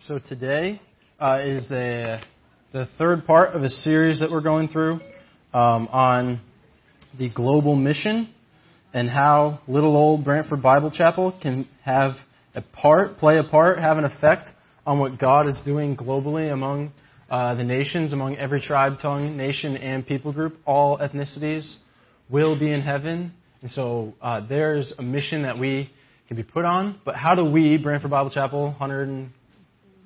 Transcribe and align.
So 0.00 0.18
today 0.18 0.82
uh, 1.18 1.40
is 1.42 1.70
a, 1.70 2.20
the 2.72 2.86
third 2.98 3.26
part 3.26 3.54
of 3.54 3.62
a 3.62 3.70
series 3.70 4.20
that 4.20 4.30
we're 4.30 4.42
going 4.42 4.68
through 4.68 5.00
um, 5.54 5.88
on 5.88 6.40
the 7.18 7.30
global 7.30 7.74
mission 7.74 8.28
and 8.92 9.08
how 9.08 9.60
little 9.66 9.96
old 9.96 10.22
Branford 10.22 10.60
Bible 10.60 10.90
Chapel 10.90 11.32
can 11.40 11.66
have 11.84 12.12
a 12.54 12.60
part, 12.60 13.16
play 13.16 13.38
a 13.38 13.44
part, 13.44 13.78
have 13.78 13.96
an 13.96 14.04
effect 14.04 14.50
on 14.84 14.98
what 14.98 15.18
God 15.18 15.48
is 15.48 15.58
doing 15.64 15.96
globally 15.96 16.52
among 16.52 16.92
uh, 17.30 17.54
the 17.54 17.64
nations, 17.64 18.12
among 18.12 18.36
every 18.36 18.60
tribe, 18.60 18.98
tongue, 19.00 19.38
nation, 19.38 19.76
and 19.78 20.06
people 20.06 20.32
group. 20.32 20.58
All 20.66 20.98
ethnicities 20.98 21.76
will 22.28 22.58
be 22.58 22.70
in 22.70 22.82
heaven. 22.82 23.32
And 23.62 23.70
so 23.70 24.12
uh, 24.20 24.46
there's 24.46 24.92
a 24.98 25.02
mission 25.02 25.42
that 25.42 25.58
we 25.58 25.90
can 26.28 26.36
be 26.36 26.42
put 26.42 26.66
on. 26.66 27.00
But 27.06 27.14
how 27.14 27.34
do 27.34 27.44
we, 27.44 27.78
Branford 27.78 28.10
Bible 28.10 28.30
Chapel, 28.30 28.64
100 28.64 29.08
and, 29.08 29.30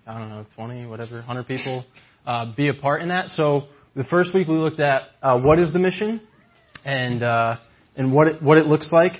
I 0.09 0.19
don't 0.19 0.31
know, 0.31 0.47
20, 0.57 0.87
whatever, 0.87 1.17
100 1.17 1.47
people, 1.47 1.85
uh, 2.25 2.55
be 2.57 2.69
a 2.69 2.75
part 2.75 3.03
in 3.03 3.09
that? 3.09 3.29
So 3.33 3.65
the 3.95 4.05
first 4.05 4.35
week 4.35 4.49
we 4.49 4.55
looked 4.55 4.81
at 4.81 5.03
uh, 5.23 5.39
what 5.39 5.59
is 5.59 5.71
the 5.75 5.79
mission 5.79 6.27
and 6.83 7.23
uh, 7.23 7.57
and 7.95 8.11
what 8.11 8.29
it, 8.29 8.43
what 8.43 8.57
it 8.57 8.67
looks 8.67 8.91
like, 8.91 9.13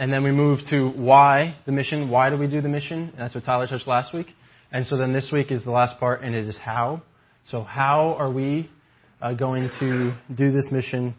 and 0.00 0.12
then 0.12 0.24
we 0.24 0.32
moved 0.32 0.62
to 0.70 0.90
why 0.90 1.56
the 1.66 1.72
mission. 1.72 2.10
Why 2.10 2.30
do 2.30 2.36
we 2.36 2.48
do 2.48 2.60
the 2.60 2.68
mission? 2.68 3.10
And 3.10 3.18
that's 3.18 3.34
what 3.36 3.44
Tyler 3.44 3.68
touched 3.68 3.86
last 3.86 4.12
week. 4.12 4.26
And 4.72 4.84
so 4.88 4.96
then 4.96 5.12
this 5.12 5.30
week 5.32 5.52
is 5.52 5.62
the 5.62 5.70
last 5.70 6.00
part, 6.00 6.22
and 6.22 6.34
it 6.34 6.48
is 6.48 6.58
how. 6.58 7.02
So 7.48 7.62
how 7.62 8.16
are 8.18 8.30
we 8.32 8.68
uh, 9.20 9.34
going 9.34 9.70
to 9.78 10.16
do 10.34 10.50
this 10.50 10.66
mission 10.72 11.14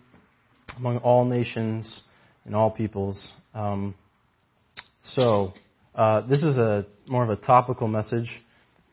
among 0.76 0.98
all 0.98 1.24
nations 1.24 2.02
and 2.44 2.54
all 2.54 2.70
peoples? 2.70 3.32
Um, 3.54 3.96
so 5.04 5.54
uh, 5.96 6.28
this 6.28 6.44
is 6.44 6.58
a 6.58 6.86
more 7.08 7.24
of 7.24 7.30
a 7.30 7.38
topical 7.38 7.88
message, 7.88 8.30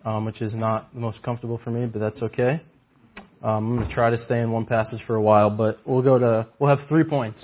um, 0.04 0.24
which 0.24 0.40
is 0.40 0.54
not 0.54 0.92
the 0.94 1.00
most 1.00 1.22
comfortable 1.22 1.60
for 1.62 1.70
me, 1.70 1.86
but 1.86 1.98
that's 1.98 2.22
okay. 2.22 2.62
Um, 3.42 3.70
I'm 3.70 3.76
going 3.76 3.88
to 3.88 3.94
try 3.94 4.10
to 4.10 4.18
stay 4.18 4.40
in 4.40 4.52
one 4.52 4.66
passage 4.66 5.00
for 5.06 5.16
a 5.16 5.22
while, 5.22 5.56
but 5.56 5.78
we'll 5.86 6.02
go 6.02 6.18
to 6.18 6.48
we'll 6.58 6.74
have 6.74 6.86
three 6.88 7.04
points. 7.04 7.40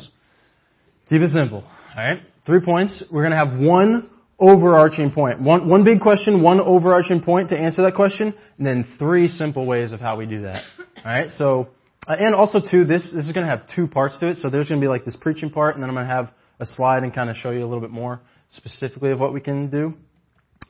Keep 1.08 1.22
it 1.22 1.31
simple. 1.31 1.64
All 1.97 2.05
right, 2.05 2.20
three 2.44 2.61
points. 2.61 3.03
We're 3.11 3.22
going 3.22 3.33
to 3.33 3.39
have 3.39 3.58
one 3.58 4.11
overarching 4.39 5.12
point, 5.12 5.41
one 5.41 5.69
one 5.69 5.84
big 5.84 6.00
question, 6.00 6.42
one 6.42 6.61
overarching 6.61 7.22
point 7.22 7.48
to 7.48 7.58
answer 7.58 7.83
that 7.83 7.94
question, 7.94 8.34
and 8.59 8.66
then 8.66 8.86
three 8.98 9.28
simple 9.28 9.64
ways 9.64 9.92
of 9.92 10.00
how 10.00 10.16
we 10.16 10.27
do 10.27 10.42
that. 10.42 10.64
All 11.05 11.12
right, 11.12 11.31
so 11.31 11.69
uh, 12.06 12.16
and 12.19 12.34
also 12.34 12.59
too, 12.61 12.84
this 12.84 13.11
this 13.14 13.27
is 13.27 13.33
going 13.33 13.47
to 13.47 13.50
have 13.50 13.62
two 13.75 13.86
parts 13.86 14.19
to 14.20 14.28
it. 14.28 14.36
So 14.38 14.50
there's 14.50 14.69
going 14.69 14.81
to 14.81 14.84
be 14.84 14.88
like 14.88 15.05
this 15.05 15.16
preaching 15.20 15.50
part, 15.50 15.75
and 15.75 15.83
then 15.83 15.88
I'm 15.88 15.97
going 15.97 16.06
to 16.06 16.12
have 16.12 16.31
a 16.61 16.66
slide 16.66 17.03
and 17.03 17.14
kind 17.14 17.31
of 17.31 17.36
show 17.36 17.50
you 17.50 17.61
a 17.61 17.69
little 17.69 17.81
bit 17.81 17.91
more 17.91 18.20
specifically 18.50 19.11
of 19.12 19.19
what 19.19 19.33
we 19.33 19.41
can 19.41 19.70
do 19.70 19.94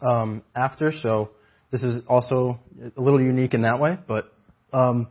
um, 0.07 0.43
after. 0.55 0.93
So 1.03 1.31
this 1.71 1.83
is 1.83 2.03
also 2.09 2.59
a 2.97 3.01
little 3.01 3.21
unique 3.21 3.55
in 3.55 3.63
that 3.63 3.81
way. 3.81 3.99
But 4.07 4.33
um, 4.73 5.09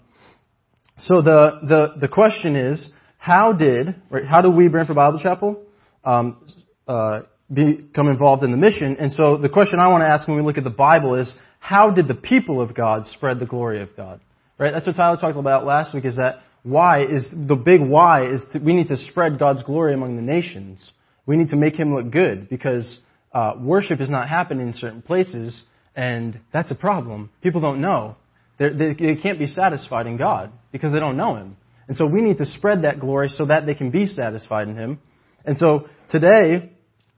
so 0.98 1.22
the, 1.22 1.60
the 1.68 2.00
the 2.02 2.08
question 2.08 2.56
is, 2.56 2.90
how 3.18 3.54
did 3.54 3.96
right, 4.10 4.26
how 4.26 4.42
do 4.42 4.50
we 4.50 4.68
Branford 4.68 4.96
Bible 4.96 5.20
Chapel 5.22 5.62
um, 6.04 6.46
uh, 6.88 7.22
become 7.52 8.08
involved 8.08 8.44
in 8.44 8.52
the 8.52 8.58
mission? 8.58 8.98
And 9.00 9.12
so 9.12 9.38
the 9.38 9.50
question 9.50 9.80
I 9.80 9.90
want 9.90 10.02
to 10.02 10.08
ask 10.08 10.28
when 10.28 10.38
we 10.38 10.44
look 10.44 10.58
at 10.58 10.64
the 10.64 10.70
Bible 10.70 11.16
is, 11.16 11.36
how 11.60 11.92
did 11.92 12.08
the 12.08 12.16
people 12.16 12.62
of 12.62 12.74
God 12.74 13.08
spread 13.08 13.40
the 13.40 13.46
glory 13.46 13.82
of 13.82 13.96
God? 13.96 14.22
Right. 14.58 14.72
That's 14.72 14.88
what 14.88 14.96
Tyler 14.96 15.18
talked 15.18 15.38
about 15.38 15.66
last 15.66 15.94
week. 15.94 16.06
Is 16.06 16.16
that 16.16 16.42
why 16.64 17.04
is 17.04 17.30
the 17.32 17.56
big 17.56 17.82
why 17.82 18.32
is 18.32 18.46
to, 18.54 18.60
we 18.60 18.74
need 18.74 18.88
to 18.88 18.98
spread 18.98 19.38
God's 19.38 19.64
glory 19.64 19.94
among 19.94 20.16
the 20.16 20.22
nations. 20.22 20.92
We 21.26 21.36
need 21.36 21.50
to 21.50 21.58
make 21.58 21.76
Him 21.78 21.94
look 21.94 22.12
good 22.12 22.48
because 22.50 23.02
uh, 23.34 23.54
worship 23.60 24.00
is 24.00 24.10
not 24.10 24.30
happening 24.30 24.68
in 24.68 24.74
certain 24.74 25.02
places, 25.02 25.62
and 25.96 26.40
that's 26.52 26.72
a 26.72 26.76
problem. 26.76 27.30
People 27.42 27.62
don't 27.62 27.82
know. 27.82 28.16
They, 28.58 28.70
they 28.70 29.16
can't 29.16 29.40
be 29.40 29.48
satisfied 29.48 30.08
in 30.08 30.18
God 30.18 30.52
because 30.72 30.92
they 30.92 31.00
don't 31.00 31.18
know 31.18 31.36
Him. 31.36 31.58
And 31.88 31.96
so 31.96 32.08
we 32.08 32.22
need 32.22 32.38
to 32.40 32.46
spread 32.46 32.84
that 32.84 33.00
glory 33.00 33.30
so 33.30 33.46
that 33.46 33.66
they 33.66 33.76
can 33.76 33.92
be 33.92 34.06
satisfied 34.06 34.68
in 34.68 34.76
Him. 34.76 35.00
And 35.46 35.58
so 35.58 35.88
today, 36.10 36.72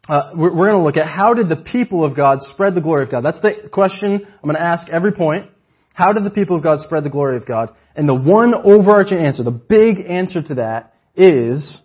uh, 0.10 0.32
we're, 0.36 0.54
we're 0.54 0.68
going 0.68 0.80
to 0.80 0.84
look 0.84 0.98
at 0.98 1.08
how 1.08 1.34
did 1.34 1.50
the 1.50 1.58
people 1.58 2.04
of 2.04 2.16
God 2.16 2.40
spread 2.42 2.76
the 2.76 2.82
glory 2.82 3.04
of 3.04 3.12
God. 3.12 3.24
That's 3.24 3.42
the 3.42 3.70
question 3.72 4.26
I'm 4.26 4.44
going 4.44 4.56
to 4.56 4.62
ask 4.62 4.90
every 4.90 5.12
point. 5.12 5.50
How 5.94 6.14
did 6.14 6.24
the 6.24 6.32
people 6.32 6.58
of 6.58 6.64
God 6.64 6.80
spread 6.82 7.04
the 7.04 7.10
glory 7.10 7.38
of 7.38 7.46
God? 7.46 7.76
And 7.96 8.08
the 8.08 8.14
one 8.14 8.54
overarching 8.54 9.18
answer, 9.18 9.44
the 9.44 9.52
big 9.52 10.06
answer 10.08 10.42
to 10.42 10.56
that 10.56 10.94
is 11.16 11.80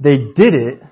they 0.00 0.16
did 0.34 0.54
it 0.54 0.82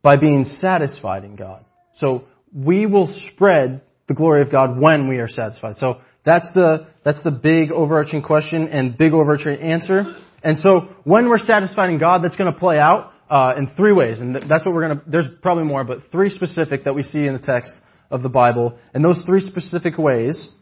by 0.00 0.16
being 0.16 0.44
satisfied 0.44 1.24
in 1.24 1.36
God. 1.36 1.64
So 1.96 2.24
we 2.54 2.86
will 2.86 3.14
spread 3.32 3.82
the 4.12 4.18
glory 4.18 4.42
of 4.42 4.50
God 4.50 4.78
when 4.80 5.08
we 5.08 5.18
are 5.18 5.28
satisfied. 5.28 5.76
So 5.76 6.00
that's 6.24 6.48
the, 6.54 6.88
that's 7.04 7.22
the 7.22 7.30
big 7.30 7.72
overarching 7.72 8.22
question 8.22 8.68
and 8.68 8.96
big 8.96 9.12
overarching 9.12 9.58
answer. 9.60 10.16
And 10.42 10.58
so 10.58 10.88
when 11.04 11.28
we're 11.28 11.38
satisfied 11.38 11.90
in 11.90 11.98
God, 11.98 12.22
that's 12.22 12.36
going 12.36 12.52
to 12.52 12.58
play 12.58 12.78
out 12.78 13.12
uh, 13.30 13.54
in 13.56 13.70
three 13.76 13.92
ways. 13.92 14.20
And 14.20 14.34
that's 14.34 14.64
what 14.64 14.74
we're 14.74 14.86
going 14.88 14.98
to, 14.98 15.04
there's 15.06 15.28
probably 15.40 15.64
more, 15.64 15.84
but 15.84 15.98
three 16.10 16.30
specific 16.30 16.84
that 16.84 16.94
we 16.94 17.02
see 17.02 17.26
in 17.26 17.32
the 17.32 17.38
text 17.40 17.72
of 18.10 18.22
the 18.22 18.28
Bible. 18.28 18.78
And 18.92 19.04
those 19.04 19.22
three 19.26 19.40
specific 19.40 19.96
ways 19.98 20.54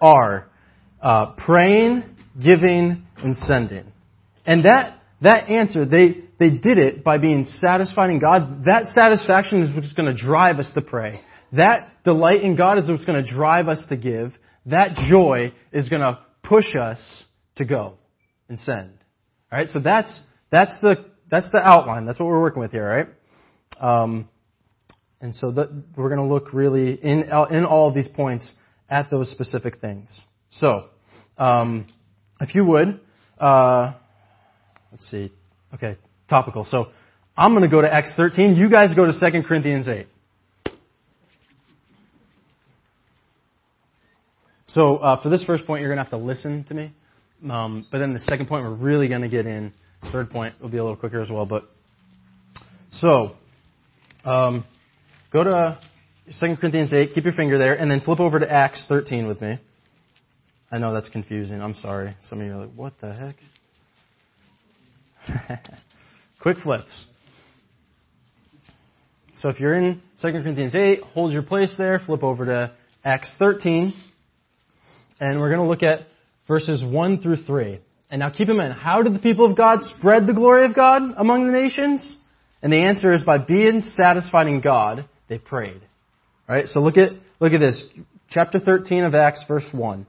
are 0.00 0.48
uh, 1.02 1.34
praying, 1.36 2.04
giving, 2.42 3.06
and 3.18 3.36
sending. 3.36 3.92
And 4.46 4.64
that, 4.64 4.98
that 5.20 5.48
answer, 5.48 5.84
they, 5.84 6.24
they 6.38 6.50
did 6.50 6.78
it 6.78 7.04
by 7.04 7.18
being 7.18 7.44
satisfied 7.44 8.10
in 8.10 8.18
God. 8.18 8.64
That 8.64 8.84
satisfaction 8.86 9.62
is 9.62 9.74
what's 9.74 9.92
going 9.92 10.14
to 10.14 10.20
drive 10.20 10.58
us 10.58 10.70
to 10.74 10.80
pray. 10.80 11.20
That 11.52 11.90
delight 12.04 12.42
in 12.42 12.56
God 12.56 12.78
is 12.78 12.88
what's 12.88 13.04
going 13.04 13.24
to 13.24 13.30
drive 13.30 13.68
us 13.68 13.82
to 13.88 13.96
give. 13.96 14.32
That 14.66 14.94
joy 15.10 15.52
is 15.72 15.88
going 15.88 16.02
to 16.02 16.18
push 16.42 16.74
us 16.78 17.24
to 17.56 17.64
go 17.64 17.94
and 18.48 18.58
send. 18.60 18.92
All 19.50 19.58
right, 19.58 19.68
so 19.68 19.80
that's 19.80 20.16
that's 20.50 20.72
the 20.80 21.06
that's 21.30 21.50
the 21.52 21.58
outline. 21.58 22.06
That's 22.06 22.18
what 22.18 22.26
we're 22.26 22.40
working 22.40 22.60
with 22.60 22.72
here, 22.72 22.88
right? 22.88 24.02
Um, 24.02 24.28
and 25.20 25.34
so 25.34 25.52
that, 25.52 25.70
we're 25.96 26.14
going 26.14 26.26
to 26.26 26.32
look 26.32 26.52
really 26.52 26.94
in 26.94 27.24
in 27.50 27.64
all 27.64 27.88
of 27.88 27.94
these 27.94 28.08
points 28.14 28.52
at 28.88 29.10
those 29.10 29.30
specific 29.30 29.80
things. 29.80 30.20
So, 30.50 30.88
um, 31.38 31.88
if 32.40 32.54
you 32.54 32.64
would, 32.64 33.00
uh, 33.38 33.94
let's 34.92 35.10
see. 35.10 35.32
Okay, 35.74 35.96
topical. 36.28 36.64
So 36.64 36.86
I'm 37.36 37.52
going 37.52 37.62
to 37.62 37.68
go 37.68 37.80
to 37.80 37.92
Acts 37.92 38.14
13. 38.16 38.56
You 38.56 38.70
guys 38.70 38.94
go 38.94 39.06
to 39.06 39.12
2 39.12 39.42
Corinthians 39.42 39.88
8. 39.88 40.06
So 44.74 44.96
uh, 44.96 45.22
for 45.22 45.28
this 45.28 45.44
first 45.44 45.66
point, 45.66 45.82
you're 45.82 45.88
going 45.88 46.04
to 46.04 46.10
have 46.10 46.20
to 46.20 46.24
listen 46.24 46.64
to 46.64 46.74
me. 46.74 46.92
Um, 47.48 47.86
but 47.92 47.98
then 47.98 48.12
the 48.12 48.18
second 48.20 48.48
point, 48.48 48.64
we're 48.64 48.74
really 48.74 49.06
going 49.06 49.20
to 49.22 49.28
get 49.28 49.46
in. 49.46 49.72
Third 50.10 50.30
point 50.30 50.60
will 50.60 50.68
be 50.68 50.78
a 50.78 50.82
little 50.82 50.96
quicker 50.96 51.20
as 51.20 51.30
well. 51.30 51.46
But 51.46 51.70
so 52.90 53.36
um, 54.24 54.64
go 55.32 55.44
to 55.44 55.78
2 56.40 56.56
Corinthians 56.56 56.92
8. 56.92 57.10
Keep 57.14 57.22
your 57.22 57.34
finger 57.34 57.56
there, 57.56 57.74
and 57.74 57.88
then 57.88 58.00
flip 58.00 58.18
over 58.18 58.40
to 58.40 58.50
Acts 58.50 58.84
13 58.88 59.28
with 59.28 59.40
me. 59.40 59.60
I 60.72 60.78
know 60.78 60.92
that's 60.92 61.08
confusing. 61.08 61.62
I'm 61.62 61.74
sorry. 61.74 62.16
Some 62.22 62.40
of 62.40 62.46
you 62.46 62.52
are 62.54 62.66
like, 62.66 62.74
"What 62.74 62.94
the 63.00 63.34
heck?" 65.28 65.60
Quick 66.40 66.58
flips. 66.64 66.90
So 69.36 69.50
if 69.50 69.60
you're 69.60 69.74
in 69.74 70.02
2 70.20 70.32
Corinthians 70.32 70.74
8, 70.74 71.00
hold 71.00 71.32
your 71.32 71.42
place 71.42 71.72
there, 71.78 72.00
flip 72.00 72.24
over 72.24 72.46
to 72.46 72.72
Acts 73.04 73.32
13, 73.38 73.94
and 75.20 75.38
we're 75.38 75.50
going 75.50 75.60
to 75.60 75.68
look 75.68 75.82
at 75.82 76.06
verses 76.46 76.84
1 76.84 77.20
through 77.20 77.44
3. 77.44 77.80
And 78.10 78.20
now 78.20 78.30
keep 78.30 78.48
in 78.48 78.56
mind, 78.56 78.74
how 78.74 79.02
did 79.02 79.14
the 79.14 79.18
people 79.18 79.50
of 79.50 79.56
God 79.56 79.80
spread 79.96 80.26
the 80.26 80.34
glory 80.34 80.64
of 80.64 80.74
God 80.74 81.02
among 81.16 81.46
the 81.46 81.52
nations? 81.52 82.16
And 82.62 82.72
the 82.72 82.84
answer 82.84 83.12
is 83.12 83.22
by 83.22 83.38
being 83.38 83.82
satisfied 83.82 84.46
in 84.46 84.60
God, 84.60 85.08
they 85.28 85.38
prayed. 85.38 85.80
All 86.48 86.54
right, 86.54 86.66
so 86.66 86.80
look 86.80 86.96
at, 86.96 87.12
look 87.40 87.52
at 87.52 87.60
this. 87.60 87.86
Chapter 88.28 88.58
13 88.58 89.04
of 89.04 89.14
Acts, 89.14 89.44
verse 89.48 89.66
1. 89.72 90.06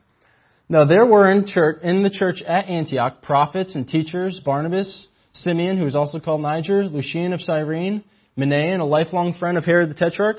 Now 0.67 0.85
there 0.85 1.05
were 1.05 1.31
in, 1.31 1.45
church, 1.45 1.81
in 1.83 2.03
the 2.03 2.09
church 2.09 2.41
at 2.41 2.65
Antioch 2.65 3.21
prophets 3.21 3.75
and 3.75 3.87
teachers, 3.87 4.41
Barnabas, 4.43 5.07
Simeon, 5.33 5.77
who 5.77 5.85
is 5.85 5.95
also 5.95 6.19
called 6.19 6.41
Niger, 6.41 6.85
Lucius 6.85 7.33
of 7.33 7.41
Cyrene, 7.41 8.03
Manaen, 8.37 8.79
a 8.79 8.85
lifelong 8.85 9.35
friend 9.37 9.57
of 9.57 9.65
Herod 9.65 9.89
the 9.89 9.93
Tetrarch, 9.93 10.37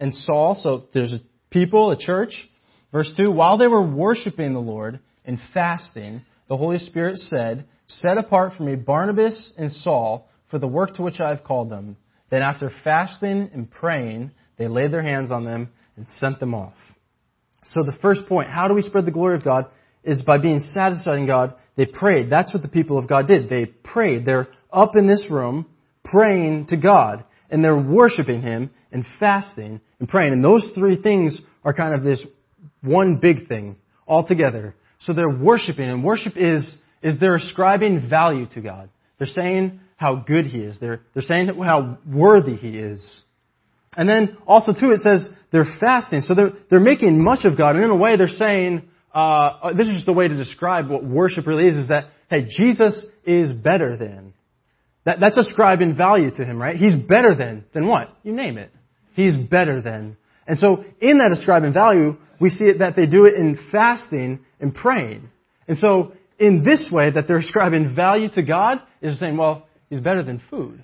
and 0.00 0.14
Saul. 0.14 0.56
So 0.60 0.84
there's 0.92 1.12
a 1.12 1.20
people, 1.50 1.90
a 1.90 1.96
church. 1.96 2.48
Verse 2.94 3.12
2, 3.16 3.32
while 3.32 3.58
they 3.58 3.66
were 3.66 3.82
worshiping 3.82 4.52
the 4.52 4.60
Lord 4.60 5.00
and 5.24 5.40
fasting, 5.52 6.22
the 6.48 6.56
Holy 6.56 6.78
Spirit 6.78 7.18
said, 7.18 7.66
Set 7.88 8.18
apart 8.18 8.52
for 8.56 8.62
me 8.62 8.76
Barnabas 8.76 9.52
and 9.58 9.72
Saul 9.72 10.28
for 10.48 10.60
the 10.60 10.68
work 10.68 10.94
to 10.94 11.02
which 11.02 11.18
I 11.18 11.30
have 11.30 11.42
called 11.42 11.70
them. 11.70 11.96
Then 12.30 12.42
after 12.42 12.70
fasting 12.84 13.50
and 13.52 13.68
praying, 13.68 14.30
they 14.58 14.68
laid 14.68 14.92
their 14.92 15.02
hands 15.02 15.32
on 15.32 15.44
them 15.44 15.70
and 15.96 16.06
sent 16.08 16.38
them 16.38 16.54
off. 16.54 16.74
So 17.64 17.82
the 17.82 17.98
first 18.00 18.28
point, 18.28 18.48
how 18.48 18.68
do 18.68 18.74
we 18.74 18.82
spread 18.82 19.06
the 19.06 19.10
glory 19.10 19.34
of 19.34 19.42
God, 19.42 19.66
is 20.04 20.22
by 20.22 20.38
being 20.38 20.60
satisfied 20.60 21.18
in 21.18 21.26
God. 21.26 21.54
They 21.76 21.86
prayed. 21.86 22.30
That's 22.30 22.52
what 22.54 22.62
the 22.62 22.68
people 22.68 22.98
of 22.98 23.08
God 23.08 23.26
did. 23.26 23.48
They 23.48 23.66
prayed. 23.66 24.24
They're 24.24 24.48
up 24.72 24.96
in 24.96 25.08
this 25.08 25.26
room 25.30 25.66
praying 26.04 26.66
to 26.66 26.76
God 26.76 27.24
and 27.50 27.64
they're 27.64 27.76
worshiping 27.76 28.42
Him 28.42 28.70
and 28.92 29.04
fasting 29.18 29.80
and 29.98 30.08
praying. 30.08 30.32
And 30.32 30.44
those 30.44 30.70
three 30.74 31.00
things 31.00 31.40
are 31.64 31.72
kind 31.72 31.94
of 31.94 32.04
this 32.04 32.24
one 32.82 33.16
big 33.16 33.48
thing 33.48 33.76
altogether. 34.06 34.74
So 35.00 35.12
they're 35.12 35.28
worshiping, 35.28 35.88
and 35.88 36.02
worship 36.02 36.34
is, 36.36 36.66
is 37.02 37.18
they're 37.20 37.36
ascribing 37.36 38.08
value 38.08 38.46
to 38.54 38.60
God. 38.60 38.88
They're 39.18 39.26
saying 39.26 39.80
how 39.96 40.16
good 40.16 40.46
He 40.46 40.58
is. 40.58 40.78
They're, 40.80 41.02
they're 41.12 41.22
saying 41.22 41.48
how 41.48 41.98
worthy 42.06 42.56
He 42.56 42.78
is. 42.78 43.20
And 43.96 44.08
then 44.08 44.36
also 44.46 44.72
too, 44.72 44.90
it 44.90 45.00
says 45.00 45.28
they're 45.52 45.68
fasting. 45.80 46.22
So 46.22 46.34
they're, 46.34 46.52
they're 46.70 46.80
making 46.80 47.22
much 47.22 47.44
of 47.44 47.56
God, 47.56 47.76
and 47.76 47.84
in 47.84 47.90
a 47.90 47.96
way 47.96 48.16
they're 48.16 48.28
saying, 48.28 48.82
uh, 49.12 49.72
this 49.74 49.86
is 49.86 49.94
just 49.94 50.08
a 50.08 50.12
way 50.12 50.26
to 50.26 50.36
describe 50.36 50.88
what 50.88 51.04
worship 51.04 51.46
really 51.46 51.66
is, 51.66 51.76
is 51.76 51.88
that, 51.88 52.06
hey, 52.28 52.48
Jesus 52.58 53.06
is 53.24 53.52
better 53.52 53.96
than. 53.96 54.34
That, 55.04 55.18
that's 55.20 55.36
ascribing 55.36 55.96
value 55.96 56.30
to 56.30 56.44
Him, 56.44 56.60
right? 56.60 56.76
He's 56.76 56.94
better 56.94 57.34
than, 57.34 57.64
than 57.72 57.86
what? 57.86 58.16
You 58.22 58.32
name 58.32 58.58
it. 58.58 58.72
He's 59.14 59.36
better 59.36 59.80
than. 59.80 60.16
And 60.46 60.58
so 60.58 60.84
in 61.00 61.18
that 61.18 61.32
ascribing 61.32 61.72
value, 61.72 62.16
we 62.40 62.50
see 62.50 62.64
it 62.64 62.78
that 62.80 62.96
they 62.96 63.06
do 63.06 63.24
it 63.24 63.34
in 63.34 63.58
fasting 63.72 64.40
and 64.60 64.74
praying. 64.74 65.30
And 65.66 65.78
so 65.78 66.12
in 66.38 66.64
this 66.64 66.88
way 66.92 67.10
that 67.10 67.26
they're 67.26 67.38
ascribing 67.46 67.94
value 67.94 68.28
to 68.30 68.42
God 68.42 68.78
is 69.00 69.18
saying, 69.18 69.36
well, 69.36 69.66
He's 69.90 70.00
better 70.00 70.22
than 70.22 70.42
food. 70.50 70.82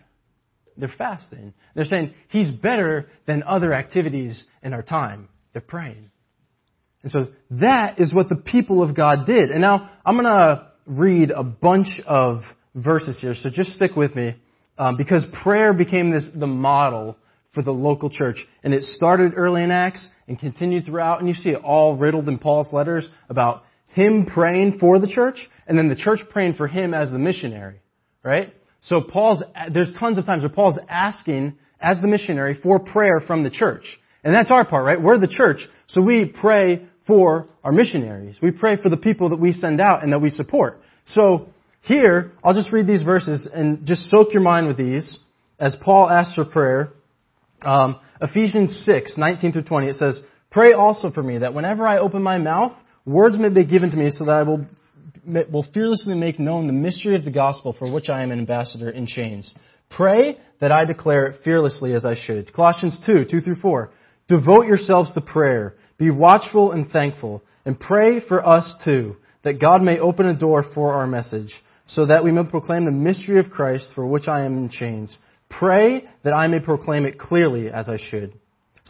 They're 0.76 0.92
fasting. 0.96 1.52
They're 1.74 1.84
saying 1.84 2.14
He's 2.28 2.50
better 2.50 3.08
than 3.26 3.42
other 3.42 3.72
activities 3.72 4.44
in 4.62 4.72
our 4.72 4.82
time. 4.82 5.28
They're 5.52 5.62
praying. 5.62 6.10
And 7.02 7.10
so 7.10 7.28
that 7.52 7.98
is 7.98 8.14
what 8.14 8.28
the 8.28 8.36
people 8.36 8.82
of 8.82 8.94
God 8.94 9.26
did. 9.26 9.50
And 9.50 9.60
now 9.60 9.90
I'm 10.04 10.16
going 10.16 10.26
to 10.26 10.68
read 10.86 11.30
a 11.30 11.42
bunch 11.42 11.88
of 12.06 12.42
verses 12.74 13.18
here, 13.20 13.34
so 13.34 13.48
just 13.50 13.70
stick 13.72 13.96
with 13.96 14.14
me. 14.14 14.36
Um, 14.78 14.96
because 14.96 15.26
prayer 15.42 15.74
became 15.74 16.10
this 16.10 16.26
the 16.34 16.46
model 16.46 17.16
for 17.52 17.62
the 17.62 17.72
local 17.72 18.10
church. 18.10 18.44
And 18.62 18.72
it 18.72 18.82
started 18.82 19.32
early 19.36 19.62
in 19.62 19.70
Acts 19.70 20.08
and 20.28 20.38
continued 20.38 20.84
throughout. 20.84 21.20
And 21.20 21.28
you 21.28 21.34
see 21.34 21.50
it 21.50 21.62
all 21.62 21.96
riddled 21.96 22.28
in 22.28 22.38
Paul's 22.38 22.72
letters 22.72 23.08
about 23.28 23.64
him 23.88 24.26
praying 24.26 24.78
for 24.78 24.98
the 24.98 25.08
church 25.08 25.48
and 25.66 25.76
then 25.76 25.88
the 25.88 25.96
church 25.96 26.20
praying 26.30 26.54
for 26.54 26.68
him 26.68 26.94
as 26.94 27.10
the 27.10 27.18
missionary. 27.18 27.80
Right? 28.22 28.54
So 28.82 29.00
Paul's, 29.00 29.42
there's 29.72 29.92
tons 29.98 30.18
of 30.18 30.26
times 30.26 30.42
where 30.42 30.50
Paul's 30.50 30.78
asking 30.88 31.58
as 31.80 32.00
the 32.00 32.06
missionary 32.06 32.58
for 32.62 32.78
prayer 32.78 33.20
from 33.26 33.42
the 33.42 33.50
church. 33.50 33.84
And 34.22 34.34
that's 34.34 34.50
our 34.50 34.66
part, 34.66 34.84
right? 34.84 35.00
We're 35.00 35.18
the 35.18 35.28
church. 35.28 35.66
So 35.88 36.02
we 36.02 36.26
pray 36.40 36.86
for 37.06 37.48
our 37.64 37.72
missionaries. 37.72 38.36
We 38.42 38.50
pray 38.50 38.76
for 38.80 38.90
the 38.90 38.96
people 38.96 39.30
that 39.30 39.40
we 39.40 39.52
send 39.52 39.80
out 39.80 40.02
and 40.02 40.12
that 40.12 40.20
we 40.20 40.30
support. 40.30 40.80
So 41.06 41.48
here, 41.82 42.32
I'll 42.44 42.54
just 42.54 42.72
read 42.72 42.86
these 42.86 43.02
verses 43.02 43.48
and 43.52 43.86
just 43.86 44.10
soak 44.10 44.32
your 44.32 44.42
mind 44.42 44.66
with 44.66 44.76
these 44.76 45.18
as 45.58 45.76
Paul 45.82 46.08
asks 46.08 46.34
for 46.34 46.44
prayer 46.44 46.92
um, 47.62 47.98
Ephesians 48.20 48.84
6, 48.84 49.16
19 49.16 49.52
through 49.52 49.62
20, 49.62 49.86
it 49.88 49.94
says, 49.96 50.20
Pray 50.50 50.72
also 50.72 51.10
for 51.10 51.22
me 51.22 51.38
that 51.38 51.54
whenever 51.54 51.86
I 51.86 51.98
open 51.98 52.22
my 52.22 52.38
mouth, 52.38 52.72
words 53.06 53.38
may 53.38 53.48
be 53.48 53.64
given 53.64 53.90
to 53.90 53.96
me 53.96 54.10
so 54.10 54.24
that 54.24 54.32
I 54.32 54.42
will, 54.42 54.66
will 55.50 55.66
fearlessly 55.72 56.14
make 56.14 56.38
known 56.38 56.66
the 56.66 56.72
mystery 56.72 57.14
of 57.16 57.24
the 57.24 57.30
gospel 57.30 57.74
for 57.78 57.90
which 57.90 58.08
I 58.08 58.22
am 58.22 58.32
an 58.32 58.38
ambassador 58.38 58.90
in 58.90 59.06
chains. 59.06 59.54
Pray 59.90 60.38
that 60.60 60.72
I 60.72 60.84
declare 60.84 61.26
it 61.26 61.42
fearlessly 61.44 61.94
as 61.94 62.04
I 62.04 62.14
should. 62.14 62.52
Colossians 62.52 63.00
2, 63.06 63.26
2 63.30 63.40
through 63.40 63.56
4. 63.56 63.90
Devote 64.28 64.66
yourselves 64.66 65.12
to 65.12 65.20
prayer. 65.20 65.74
Be 65.98 66.10
watchful 66.10 66.72
and 66.72 66.90
thankful. 66.90 67.42
And 67.64 67.78
pray 67.78 68.20
for 68.26 68.46
us 68.46 68.74
too, 68.84 69.16
that 69.42 69.60
God 69.60 69.82
may 69.82 69.98
open 69.98 70.26
a 70.26 70.38
door 70.38 70.64
for 70.74 70.94
our 70.94 71.06
message, 71.06 71.52
so 71.86 72.06
that 72.06 72.24
we 72.24 72.30
may 72.30 72.44
proclaim 72.44 72.84
the 72.84 72.90
mystery 72.90 73.38
of 73.38 73.50
Christ 73.50 73.90
for 73.94 74.06
which 74.06 74.28
I 74.28 74.44
am 74.44 74.56
in 74.56 74.68
chains 74.70 75.16
Pray 75.50 76.08
that 76.22 76.32
I 76.32 76.46
may 76.46 76.60
proclaim 76.60 77.04
it 77.04 77.18
clearly 77.18 77.70
as 77.70 77.88
I 77.88 77.98
should. 77.98 78.32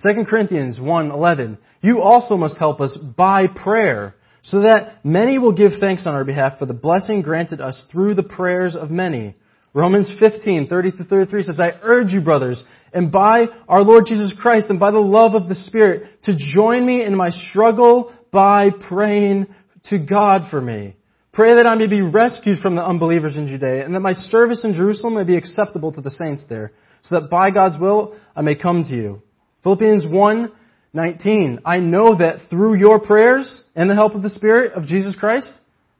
2 0.02 0.24
Corinthians 0.26 0.78
1:11 0.78 1.58
You 1.82 2.00
also 2.00 2.36
must 2.36 2.58
help 2.58 2.80
us 2.80 2.96
by 2.96 3.46
prayer 3.48 4.14
so 4.42 4.60
that 4.60 5.04
many 5.04 5.38
will 5.38 5.52
give 5.52 5.72
thanks 5.80 6.06
on 6.06 6.14
our 6.14 6.24
behalf 6.24 6.58
for 6.58 6.66
the 6.66 6.74
blessing 6.74 7.22
granted 7.22 7.60
us 7.60 7.84
through 7.90 8.14
the 8.14 8.22
prayers 8.22 8.76
of 8.76 8.90
many. 8.90 9.34
Romans 9.74 10.10
15:30 10.20 11.08
33 11.08 11.42
says 11.42 11.60
I 11.60 11.78
urge 11.82 12.12
you 12.12 12.20
brothers 12.22 12.62
and 12.92 13.12
by 13.12 13.46
our 13.68 13.82
Lord 13.82 14.06
Jesus 14.06 14.32
Christ 14.38 14.68
and 14.70 14.80
by 14.80 14.90
the 14.90 14.98
love 14.98 15.34
of 15.34 15.48
the 15.48 15.54
Spirit 15.54 16.22
to 16.24 16.36
join 16.36 16.84
me 16.84 17.04
in 17.04 17.14
my 17.14 17.30
struggle 17.30 18.12
by 18.32 18.70
praying 18.70 19.46
to 19.84 19.98
God 19.98 20.42
for 20.50 20.60
me 20.60 20.96
Pray 21.32 21.54
that 21.54 21.66
I 21.66 21.76
may 21.76 21.86
be 21.86 22.02
rescued 22.02 22.58
from 22.58 22.74
the 22.74 22.84
unbelievers 22.84 23.36
in 23.36 23.46
Judea, 23.46 23.84
and 23.84 23.94
that 23.94 24.00
my 24.00 24.14
service 24.14 24.64
in 24.64 24.74
Jerusalem 24.74 25.14
may 25.14 25.24
be 25.24 25.36
acceptable 25.36 25.92
to 25.92 26.00
the 26.00 26.10
saints 26.10 26.44
there, 26.48 26.72
so 27.02 27.18
that 27.18 27.30
by 27.30 27.50
God's 27.50 27.76
will 27.80 28.16
I 28.34 28.42
may 28.42 28.56
come 28.56 28.84
to 28.84 28.94
you. 28.94 29.22
Philippians 29.62 30.06
1, 30.08 30.52
19. 30.92 31.60
I 31.64 31.78
know 31.78 32.16
that 32.18 32.48
through 32.50 32.76
your 32.76 32.98
prayers 32.98 33.62
and 33.76 33.88
the 33.88 33.94
help 33.94 34.14
of 34.14 34.22
the 34.22 34.30
Spirit 34.30 34.72
of 34.72 34.86
Jesus 34.86 35.14
Christ, 35.14 35.52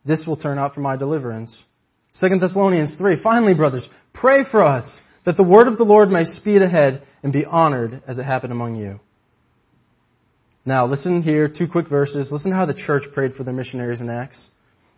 this 0.05 0.25
will 0.27 0.37
turn 0.37 0.59
out 0.59 0.75
for 0.75 0.81
my 0.81 0.97
deliverance. 0.97 1.65
2 2.21 2.39
Thessalonians 2.41 2.97
3. 2.99 3.23
Finally, 3.23 3.55
brothers, 3.55 3.89
pray 4.13 4.41
for 4.51 4.65
us 4.65 5.01
that 5.25 5.37
the 5.37 5.45
word 5.45 5.69
of 5.69 5.79
the 5.79 5.85
Lord 5.85 6.11
may 6.11 6.25
speed 6.25 6.63
ahead 6.63 7.03
and 7.23 7.33
be 7.33 7.45
honored 7.45 8.03
as 8.09 8.19
it 8.19 8.25
happened 8.25 8.53
among 8.53 8.77
you. 8.77 8.99
Now, 10.65 10.87
listen 10.87 11.23
here, 11.23 11.49
two 11.49 11.67
quick 11.71 11.89
verses. 11.89 12.31
Listen 12.33 12.53
how 12.53 12.67
the 12.67 12.75
church 12.75 13.05
prayed 13.15 13.35
for 13.35 13.45
their 13.45 13.55
missionaries 13.55 14.01
in 14.01 14.11
Acts. 14.11 14.49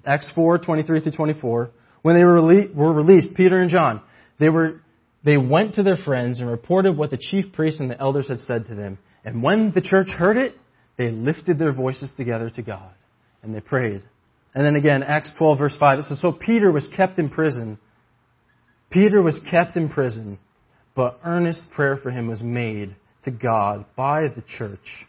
Acts 0.05 0.29
4, 0.35 0.59
23 0.59 1.01
through 1.01 1.13
24. 1.13 1.71
When 2.03 2.17
they 2.17 2.25
were, 2.25 2.41
rele- 2.41 2.75
were 2.75 2.93
released, 2.93 3.37
Peter 3.37 3.61
and 3.61 3.71
John, 3.71 4.03
they, 4.39 4.49
were, 4.49 4.81
they 5.25 5.37
went 5.37 5.77
to 5.77 5.83
their 5.83 5.97
friends 5.97 6.41
and 6.41 6.51
reported 6.51 6.97
what 6.97 7.11
the 7.11 7.19
chief 7.19 7.53
priests 7.53 7.81
and 7.81 7.91
the 7.91 8.01
elders 8.01 8.29
had 8.29 8.41
said 8.41 8.67
to 8.67 8.75
them. 8.75 8.99
And 9.25 9.43
when 9.43 9.73
the 9.73 9.81
church 9.81 10.09
heard 10.09 10.37
it, 10.37 10.57
they 10.99 11.11
lifted 11.11 11.59
their 11.59 11.73
voices 11.73 12.11
together 12.17 12.51
to 12.51 12.63
God 12.63 12.91
and 13.43 13.55
they 13.55 13.61
prayed. 13.61 14.03
And 14.55 14.65
then 14.65 14.77
again, 14.77 15.03
Acts 15.03 15.33
12, 15.39 15.59
verse 15.59 15.77
5, 15.79 16.01
it 16.01 16.05
says, 16.05 16.21
So 16.21 16.33
Peter 16.33 16.71
was 16.71 16.89
kept 16.97 17.19
in 17.19 17.31
prison. 17.31 17.79
Peter 18.91 19.23
was 19.23 19.41
kept 19.51 19.77
in 19.77 19.89
prison, 19.89 20.39
but 20.95 21.19
earnest 21.25 21.63
prayer 21.75 21.97
for 21.97 22.11
him 22.11 22.29
was 22.29 22.43
made 22.43 22.95
to 23.25 23.31
God 23.31 23.87
by 23.97 24.23
the 24.29 24.43
church. 24.59 25.07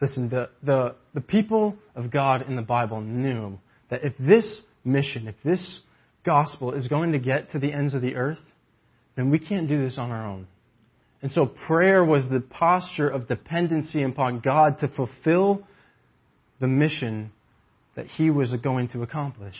Listen, 0.00 0.30
the, 0.30 0.48
the, 0.62 0.94
the 1.14 1.20
people 1.20 1.76
of 1.94 2.10
God 2.10 2.42
in 2.48 2.56
the 2.56 2.62
Bible 2.62 3.00
knew 3.00 3.58
that 3.90 4.04
if 4.04 4.14
this 4.18 4.46
mission, 4.84 5.28
if 5.28 5.34
this 5.44 5.80
gospel 6.24 6.72
is 6.72 6.86
going 6.86 7.12
to 7.12 7.18
get 7.18 7.50
to 7.50 7.58
the 7.58 7.72
ends 7.72 7.94
of 7.94 8.02
the 8.02 8.14
earth, 8.14 8.38
then 9.16 9.30
we 9.30 9.38
can't 9.38 9.68
do 9.68 9.82
this 9.82 9.98
on 9.98 10.10
our 10.10 10.26
own. 10.26 10.46
And 11.22 11.30
so 11.32 11.46
prayer 11.66 12.02
was 12.04 12.28
the 12.30 12.40
posture 12.40 13.08
of 13.08 13.28
dependency 13.28 14.02
upon 14.02 14.40
God 14.40 14.78
to 14.80 14.88
fulfill 14.88 15.66
the 16.60 16.66
mission 16.66 17.30
that 17.94 18.06
He 18.06 18.30
was 18.30 18.54
going 18.62 18.88
to 18.88 19.02
accomplish. 19.02 19.56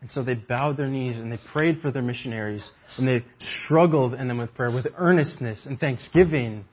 And 0.00 0.10
so 0.10 0.22
they 0.22 0.34
bowed 0.34 0.76
their 0.76 0.86
knees 0.86 1.16
and 1.16 1.32
they 1.32 1.38
prayed 1.52 1.80
for 1.80 1.90
their 1.90 2.02
missionaries 2.02 2.68
and 2.98 3.08
they 3.08 3.24
struggled 3.64 4.14
in 4.14 4.28
them 4.28 4.38
with 4.38 4.54
prayer 4.54 4.70
with 4.70 4.86
earnestness 4.96 5.66
and 5.66 5.80
thanksgiving 5.80 6.64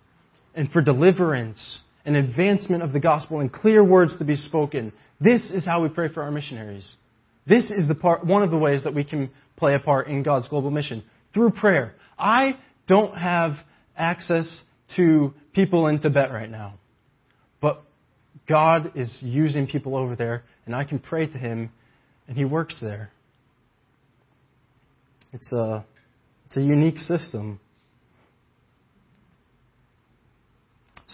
and 0.53 0.69
for 0.71 0.81
deliverance 0.81 1.79
an 2.05 2.15
advancement 2.15 2.83
of 2.83 2.93
the 2.93 2.99
gospel 2.99 3.39
and 3.39 3.51
clear 3.51 3.83
words 3.83 4.17
to 4.19 4.23
be 4.23 4.35
spoken. 4.35 4.93
This 5.19 5.41
is 5.51 5.65
how 5.65 5.81
we 5.81 5.89
pray 5.89 6.09
for 6.09 6.23
our 6.23 6.31
missionaries. 6.31 6.85
This 7.47 7.65
is 7.65 7.87
the 7.87 7.95
part, 7.95 8.25
one 8.25 8.43
of 8.43 8.51
the 8.51 8.57
ways 8.57 8.83
that 8.83 8.93
we 8.93 9.03
can 9.03 9.29
play 9.57 9.75
a 9.75 9.79
part 9.79 10.07
in 10.07 10.23
God's 10.23 10.47
global 10.47 10.71
mission 10.71 11.03
through 11.33 11.51
prayer. 11.51 11.95
I 12.17 12.57
don't 12.87 13.15
have 13.17 13.53
access 13.97 14.47
to 14.95 15.33
people 15.53 15.87
in 15.87 15.99
Tibet 15.99 16.31
right 16.31 16.49
now, 16.49 16.75
but 17.61 17.83
God 18.47 18.91
is 18.95 19.15
using 19.21 19.67
people 19.67 19.95
over 19.95 20.15
there, 20.15 20.43
and 20.65 20.75
I 20.75 20.83
can 20.83 20.99
pray 20.99 21.27
to 21.27 21.37
Him, 21.37 21.71
and 22.27 22.37
He 22.37 22.45
works 22.45 22.77
there. 22.81 23.11
It's 25.33 25.51
a, 25.51 25.85
it's 26.45 26.57
a 26.57 26.61
unique 26.61 26.97
system. 26.97 27.59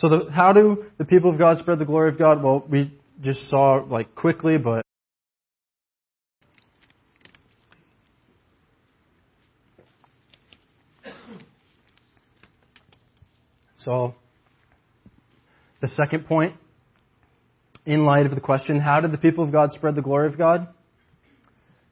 So 0.01 0.10
the, 0.10 0.31
how 0.31 0.51
do 0.51 0.86
the 0.98 1.05
people 1.05 1.29
of 1.29 1.38
God 1.38 1.60
spread 1.60 1.77
the 1.77 1.86
glory 1.86 2.10
of 2.10 2.17
God? 2.17 2.41
Well, 2.41 2.65
we 2.67 2.91
just 3.22 3.48
saw 3.48 3.86
like 3.88 4.15
quickly, 4.15 4.58
but 4.58 4.84
so 13.77 14.15
the 15.81 15.88
second 15.88 16.25
point 16.25 16.55
in 17.86 18.03
light 18.03 18.25
of 18.25 18.34
the 18.34 18.41
question, 18.41 18.79
how 18.79 19.01
did 19.01 19.12
the 19.12 19.20
people 19.20 19.43
of 19.43 19.51
God 19.51 19.72
spread 19.72 19.93
the 19.93 20.01
glory 20.01 20.25
of 20.25 20.36
God? 20.36 20.67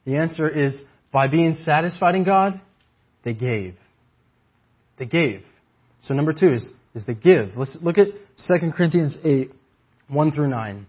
The 0.04 0.16
answer 0.16 0.48
is 0.48 0.82
by 1.12 1.28
being 1.28 1.54
satisfied 1.54 2.16
in 2.16 2.24
God, 2.24 2.60
they 3.22 3.34
gave. 3.34 3.76
They 4.98 5.06
gave. 5.06 5.44
So 6.02 6.14
number 6.14 6.32
two 6.32 6.54
is 6.54 6.68
is 6.94 7.04
to 7.04 7.14
give. 7.14 7.56
Let's 7.56 7.76
look 7.80 7.98
at 7.98 8.08
2 8.48 8.72
Corinthians 8.76 9.16
8, 9.24 9.50
1 10.08 10.32
through 10.32 10.48
9. 10.48 10.86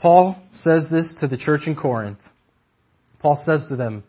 Paul 0.00 0.36
says 0.50 0.86
this 0.90 1.14
to 1.20 1.28
the 1.28 1.36
church 1.36 1.62
in 1.66 1.76
Corinth. 1.76 2.18
Paul 3.20 3.40
says 3.44 3.66
to 3.68 3.76
them, 3.76 4.02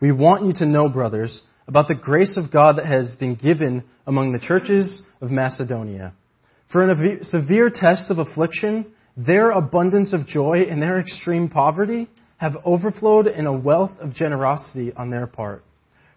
We 0.00 0.10
want 0.10 0.44
you 0.44 0.52
to 0.54 0.66
know, 0.66 0.88
brothers, 0.88 1.42
about 1.68 1.88
the 1.88 1.94
grace 1.94 2.36
of 2.36 2.52
God 2.52 2.78
that 2.78 2.86
has 2.86 3.14
been 3.14 3.36
given 3.36 3.84
among 4.06 4.32
the 4.32 4.40
churches 4.40 5.02
of 5.20 5.30
Macedonia. 5.30 6.12
For 6.72 6.82
in 6.82 6.90
a 6.90 7.24
severe 7.24 7.70
test 7.72 8.10
of 8.10 8.18
affliction, 8.18 8.92
their 9.16 9.50
abundance 9.50 10.12
of 10.12 10.26
joy 10.26 10.66
and 10.68 10.82
their 10.82 10.98
extreme 10.98 11.48
poverty 11.48 12.08
have 12.38 12.52
overflowed 12.64 13.26
in 13.26 13.46
a 13.46 13.56
wealth 13.56 13.92
of 14.00 14.12
generosity 14.12 14.92
on 14.94 15.10
their 15.10 15.26
part. 15.26 15.64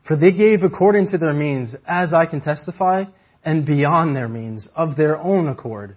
For 0.07 0.15
they 0.15 0.31
gave 0.31 0.63
according 0.63 1.09
to 1.09 1.17
their 1.17 1.33
means, 1.33 1.75
as 1.87 2.13
I 2.13 2.25
can 2.25 2.41
testify, 2.41 3.05
and 3.43 3.65
beyond 3.65 4.15
their 4.15 4.27
means, 4.27 4.67
of 4.75 4.95
their 4.95 5.17
own 5.17 5.47
accord, 5.47 5.95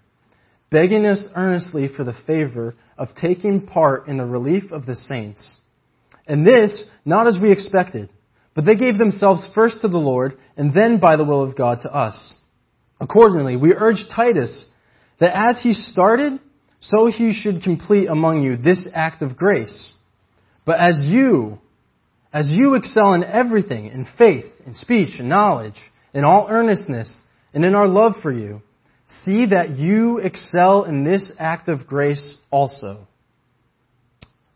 begging 0.70 1.06
us 1.06 1.22
earnestly 1.34 1.88
for 1.94 2.04
the 2.04 2.16
favor 2.26 2.74
of 2.96 3.08
taking 3.20 3.66
part 3.66 4.06
in 4.08 4.16
the 4.18 4.24
relief 4.24 4.70
of 4.72 4.86
the 4.86 4.94
saints. 4.94 5.56
And 6.26 6.46
this, 6.46 6.88
not 7.04 7.26
as 7.26 7.38
we 7.40 7.52
expected, 7.52 8.10
but 8.54 8.64
they 8.64 8.76
gave 8.76 8.98
themselves 8.98 9.48
first 9.54 9.80
to 9.80 9.88
the 9.88 9.98
Lord, 9.98 10.38
and 10.56 10.72
then 10.72 10.98
by 11.00 11.16
the 11.16 11.24
will 11.24 11.42
of 11.42 11.56
God 11.56 11.80
to 11.82 11.94
us. 11.94 12.34
Accordingly, 13.00 13.56
we 13.56 13.74
urge 13.74 14.04
Titus 14.14 14.66
that 15.18 15.36
as 15.36 15.62
he 15.62 15.72
started, 15.72 16.38
so 16.80 17.06
he 17.06 17.32
should 17.32 17.62
complete 17.62 18.08
among 18.08 18.42
you 18.42 18.56
this 18.56 18.86
act 18.94 19.22
of 19.22 19.36
grace. 19.36 19.92
But 20.64 20.80
as 20.80 21.00
you, 21.02 21.58
as 22.32 22.50
you 22.50 22.74
excel 22.74 23.14
in 23.14 23.24
everything, 23.24 23.86
in 23.86 24.06
faith, 24.18 24.46
in 24.66 24.74
speech, 24.74 25.18
in 25.18 25.28
knowledge, 25.28 25.80
in 26.14 26.24
all 26.24 26.46
earnestness, 26.48 27.16
and 27.54 27.64
in 27.64 27.74
our 27.74 27.88
love 27.88 28.14
for 28.22 28.32
you, 28.32 28.62
see 29.24 29.46
that 29.46 29.78
you 29.78 30.18
excel 30.18 30.84
in 30.84 31.04
this 31.04 31.32
act 31.38 31.68
of 31.68 31.86
grace 31.86 32.38
also. 32.50 33.06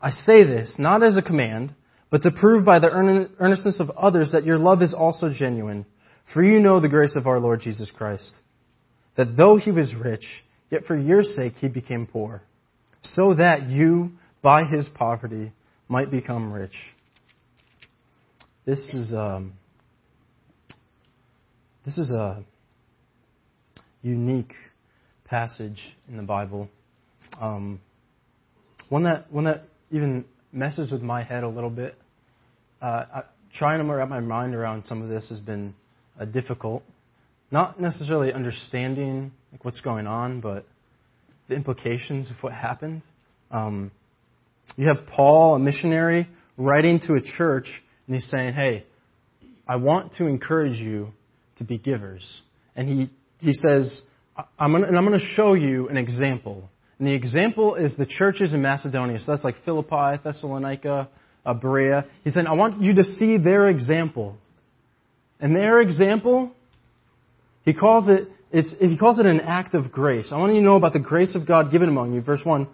I 0.01 0.11
say 0.11 0.43
this 0.43 0.75
not 0.77 1.03
as 1.03 1.17
a 1.17 1.21
command, 1.21 1.73
but 2.09 2.23
to 2.23 2.31
prove 2.31 2.63
by 2.65 2.79
the 2.79 2.89
earnestness 2.89 3.79
of 3.79 3.89
others 3.91 4.31
that 4.31 4.45
your 4.45 4.57
love 4.57 4.81
is 4.81 4.93
also 4.93 5.31
genuine. 5.33 5.85
For 6.33 6.43
you 6.43 6.59
know 6.59 6.79
the 6.79 6.89
grace 6.89 7.15
of 7.15 7.27
our 7.27 7.39
Lord 7.39 7.61
Jesus 7.61 7.91
Christ, 7.95 8.33
that 9.15 9.37
though 9.37 9.57
he 9.57 9.71
was 9.71 9.95
rich, 9.95 10.25
yet 10.69 10.85
for 10.85 10.97
your 10.97 11.23
sake 11.23 11.53
he 11.53 11.69
became 11.69 12.05
poor, 12.05 12.41
so 13.01 13.33
that 13.35 13.69
you, 13.69 14.11
by 14.41 14.65
his 14.65 14.89
poverty, 14.95 15.53
might 15.87 16.11
become 16.11 16.51
rich. 16.51 16.75
This 18.65 18.79
is 18.93 19.13
um, 19.13 19.53
this 21.85 21.97
is 21.97 22.11
a 22.11 22.43
unique 24.07 24.53
passage 25.25 25.79
in 26.07 26.17
the 26.17 26.23
Bible. 26.23 26.69
Um, 27.39 27.81
one 28.89 29.03
that 29.03 29.31
one 29.31 29.43
that 29.43 29.65
even 29.91 30.25
messes 30.51 30.91
with 30.91 31.01
my 31.01 31.23
head 31.23 31.43
a 31.43 31.49
little 31.49 31.69
bit. 31.69 31.95
Uh, 32.81 33.05
I, 33.13 33.23
trying 33.53 33.79
to 33.79 33.93
wrap 33.93 34.09
my 34.09 34.19
mind 34.19 34.55
around 34.55 34.85
some 34.85 35.01
of 35.01 35.09
this 35.09 35.27
has 35.29 35.39
been 35.39 35.73
uh, 36.19 36.25
difficult. 36.25 36.83
Not 37.51 37.79
necessarily 37.79 38.33
understanding 38.33 39.31
like 39.51 39.65
what's 39.65 39.79
going 39.81 40.07
on, 40.07 40.41
but 40.41 40.65
the 41.49 41.55
implications 41.55 42.29
of 42.29 42.37
what 42.41 42.53
happened. 42.53 43.01
Um, 43.51 43.91
you 44.75 44.87
have 44.87 45.07
Paul, 45.07 45.55
a 45.55 45.59
missionary, 45.59 46.27
writing 46.57 46.99
to 47.07 47.13
a 47.13 47.21
church, 47.21 47.67
and 48.05 48.15
he's 48.15 48.29
saying, 48.29 48.53
"Hey, 48.53 48.85
I 49.67 49.77
want 49.77 50.13
to 50.13 50.27
encourage 50.27 50.77
you 50.77 51.09
to 51.57 51.63
be 51.63 51.77
givers." 51.77 52.41
And 52.75 52.87
he 52.87 53.09
he 53.39 53.53
says, 53.53 54.01
"I'm 54.59 54.71
gonna, 54.71 54.87
and 54.87 54.97
I'm 54.97 55.05
going 55.05 55.19
to 55.19 55.25
show 55.25 55.53
you 55.53 55.89
an 55.89 55.97
example." 55.97 56.69
And 56.99 57.07
the 57.07 57.13
example 57.13 57.75
is 57.75 57.95
the 57.95 58.07
churches 58.07 58.53
in 58.53 58.61
Macedonia. 58.61 59.19
So 59.19 59.31
that's 59.31 59.43
like 59.43 59.55
Philippi, 59.63 60.19
Thessalonica, 60.23 61.09
Berea. 61.53 62.05
He's 62.23 62.33
saying, 62.33 62.47
I 62.47 62.53
want 62.53 62.81
you 62.81 62.95
to 62.95 63.03
see 63.03 63.37
their 63.37 63.69
example. 63.69 64.35
And 65.39 65.55
their 65.55 65.81
example, 65.81 66.51
he 67.63 67.73
calls 67.73 68.09
it, 68.09 68.27
it's, 68.51 68.73
he 68.79 68.97
calls 68.97 69.19
it 69.19 69.25
an 69.25 69.41
act 69.41 69.75
of 69.75 69.91
grace. 69.91 70.29
I 70.31 70.37
want 70.37 70.53
you 70.53 70.59
to 70.59 70.65
know 70.65 70.75
about 70.75 70.93
the 70.93 70.99
grace 70.99 71.35
of 71.35 71.47
God 71.47 71.71
given 71.71 71.89
among 71.89 72.13
you. 72.13 72.21
Verse 72.21 72.41
1. 72.43 72.67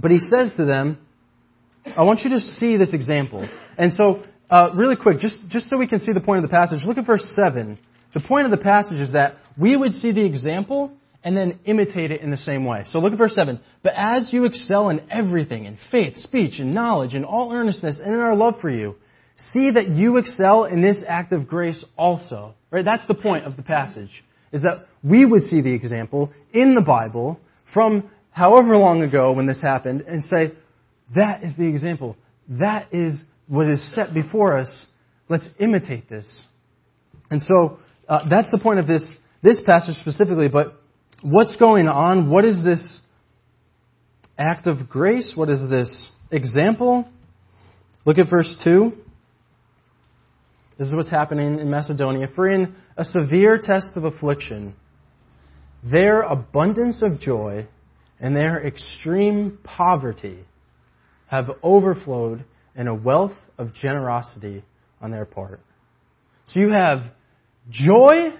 But 0.00 0.10
he 0.10 0.18
says 0.18 0.54
to 0.56 0.64
them, 0.64 0.98
I 1.96 2.02
want 2.02 2.20
you 2.20 2.30
to 2.30 2.40
see 2.40 2.76
this 2.76 2.92
example. 2.92 3.48
And 3.78 3.92
so, 3.94 4.22
uh, 4.50 4.70
really 4.74 4.96
quick, 4.96 5.18
just, 5.18 5.38
just 5.48 5.68
so 5.70 5.78
we 5.78 5.86
can 5.86 6.00
see 6.00 6.12
the 6.12 6.20
point 6.20 6.44
of 6.44 6.50
the 6.50 6.54
passage, 6.54 6.80
look 6.84 6.98
at 6.98 7.06
verse 7.06 7.26
7. 7.34 7.78
The 8.14 8.20
point 8.20 8.44
of 8.44 8.50
the 8.50 8.56
passage 8.56 8.98
is 8.98 9.12
that 9.12 9.34
we 9.56 9.76
would 9.76 9.92
see 9.92 10.12
the 10.12 10.24
example 10.24 10.92
and 11.24 11.36
then 11.36 11.58
imitate 11.64 12.10
it 12.10 12.20
in 12.20 12.30
the 12.30 12.36
same 12.36 12.64
way. 12.64 12.82
So 12.86 13.00
look 13.00 13.12
at 13.12 13.18
verse 13.18 13.34
7. 13.34 13.60
But 13.82 13.94
as 13.96 14.30
you 14.32 14.44
excel 14.44 14.88
in 14.88 15.02
everything, 15.10 15.64
in 15.64 15.76
faith, 15.90 16.16
speech, 16.16 16.58
and 16.58 16.74
knowledge, 16.74 17.14
in 17.14 17.24
all 17.24 17.52
earnestness, 17.52 18.00
and 18.02 18.14
in 18.14 18.20
our 18.20 18.36
love 18.36 18.54
for 18.60 18.70
you, 18.70 18.94
see 19.52 19.70
that 19.70 19.88
you 19.88 20.16
excel 20.16 20.64
in 20.64 20.80
this 20.80 21.04
act 21.06 21.32
of 21.32 21.48
grace 21.48 21.84
also. 21.96 22.54
Right? 22.70 22.84
That's 22.84 23.06
the 23.06 23.14
point 23.14 23.46
of 23.46 23.56
the 23.56 23.62
passage. 23.62 24.10
Is 24.52 24.62
that 24.62 24.86
we 25.02 25.26
would 25.26 25.42
see 25.42 25.60
the 25.60 25.74
example 25.74 26.32
in 26.52 26.74
the 26.74 26.80
Bible 26.80 27.38
from 27.74 28.10
however 28.30 28.76
long 28.76 29.02
ago 29.02 29.32
when 29.32 29.46
this 29.46 29.60
happened 29.60 30.02
and 30.02 30.24
say, 30.24 30.52
that 31.14 31.42
is 31.42 31.56
the 31.56 31.66
example. 31.66 32.16
That 32.48 32.92
is 32.92 33.20
what 33.46 33.68
is 33.68 33.94
set 33.94 34.14
before 34.14 34.56
us. 34.56 34.86
Let's 35.28 35.48
imitate 35.58 36.08
this. 36.08 36.26
And 37.30 37.42
so, 37.42 37.80
uh, 38.08 38.28
that's 38.28 38.50
the 38.50 38.58
point 38.58 38.78
of 38.78 38.86
this, 38.86 39.06
this 39.42 39.60
passage 39.66 39.96
specifically, 39.96 40.48
but 40.48 40.74
what's 41.22 41.56
going 41.56 41.88
on? 41.88 42.30
What 42.30 42.44
is 42.44 42.62
this 42.64 43.00
act 44.38 44.66
of 44.66 44.88
grace? 44.88 45.34
What 45.36 45.50
is 45.50 45.60
this 45.68 46.08
example? 46.30 47.06
Look 48.04 48.18
at 48.18 48.30
verse 48.30 48.56
2. 48.64 48.92
This 50.78 50.88
is 50.88 50.94
what's 50.94 51.10
happening 51.10 51.58
in 51.58 51.70
Macedonia. 51.70 52.28
For 52.34 52.48
in 52.48 52.74
a 52.96 53.04
severe 53.04 53.58
test 53.60 53.88
of 53.96 54.04
affliction, 54.04 54.74
their 55.82 56.22
abundance 56.22 57.02
of 57.02 57.20
joy 57.20 57.66
and 58.20 58.34
their 58.34 58.64
extreme 58.64 59.58
poverty 59.64 60.38
have 61.26 61.50
overflowed 61.62 62.44
in 62.74 62.88
a 62.88 62.94
wealth 62.94 63.36
of 63.58 63.74
generosity 63.74 64.62
on 65.00 65.10
their 65.10 65.24
part. 65.24 65.60
So 66.46 66.60
you 66.60 66.70
have 66.70 67.10
joy 67.70 68.34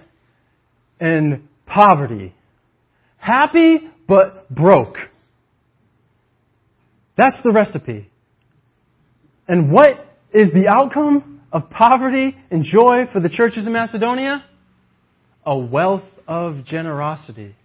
and 0.99 1.47
poverty 1.65 2.33
Happy, 3.19 3.89
but 4.07 4.49
broke. 4.49 4.95
That's 7.17 7.37
the 7.43 7.51
recipe. 7.51 8.09
And 9.47 9.71
what 9.71 10.05
is 10.33 10.51
the 10.53 10.67
outcome 10.69 11.41
of 11.51 11.69
poverty 11.69 12.35
and 12.49 12.63
joy 12.63 13.11
for 13.11 13.19
the 13.19 13.29
churches 13.29 13.67
in 13.67 13.73
Macedonia? 13.73 14.45
A 15.45 15.57
wealth 15.57 16.03
of 16.27 16.65
generosity. 16.65 17.55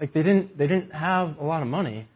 Like 0.00 0.14
they 0.14 0.22
didn't, 0.22 0.56
they 0.56 0.66
didn't 0.66 0.90
have 0.90 1.36
a 1.38 1.44
lot 1.44 1.60
of 1.60 1.68
money. 1.68 2.08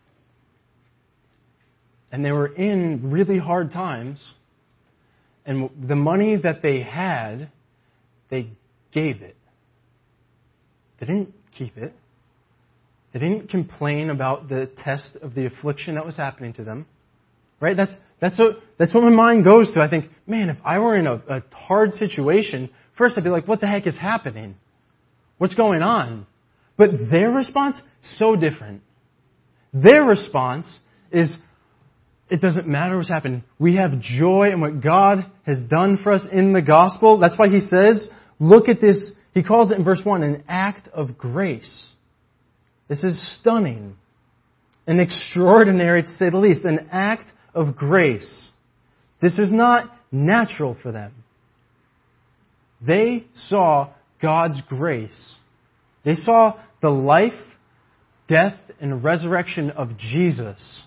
And 2.10 2.24
they 2.24 2.32
were 2.32 2.46
in 2.46 3.10
really 3.10 3.38
hard 3.38 3.72
times. 3.72 4.18
And 5.48 5.70
the 5.88 5.96
money 5.96 6.36
that 6.36 6.60
they 6.60 6.82
had, 6.82 7.50
they 8.28 8.50
gave 8.92 9.22
it. 9.22 9.34
They 11.00 11.06
didn't 11.06 11.32
keep 11.56 11.78
it. 11.78 11.94
They 13.14 13.18
didn't 13.18 13.48
complain 13.48 14.10
about 14.10 14.50
the 14.50 14.70
test 14.76 15.08
of 15.22 15.34
the 15.34 15.46
affliction 15.46 15.94
that 15.94 16.04
was 16.04 16.16
happening 16.16 16.52
to 16.52 16.64
them. 16.64 16.84
Right? 17.60 17.74
That's, 17.74 17.94
that's, 18.20 18.38
what, 18.38 18.58
that's 18.78 18.92
what 18.92 19.04
my 19.04 19.10
mind 19.10 19.44
goes 19.44 19.72
to. 19.72 19.80
I 19.80 19.88
think, 19.88 20.10
man, 20.26 20.50
if 20.50 20.58
I 20.66 20.80
were 20.80 20.94
in 20.94 21.06
a, 21.06 21.14
a 21.14 21.42
hard 21.50 21.92
situation, 21.92 22.68
first 22.98 23.16
I'd 23.16 23.24
be 23.24 23.30
like, 23.30 23.48
what 23.48 23.62
the 23.62 23.66
heck 23.66 23.86
is 23.86 23.96
happening? 23.96 24.54
What's 25.38 25.54
going 25.54 25.80
on? 25.80 26.26
But 26.76 26.90
their 27.10 27.30
response, 27.30 27.80
so 28.02 28.36
different. 28.36 28.82
Their 29.72 30.04
response 30.04 30.66
is, 31.10 31.34
it 32.30 32.40
doesn't 32.40 32.66
matter 32.66 32.96
what's 32.96 33.08
happened. 33.08 33.42
We 33.58 33.76
have 33.76 34.00
joy 34.00 34.50
in 34.52 34.60
what 34.60 34.82
God 34.82 35.26
has 35.44 35.58
done 35.68 35.98
for 36.02 36.12
us 36.12 36.26
in 36.30 36.52
the 36.52 36.62
gospel. 36.62 37.18
That's 37.18 37.38
why 37.38 37.48
he 37.48 37.60
says, 37.60 38.08
look 38.38 38.68
at 38.68 38.80
this 38.80 39.12
he 39.38 39.44
calls 39.44 39.70
it 39.70 39.78
in 39.78 39.84
verse 39.84 40.00
1 40.02 40.24
an 40.24 40.42
act 40.48 40.88
of 40.88 41.16
grace. 41.16 41.90
This 42.88 43.04
is 43.04 43.38
stunning 43.38 43.96
and 44.84 45.00
extraordinary 45.00 46.02
to 46.02 46.08
say 46.08 46.30
the 46.30 46.38
least. 46.38 46.64
An 46.64 46.88
act 46.90 47.30
of 47.54 47.76
grace. 47.76 48.48
This 49.20 49.38
is 49.38 49.52
not 49.52 49.96
natural 50.10 50.76
for 50.82 50.90
them. 50.90 51.12
They 52.84 53.26
saw 53.34 53.90
God's 54.20 54.60
grace. 54.68 55.34
They 56.04 56.14
saw 56.14 56.58
the 56.82 56.90
life, 56.90 57.32
death, 58.28 58.58
and 58.80 59.04
resurrection 59.04 59.70
of 59.70 59.98
Jesus. 59.98 60.82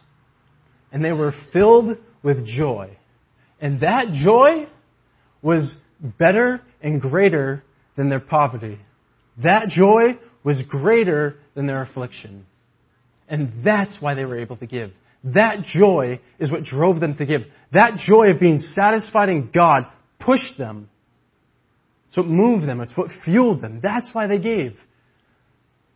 And 0.91 1.03
they 1.03 1.11
were 1.11 1.33
filled 1.53 1.97
with 2.23 2.45
joy. 2.45 2.97
And 3.59 3.81
that 3.81 4.11
joy 4.11 4.67
was 5.41 5.73
better 6.19 6.61
and 6.81 7.01
greater 7.01 7.63
than 7.95 8.09
their 8.09 8.19
poverty. 8.19 8.79
That 9.43 9.69
joy 9.69 10.19
was 10.43 10.61
greater 10.67 11.35
than 11.55 11.67
their 11.67 11.81
affliction. 11.83 12.45
And 13.27 13.63
that's 13.63 13.97
why 13.99 14.15
they 14.15 14.25
were 14.25 14.39
able 14.39 14.57
to 14.57 14.65
give. 14.65 14.91
That 15.23 15.61
joy 15.63 16.19
is 16.39 16.51
what 16.51 16.63
drove 16.63 16.99
them 16.99 17.15
to 17.17 17.25
give. 17.25 17.41
That 17.71 17.97
joy 18.07 18.31
of 18.31 18.39
being 18.39 18.59
satisfied 18.59 19.29
in 19.29 19.51
God 19.53 19.85
pushed 20.19 20.57
them 20.57 20.89
It's 22.11 22.17
what 22.17 22.27
moved 22.27 22.67
them. 22.67 22.81
It's 22.81 22.95
what 22.97 23.07
fueled 23.23 23.61
them. 23.61 23.79
That's 23.81 24.09
why 24.11 24.27
they 24.27 24.37
gave. 24.37 24.75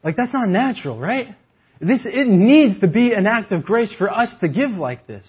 Like, 0.02 0.16
that's 0.16 0.32
not 0.32 0.48
natural, 0.48 0.98
right? 0.98 1.36
This, 1.80 2.06
it 2.06 2.28
needs 2.28 2.80
to 2.80 2.88
be 2.88 3.12
an 3.12 3.28
act 3.28 3.52
of 3.52 3.64
grace 3.64 3.94
for 3.98 4.10
us 4.10 4.30
to 4.42 4.48
give 4.48 4.72
like 4.72 5.08
this. 5.08 5.26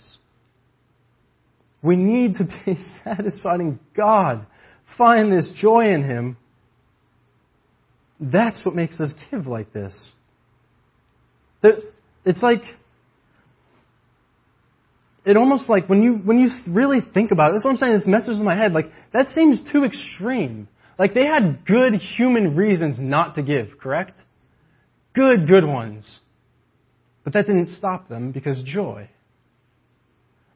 We 1.82 1.96
need 1.96 2.34
to 2.36 2.44
be 2.64 2.76
satisfied 3.04 3.60
in 3.60 3.78
God, 3.96 4.46
find 4.96 5.32
this 5.32 5.52
joy 5.60 5.92
in 5.92 6.02
Him. 6.02 6.36
That's 8.20 8.64
what 8.64 8.74
makes 8.74 9.00
us 9.00 9.12
give 9.30 9.46
like 9.46 9.72
this. 9.72 10.12
It's 12.24 12.42
like, 12.42 12.62
it 15.24 15.36
almost 15.36 15.68
like 15.68 15.88
when 15.88 16.02
you, 16.02 16.14
when 16.14 16.38
you 16.38 16.50
really 16.68 17.00
think 17.12 17.32
about 17.32 17.50
it, 17.50 17.54
that's 17.54 17.64
what 17.64 17.72
I'm 17.72 17.76
saying, 17.76 17.92
this 17.92 18.06
messes 18.06 18.38
with 18.38 18.46
my 18.46 18.56
head. 18.56 18.72
Like, 18.72 18.86
that 19.12 19.28
seems 19.28 19.62
too 19.72 19.84
extreme. 19.84 20.68
Like, 20.98 21.14
they 21.14 21.24
had 21.24 21.66
good 21.66 21.94
human 21.94 22.56
reasons 22.56 22.96
not 22.98 23.34
to 23.34 23.42
give, 23.42 23.78
correct? 23.80 24.18
Good, 25.14 25.48
good 25.48 25.64
ones. 25.64 26.06
But 27.26 27.32
that 27.32 27.48
didn't 27.48 27.70
stop 27.70 28.08
them 28.08 28.30
because 28.30 28.62
joy. 28.62 29.10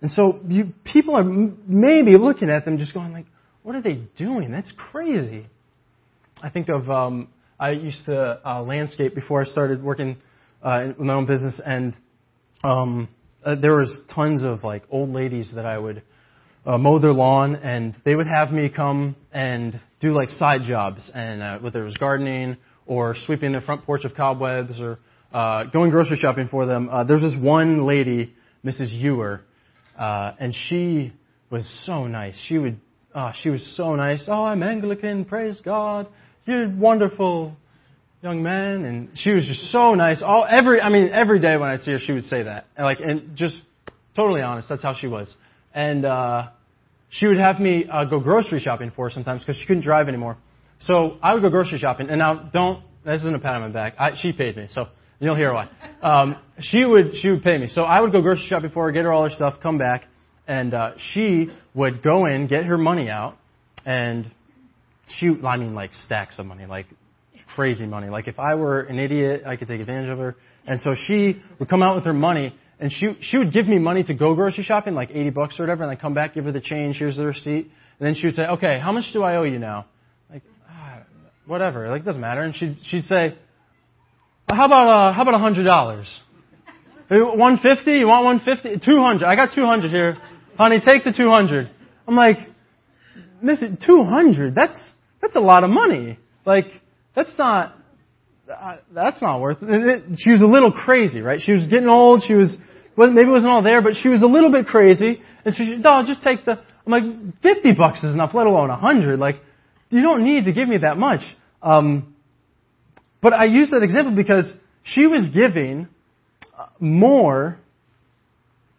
And 0.01 0.09
so 0.09 0.39
you, 0.47 0.67
people 0.85 1.17
are 1.17 1.25
maybe 1.25 2.17
looking 2.17 2.49
at 2.49 2.65
them 2.65 2.79
just 2.79 2.95
going 2.95 3.13
like, 3.13 3.27
what 3.65 3.75
are 3.75 3.83
they 3.83 4.03
doing? 4.17 4.53
That's 4.53 4.73
crazy. 4.77 5.49
I 6.41 6.49
think 6.49 6.69
of, 6.69 6.89
um, 6.89 7.27
I 7.59 7.71
used 7.71 8.05
to 8.07 8.41
uh, 8.47 8.63
landscape 8.63 9.17
before 9.17 9.43
I 9.43 9.47
started 9.47 9.83
working 9.83 10.17
uh, 10.65 10.93
in 10.97 11.07
my 11.09 11.15
own 11.15 11.27
business 11.27 11.61
and 11.67 11.97
um, 12.63 13.09
uh, 13.45 13.57
there 13.57 13.75
was 13.75 13.91
tons 14.15 14.45
of 14.45 14.63
like 14.63 14.85
old 14.93 15.09
ladies 15.11 15.51
that 15.57 15.67
I 15.67 15.77
would 15.77 16.05
uh, 16.65 16.79
mow 16.79 17.01
their 17.01 17.13
lawn 17.13 17.57
and 17.57 17.97
they 18.05 18.15
would 18.15 18.29
have 18.29 18.53
me 18.53 18.69
come 18.69 19.17
and 19.33 19.81
do 20.01 20.11
like 20.11 20.29
side 20.29 20.61
jobs 20.63 21.11
and 21.13 21.43
uh, 21.43 21.59
whether 21.59 21.83
it 21.83 21.87
was 21.87 21.97
gardening 21.97 22.59
or 22.87 23.17
sweeping 23.27 23.51
their 23.51 23.61
front 23.61 23.85
porch 23.85 24.05
of 24.05 24.15
cobwebs 24.15 24.81
or 24.81 25.01
uh, 25.33 25.65
going 25.65 25.91
grocery 25.91 26.17
shopping 26.17 26.49
for 26.49 26.67
them. 26.67 26.89
Uh, 26.89 27.05
there's 27.05 27.23
this 27.23 27.37
one 27.41 27.87
lady, 27.87 28.35
Mrs. 28.65 28.89
Ewer, 28.91 29.43
uh, 29.99 30.33
and 30.39 30.55
she 30.69 31.13
was 31.51 31.71
so 31.85 32.07
nice. 32.07 32.41
She 32.47 32.59
would, 32.59 32.81
oh, 33.15 33.31
she 33.43 33.51
was 33.51 33.75
so 33.77 33.95
nice. 33.97 34.23
Oh, 34.29 34.45
I'm 34.45 34.63
Anglican. 34.63 35.25
Praise 35.25 35.57
God. 35.65 36.09
You're 36.47 36.69
wonderful, 36.69 37.57
young 38.23 38.43
man. 38.43 38.85
And 38.85 39.11
she 39.15 39.33
was 39.33 39.47
just 39.47 39.73
so 39.73 39.95
nice. 39.95 40.23
All 40.23 40.47
every, 40.49 40.81
I 40.81 40.89
mean, 40.89 41.11
every 41.13 41.41
day 41.41 41.57
when 41.57 41.71
I'd 41.71 41.81
see 41.81 41.93
her, 41.93 41.99
she 41.99 42.13
would 42.13 42.27
say 42.27 42.45
that. 42.45 42.67
And 42.77 42.85
like, 42.85 42.99
and 43.01 43.37
just 43.37 43.57
totally 44.17 44.43
honest. 44.43 44.69
That's 44.69 44.83
how 44.83 44.95
she 44.95 45.07
was. 45.07 45.29
And 45.75 46.05
uh, 46.05 46.49
she 47.11 47.27
would 47.27 47.39
have 47.39 47.61
me 47.61 47.87
uh, 47.91 48.05
go 48.05 48.21
grocery 48.21 48.61
shopping 48.61 48.93
for 48.95 49.09
her 49.09 49.11
sometimes 49.13 49.43
because 49.43 49.61
she 49.61 49.67
couldn't 49.67 49.83
drive 49.83 50.09
anymore. 50.09 50.39
So 50.81 51.19
I 51.23 51.35
would 51.35 51.43
go 51.43 51.51
grocery 51.51 51.79
shopping. 51.79 52.09
And 52.09 52.19
now, 52.19 52.51
don't. 52.53 52.83
This 53.05 53.21
isn't 53.21 53.35
a 53.35 53.39
pat 53.39 53.55
on 53.55 53.63
my 53.63 53.69
back. 53.69 53.95
I, 53.99 54.11
she 54.21 54.33
paid 54.33 54.57
me, 54.57 54.69
so 54.73 54.87
You'll 55.21 55.37
hear 55.37 55.53
why. 55.53 55.69
Um, 56.03 56.37
she 56.61 56.83
would 56.83 57.15
she 57.17 57.29
would 57.29 57.43
pay 57.43 57.59
me. 57.59 57.69
So 57.69 57.83
I 57.83 58.01
would 58.01 58.11
go 58.11 58.23
grocery 58.23 58.47
shopping 58.49 58.71
before, 58.71 58.91
get 58.91 59.05
her 59.05 59.13
all 59.13 59.25
her 59.25 59.35
stuff, 59.35 59.61
come 59.63 59.77
back, 59.77 60.05
and 60.49 60.73
uh, 60.73 60.93
she 61.13 61.51
would 61.75 62.03
go 62.03 62.25
in, 62.25 62.47
get 62.47 62.65
her 62.65 62.79
money 62.79 63.11
out, 63.11 63.37
and 63.85 64.31
she 65.19 65.39
I 65.45 65.59
mean 65.59 65.75
like 65.75 65.93
stacks 66.07 66.39
of 66.39 66.47
money, 66.47 66.65
like 66.65 66.87
crazy 67.55 67.85
money. 67.85 68.09
Like 68.09 68.29
if 68.29 68.39
I 68.39 68.55
were 68.55 68.81
an 68.81 68.99
idiot, 68.99 69.43
I 69.47 69.57
could 69.57 69.69
take 69.69 69.81
advantage 69.81 70.09
of 70.09 70.19
her. 70.19 70.37
And 70.67 70.81
so 70.81 70.95
she 71.07 71.43
would 71.59 71.69
come 71.69 71.83
out 71.83 71.97
with 71.97 72.07
her 72.07 72.15
money, 72.15 72.55
and 72.79 72.91
she 72.91 73.19
she 73.21 73.37
would 73.37 73.53
give 73.53 73.69
me 73.69 73.79
money 73.79 74.03
to 74.05 74.15
go 74.15 74.35
grocery 74.35 74.65
shopping, 74.65 74.95
like 74.95 75.11
80 75.11 75.31
bucks 75.31 75.59
or 75.59 75.65
whatever, 75.65 75.83
and 75.83 75.93
I 75.93 75.97
come 75.97 76.15
back, 76.15 76.35
give 76.35 76.45
her 76.47 76.53
the 76.53 76.61
change, 76.63 76.97
here's 76.97 77.17
the 77.17 77.27
receipt, 77.27 77.71
and 77.99 78.07
then 78.07 78.15
she 78.15 78.27
would 78.27 78.37
say, 78.37 78.45
okay, 78.45 78.81
how 78.83 78.93
much 78.93 79.13
do 79.13 79.23
I 79.23 79.37
owe 79.37 79.43
you 79.43 79.59
now? 79.59 79.85
Like, 80.33 80.45
ah, 80.67 81.03
whatever, 81.47 81.91
like 81.91 82.03
it 82.03 82.05
doesn't 82.07 82.21
matter. 82.21 82.41
And 82.41 82.55
she'd 82.55 82.79
she'd 82.85 83.05
say, 83.05 83.37
how 84.55 84.67
about 84.67 84.89
uh, 84.89 85.13
how 85.13 85.23
about 85.23 85.35
a 85.35 85.39
hundred 85.39 85.65
dollars? 85.65 86.07
One 87.11 87.59
fifty? 87.59 87.93
You 87.93 88.07
want 88.07 88.25
one 88.25 88.41
fifty? 88.41 88.75
Two 88.75 89.01
hundred? 89.01 89.27
I 89.27 89.35
got 89.35 89.55
two 89.55 89.65
hundred 89.65 89.91
here, 89.91 90.17
honey. 90.57 90.81
Take 90.85 91.05
the 91.05 91.13
two 91.13 91.29
hundred. 91.29 91.71
I'm 92.07 92.17
like, 92.17 92.39
listen, 93.43 93.79
two 93.85 94.05
hundred? 94.05 94.55
That's 94.55 94.79
that's 95.21 95.35
a 95.37 95.41
lot 95.41 95.65
of 95.65 95.71
money. 95.71 96.19
Like 96.47 96.67
that's 97.15 97.37
not 97.39 97.77
uh, 98.51 98.77
that's 98.95 99.21
not 99.21 99.41
worth 99.41 99.59
it. 99.63 100.05
She 100.19 100.31
was 100.31 100.41
a 100.41 100.47
little 100.47 100.73
crazy, 100.73 101.21
right? 101.21 101.41
She 101.41 101.53
was 101.53 101.67
getting 101.67 101.89
old. 101.89 102.23
She 102.27 102.35
was 102.35 102.57
maybe 102.97 103.27
it 103.27 103.31
wasn't 103.31 103.51
all 103.51 103.63
there, 103.63 103.83
but 103.83 103.95
she 104.01 104.09
was 104.09 104.23
a 104.23 104.27
little 104.27 104.53
bit 104.53 104.67
crazy. 104.67 105.23
And 105.45 105.55
so 105.55 105.65
she, 105.65 105.77
no, 105.77 106.03
just 106.07 106.23
take 106.23 106.45
the. 106.45 106.53
I'm 106.87 106.93
like, 106.93 107.43
fifty 107.43 107.73
bucks 107.73 107.99
is 107.99 108.15
enough, 108.15 108.35
let 108.35 108.47
alone 108.47 108.71
a 108.71 108.77
hundred. 108.77 109.19
Like, 109.19 109.37
you 109.91 110.03
don't 110.03 110.25
need 110.25 110.45
to 110.47 110.53
give 110.53 110.69
me 110.69 110.79
that 110.79 110.97
much. 110.97 111.21
Um, 111.63 112.15
but 113.23 113.33
I 113.33 113.45
use 113.45 113.71
that 113.71 113.83
example 113.83 114.15
because 114.15 114.47
she 114.83 115.07
was 115.07 115.29
giving 115.35 115.89
uh, 116.59 116.67
more, 116.79 117.59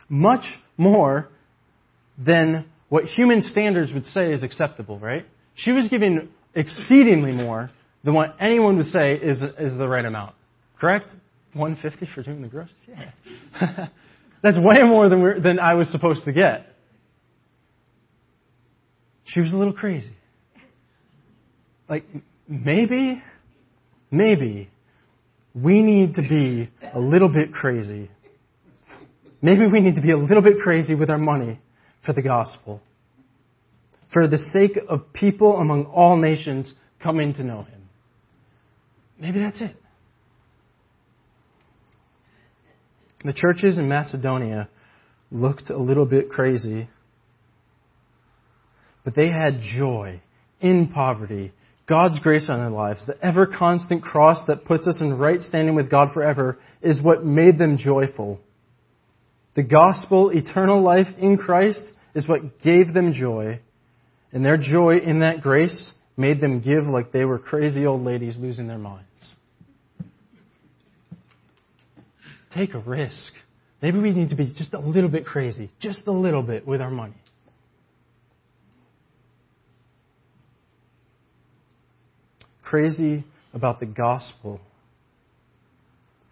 much 0.09 0.43
more 0.77 1.29
than 2.17 2.65
what 2.89 3.05
human 3.05 3.41
standards 3.41 3.93
would 3.93 4.05
say 4.07 4.33
is 4.33 4.43
acceptable, 4.43 4.99
right? 4.99 5.25
She 5.55 5.71
was 5.71 5.87
giving 5.89 6.29
exceedingly 6.55 7.31
more 7.31 7.71
than 8.03 8.13
what 8.13 8.35
anyone 8.39 8.77
would 8.77 8.87
say 8.87 9.15
is, 9.15 9.41
is 9.41 9.77
the 9.77 9.87
right 9.87 10.05
amount. 10.05 10.35
Correct? 10.79 11.07
150 11.53 12.13
for 12.13 12.23
doing 12.23 12.41
the 12.41 12.47
groceries? 12.47 12.75
Yeah. 12.87 13.87
That's 14.43 14.57
way 14.57 14.81
more 14.83 15.07
than, 15.09 15.43
than 15.43 15.59
I 15.59 15.75
was 15.75 15.87
supposed 15.89 16.25
to 16.25 16.31
get. 16.31 16.67
She 19.25 19.39
was 19.39 19.51
a 19.51 19.55
little 19.55 19.73
crazy. 19.73 20.15
Like, 21.87 22.05
maybe 22.47 23.21
maybe 24.11 24.69
we 25.55 25.81
need 25.81 26.15
to 26.15 26.21
be 26.21 26.69
a 26.93 26.99
little 26.99 27.29
bit 27.29 27.53
crazy. 27.53 28.11
Maybe 29.41 29.65
we 29.65 29.79
need 29.81 29.95
to 29.95 30.01
be 30.01 30.11
a 30.11 30.17
little 30.17 30.43
bit 30.43 30.59
crazy 30.59 30.93
with 30.93 31.09
our 31.09 31.17
money 31.17 31.59
for 32.05 32.13
the 32.13 32.21
gospel. 32.21 32.81
For 34.13 34.27
the 34.27 34.37
sake 34.37 34.77
of 34.87 35.13
people 35.13 35.57
among 35.57 35.85
all 35.85 36.17
nations 36.17 36.71
coming 37.01 37.33
to 37.35 37.43
know 37.43 37.63
him. 37.63 37.89
Maybe 39.19 39.39
that's 39.39 39.61
it. 39.61 39.75
The 43.23 43.33
churches 43.33 43.77
in 43.77 43.87
Macedonia 43.87 44.67
looked 45.31 45.69
a 45.69 45.77
little 45.77 46.05
bit 46.05 46.29
crazy, 46.29 46.89
but 49.03 49.15
they 49.15 49.29
had 49.29 49.61
joy 49.61 50.21
in 50.59 50.87
poverty 50.87 51.53
God's 51.91 52.21
grace 52.21 52.49
on 52.49 52.59
their 52.59 52.69
lives, 52.69 53.05
the 53.05 53.21
ever 53.21 53.45
constant 53.45 54.01
cross 54.01 54.45
that 54.47 54.63
puts 54.63 54.87
us 54.87 55.01
in 55.01 55.17
right 55.17 55.41
standing 55.41 55.75
with 55.75 55.91
God 55.91 56.13
forever, 56.13 56.57
is 56.81 57.03
what 57.03 57.25
made 57.25 57.57
them 57.57 57.77
joyful. 57.77 58.39
The 59.55 59.63
gospel, 59.63 60.29
eternal 60.29 60.81
life 60.81 61.07
in 61.19 61.35
Christ, 61.35 61.83
is 62.15 62.29
what 62.29 62.61
gave 62.61 62.93
them 62.93 63.11
joy. 63.11 63.59
And 64.31 64.45
their 64.45 64.55
joy 64.55 64.99
in 64.99 65.19
that 65.19 65.41
grace 65.41 65.91
made 66.15 66.39
them 66.39 66.61
give 66.61 66.85
like 66.85 67.11
they 67.11 67.25
were 67.25 67.37
crazy 67.37 67.85
old 67.85 68.03
ladies 68.03 68.37
losing 68.37 68.67
their 68.67 68.77
minds. 68.77 69.09
Take 72.55 72.73
a 72.73 72.79
risk. 72.79 73.33
Maybe 73.81 73.99
we 73.99 74.11
need 74.11 74.29
to 74.29 74.35
be 74.35 74.53
just 74.55 74.73
a 74.73 74.79
little 74.79 75.09
bit 75.09 75.25
crazy, 75.25 75.69
just 75.81 76.07
a 76.07 76.13
little 76.13 76.41
bit 76.41 76.65
with 76.65 76.79
our 76.79 76.89
money. 76.89 77.15
Crazy 82.71 83.25
about 83.53 83.81
the 83.81 83.85
gospel, 83.85 84.57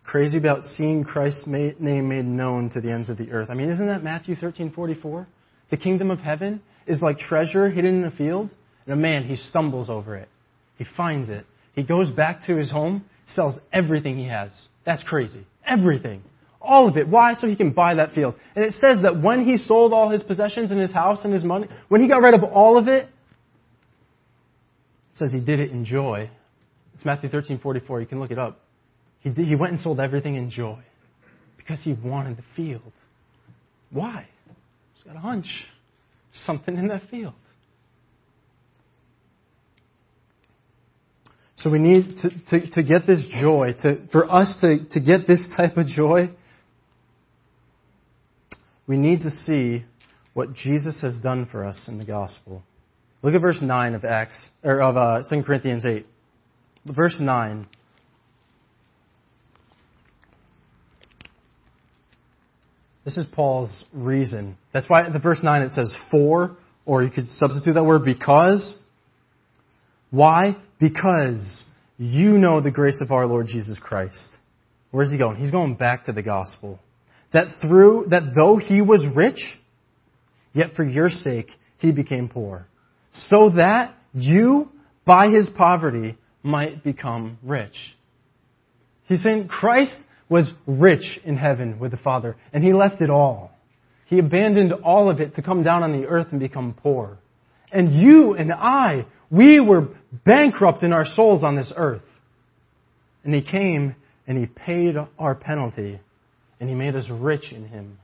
crazy 0.06 0.38
about 0.38 0.64
seeing 0.64 1.04
Christ's 1.04 1.46
name 1.46 2.08
made 2.08 2.24
known 2.24 2.70
to 2.70 2.80
the 2.80 2.90
ends 2.90 3.10
of 3.10 3.18
the 3.18 3.30
earth. 3.32 3.50
I 3.52 3.56
mean, 3.56 3.70
isn't 3.70 3.88
that 3.88 4.06
Matthew 4.06 4.38
13:44? 4.38 5.28
The 5.70 5.76
kingdom 5.76 6.10
of 6.10 6.20
heaven 6.20 6.62
is 6.88 7.02
like 7.02 7.20
treasure 7.20 7.70
hidden 7.70 7.98
in 7.98 8.06
a 8.06 8.12
field, 8.12 8.50
and 8.86 8.94
a 8.94 8.96
man 8.96 9.26
he 9.26 9.36
stumbles 9.36 9.90
over 9.90 10.16
it. 10.16 10.30
He 10.78 10.86
finds 10.96 11.28
it. 11.28 11.46
He 11.74 11.84
goes 11.84 12.10
back 12.10 12.46
to 12.48 12.56
his 12.56 12.72
home, 12.72 13.04
sells 13.36 13.60
everything 13.74 14.18
he 14.18 14.30
has. 14.30 14.52
That's 14.86 15.04
crazy. 15.04 15.46
Everything. 15.68 16.24
All 16.62 16.88
of 16.88 16.96
it. 16.96 17.06
Why? 17.10 17.34
So 17.34 17.48
he 17.48 17.58
can 17.58 17.72
buy 17.72 17.96
that 17.96 18.14
field. 18.14 18.36
And 18.56 18.64
it 18.64 18.76
says 18.76 19.02
that 19.02 19.22
when 19.22 19.44
he 19.44 19.58
sold 19.58 19.92
all 19.92 20.10
his 20.10 20.24
possessions 20.24 20.72
and 20.72 20.80
his 20.80 20.92
house 20.92 21.20
and 21.26 21.34
his 21.34 21.44
money, 21.44 21.68
when 21.90 22.02
he 22.02 22.08
got 22.08 22.22
rid 22.22 22.34
of 22.34 22.44
all 22.46 22.78
of 22.78 22.88
it, 22.88 23.10
says 25.20 25.32
he 25.32 25.42
did 25.42 25.60
it 25.60 25.72
in 25.72 25.86
joy. 25.86 26.30
It's 26.96 27.06
Matthew 27.06 27.30
13, 27.30 27.60
44. 27.60 28.02
You 28.02 28.08
can 28.08 28.20
look 28.20 28.32
it 28.32 28.40
up. 28.40 28.62
He, 29.20 29.30
did, 29.30 29.46
he 29.46 29.56
went 29.56 29.74
and 29.74 29.82
sold 29.82 30.00
everything 30.00 30.36
in 30.36 30.50
joy 30.50 30.80
because 31.58 31.80
he 31.84 31.94
wanted 31.94 32.38
the 32.38 32.44
field. 32.56 32.92
Why? 33.92 34.28
He's 34.96 35.04
got 35.04 35.16
a 35.16 35.20
hunch. 35.20 35.48
Something 36.46 36.78
in 36.78 36.88
that 36.88 37.04
field. 37.12 37.34
So 41.58 41.70
we 41.70 41.80
need 41.80 42.16
to, 42.22 42.30
to, 42.60 42.72
to 42.72 42.84
get 42.84 43.06
this 43.06 43.28
joy, 43.42 43.74
to, 43.82 44.08
for 44.14 44.32
us 44.32 44.58
to, 44.62 44.86
to 44.92 45.00
get 45.02 45.28
this 45.28 45.46
type 45.58 45.76
of 45.76 45.88
joy, 45.88 46.30
we 48.88 48.96
need 48.96 49.20
to 49.22 49.30
see 49.30 49.84
what 50.34 50.54
Jesus 50.54 51.02
has 51.02 51.18
done 51.22 51.50
for 51.52 51.66
us 51.66 51.86
in 51.90 51.98
the 51.98 52.06
gospel. 52.06 52.64
Look 53.22 53.34
at 53.34 53.42
verse 53.42 53.62
9 53.62 53.96
of 53.96 54.06
Acts, 54.06 54.38
or 54.64 54.82
of 54.82 54.96
uh, 54.96 55.24
2 55.30 55.44
Corinthians 55.44 55.86
8. 55.86 56.06
Verse 56.86 57.18
9. 57.20 57.68
This 63.04 63.18
is 63.18 63.26
Paul's 63.34 63.86
reason. 63.92 64.58
That's 64.72 64.90
why 64.90 65.10
the 65.10 65.20
verse 65.20 65.42
9 65.44 65.62
it 65.64 65.72
says 65.72 65.94
for, 66.12 66.58
or 66.86 67.04
you 67.04 67.10
could 67.10 67.28
substitute 67.28 67.74
that 67.74 67.84
word 67.84 68.06
because. 68.06 68.80
Why? 70.12 70.58
Because 70.80 71.64
you 71.98 72.38
know 72.38 72.62
the 72.62 72.72
grace 72.72 73.00
of 73.02 73.12
our 73.12 73.26
Lord 73.26 73.48
Jesus 73.48 73.78
Christ. 73.82 74.30
Where's 74.92 75.12
he 75.12 75.18
going? 75.18 75.38
He's 75.38 75.52
going 75.52 75.76
back 75.76 76.06
to 76.06 76.12
the 76.12 76.22
gospel. 76.22 76.80
That 77.34 77.48
through, 77.62 78.08
that 78.10 78.34
though 78.36 78.58
he 78.58 78.82
was 78.82 79.06
rich, 79.16 79.40
yet 80.54 80.74
for 80.76 80.84
your 80.84 81.10
sake 81.10 81.50
he 81.78 81.92
became 81.92 82.30
poor. 82.30 82.68
So 83.14 83.52
that 83.56 83.96
you, 84.14 84.70
by 85.06 85.30
his 85.30 85.50
poverty, 85.58 86.18
might 86.44 86.84
become 86.84 87.38
rich. 87.44 87.76
He's 89.06 89.24
saying 89.24 89.48
Christ 89.48 89.96
was 90.30 90.50
rich 90.68 91.20
in 91.24 91.36
heaven 91.36 91.80
with 91.80 91.92
the 91.92 91.98
Father, 91.98 92.36
and 92.54 92.64
he 92.64 92.74
left 92.74 93.02
it 93.02 93.10
all. 93.10 93.52
He 94.06 94.20
abandoned 94.20 94.74
all 94.74 95.10
of 95.10 95.20
it 95.20 95.36
to 95.36 95.42
come 95.42 95.64
down 95.64 95.84
on 95.84 95.92
the 95.92 96.08
earth 96.08 96.28
and 96.32 96.40
become 96.40 96.74
poor. 96.74 97.18
And 97.72 97.94
you 97.94 98.34
and 98.34 98.52
I, 98.52 99.06
we 99.30 99.60
were 99.60 99.90
bankrupt 100.26 100.84
in 100.84 100.94
our 100.94 101.06
souls 101.14 101.44
on 101.44 101.56
this 101.56 101.72
earth. 101.76 102.02
And 103.24 103.34
he 103.34 103.42
came 103.42 103.96
and 104.28 104.38
he 104.38 104.48
paid 104.48 104.96
our 105.18 105.36
penalty 105.36 106.00
and 106.60 106.70
he 106.70 106.76
made 106.76 106.96
us 106.96 107.06
rich 107.10 107.52
in 107.52 107.68
him. 107.68 108.00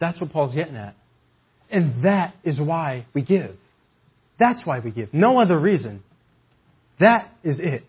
That's 0.00 0.20
what 0.20 0.32
Paul's 0.32 0.54
getting 0.54 0.76
at. 0.76 0.96
And 1.70 2.04
that 2.04 2.34
is 2.42 2.60
why 2.60 3.06
we 3.14 3.22
give. 3.22 3.56
That's 4.40 4.64
why 4.64 4.80
we 4.80 4.90
give. 4.90 5.12
No 5.14 5.38
other 5.38 5.58
reason. 5.58 6.02
That 6.98 7.30
is 7.44 7.60
it. 7.60 7.84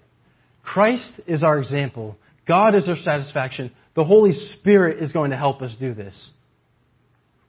Christ 0.64 1.22
is 1.26 1.42
our 1.44 1.58
example. 1.58 2.18
God 2.48 2.76
is 2.76 2.88
our 2.88 2.98
satisfaction. 2.98 3.72
The 3.96 4.04
Holy 4.04 4.34
Spirit 4.34 5.02
is 5.02 5.12
going 5.12 5.32
to 5.32 5.38
help 5.38 5.62
us 5.62 5.72
do 5.80 5.94
this. 5.94 6.14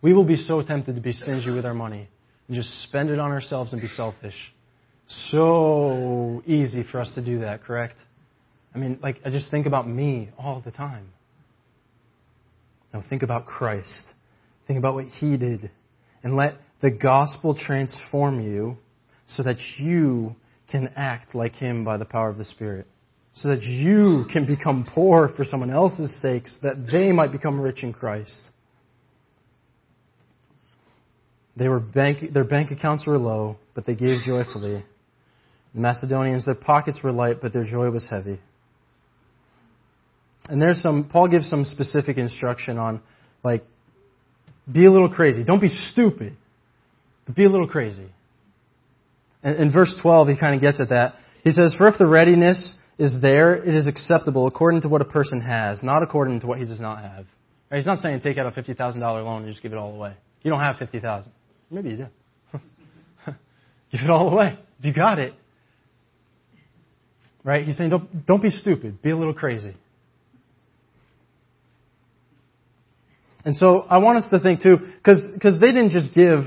We 0.00 0.12
will 0.12 0.24
be 0.24 0.36
so 0.36 0.62
tempted 0.62 0.94
to 0.94 1.00
be 1.00 1.12
stingy 1.12 1.50
with 1.50 1.66
our 1.66 1.74
money 1.74 2.08
and 2.46 2.56
just 2.56 2.70
spend 2.84 3.10
it 3.10 3.18
on 3.18 3.30
ourselves 3.30 3.72
and 3.72 3.82
be 3.82 3.88
selfish. 3.88 4.34
So 5.30 6.42
easy 6.46 6.84
for 6.90 7.00
us 7.00 7.12
to 7.16 7.22
do 7.22 7.40
that, 7.40 7.64
correct? 7.64 7.96
I 8.74 8.78
mean, 8.78 8.98
like, 9.02 9.20
I 9.24 9.30
just 9.30 9.50
think 9.50 9.66
about 9.66 9.88
me 9.88 10.30
all 10.38 10.62
the 10.64 10.70
time. 10.70 11.08
Now, 12.94 13.02
think 13.08 13.22
about 13.22 13.46
Christ. 13.46 14.04
Think 14.66 14.78
about 14.78 14.94
what 14.94 15.06
He 15.06 15.36
did. 15.36 15.70
And 16.22 16.36
let 16.36 16.54
the 16.80 16.90
gospel 16.90 17.56
transform 17.58 18.40
you 18.40 18.78
so 19.36 19.42
that 19.42 19.56
you 19.78 20.34
can 20.70 20.90
act 20.96 21.34
like 21.34 21.54
Him 21.54 21.84
by 21.84 21.96
the 21.96 22.04
power 22.04 22.28
of 22.28 22.38
the 22.38 22.44
Spirit. 22.44 22.86
So 23.34 23.48
that 23.48 23.62
you 23.62 24.24
can 24.32 24.46
become 24.46 24.86
poor 24.94 25.30
for 25.36 25.44
someone 25.44 25.70
else's 25.70 26.20
sake, 26.20 26.46
so 26.48 26.68
that 26.68 26.86
they 26.90 27.12
might 27.12 27.32
become 27.32 27.60
rich 27.60 27.82
in 27.82 27.92
Christ. 27.92 28.42
They 31.56 31.68
were 31.68 31.80
bank, 31.80 32.32
their 32.32 32.44
bank 32.44 32.70
accounts 32.70 33.06
were 33.06 33.18
low, 33.18 33.56
but 33.74 33.86
they 33.86 33.94
gave 33.94 34.22
joyfully. 34.24 34.84
The 35.74 35.80
Macedonians, 35.80 36.46
their 36.46 36.54
pockets 36.54 37.00
were 37.02 37.12
light, 37.12 37.40
but 37.40 37.52
their 37.52 37.64
joy 37.64 37.90
was 37.90 38.06
heavy. 38.08 38.38
And 40.48 40.60
there's 40.60 40.82
some, 40.82 41.08
Paul 41.10 41.28
gives 41.28 41.48
some 41.48 41.64
specific 41.64 42.18
instruction 42.18 42.76
on, 42.78 43.00
like, 43.44 43.64
be 44.70 44.84
a 44.86 44.90
little 44.90 45.08
crazy. 45.08 45.44
Don't 45.44 45.60
be 45.60 45.68
stupid, 45.68 46.36
but 47.26 47.34
be 47.34 47.44
a 47.44 47.50
little 47.50 47.68
crazy. 47.68 48.08
And 49.42 49.56
in 49.56 49.72
verse 49.72 49.94
12, 50.00 50.28
he 50.28 50.36
kind 50.38 50.54
of 50.54 50.60
gets 50.60 50.80
at 50.80 50.90
that. 50.90 51.14
He 51.42 51.50
says, 51.50 51.74
For 51.76 51.88
if 51.88 51.98
the 51.98 52.06
readiness 52.06 52.74
is 52.98 53.20
there, 53.20 53.54
it 53.54 53.74
is 53.74 53.86
acceptable 53.86 54.46
according 54.46 54.82
to 54.82 54.88
what 54.88 55.00
a 55.00 55.04
person 55.04 55.40
has, 55.40 55.82
not 55.82 56.02
according 56.02 56.40
to 56.40 56.46
what 56.46 56.58
he 56.58 56.64
does 56.64 56.80
not 56.80 57.02
have. 57.02 57.26
Right? 57.70 57.78
He's 57.78 57.86
not 57.86 58.00
saying 58.00 58.20
take 58.20 58.38
out 58.38 58.46
a 58.46 58.60
$50,000 58.60 58.96
loan 59.00 59.42
and 59.42 59.50
just 59.50 59.62
give 59.62 59.72
it 59.72 59.78
all 59.78 59.92
away. 59.92 60.14
You 60.42 60.50
don't 60.50 60.60
have 60.60 60.76
50000 60.78 61.30
Maybe 61.70 61.90
you 61.90 61.96
do. 61.96 62.06
give 63.90 64.00
it 64.02 64.10
all 64.10 64.28
away. 64.28 64.58
You 64.82 64.92
got 64.92 65.18
it. 65.18 65.34
Right? 67.44 67.66
He's 67.66 67.76
saying 67.76 67.90
don't, 67.90 68.26
don't 68.26 68.42
be 68.42 68.50
stupid. 68.50 69.02
Be 69.02 69.10
a 69.10 69.16
little 69.16 69.34
crazy. 69.34 69.74
And 73.44 73.56
so 73.56 73.80
I 73.90 73.98
want 73.98 74.18
us 74.18 74.30
to 74.30 74.38
think 74.38 74.62
too, 74.62 74.76
because 74.96 75.60
they 75.60 75.68
didn't 75.68 75.90
just 75.90 76.14
give 76.14 76.44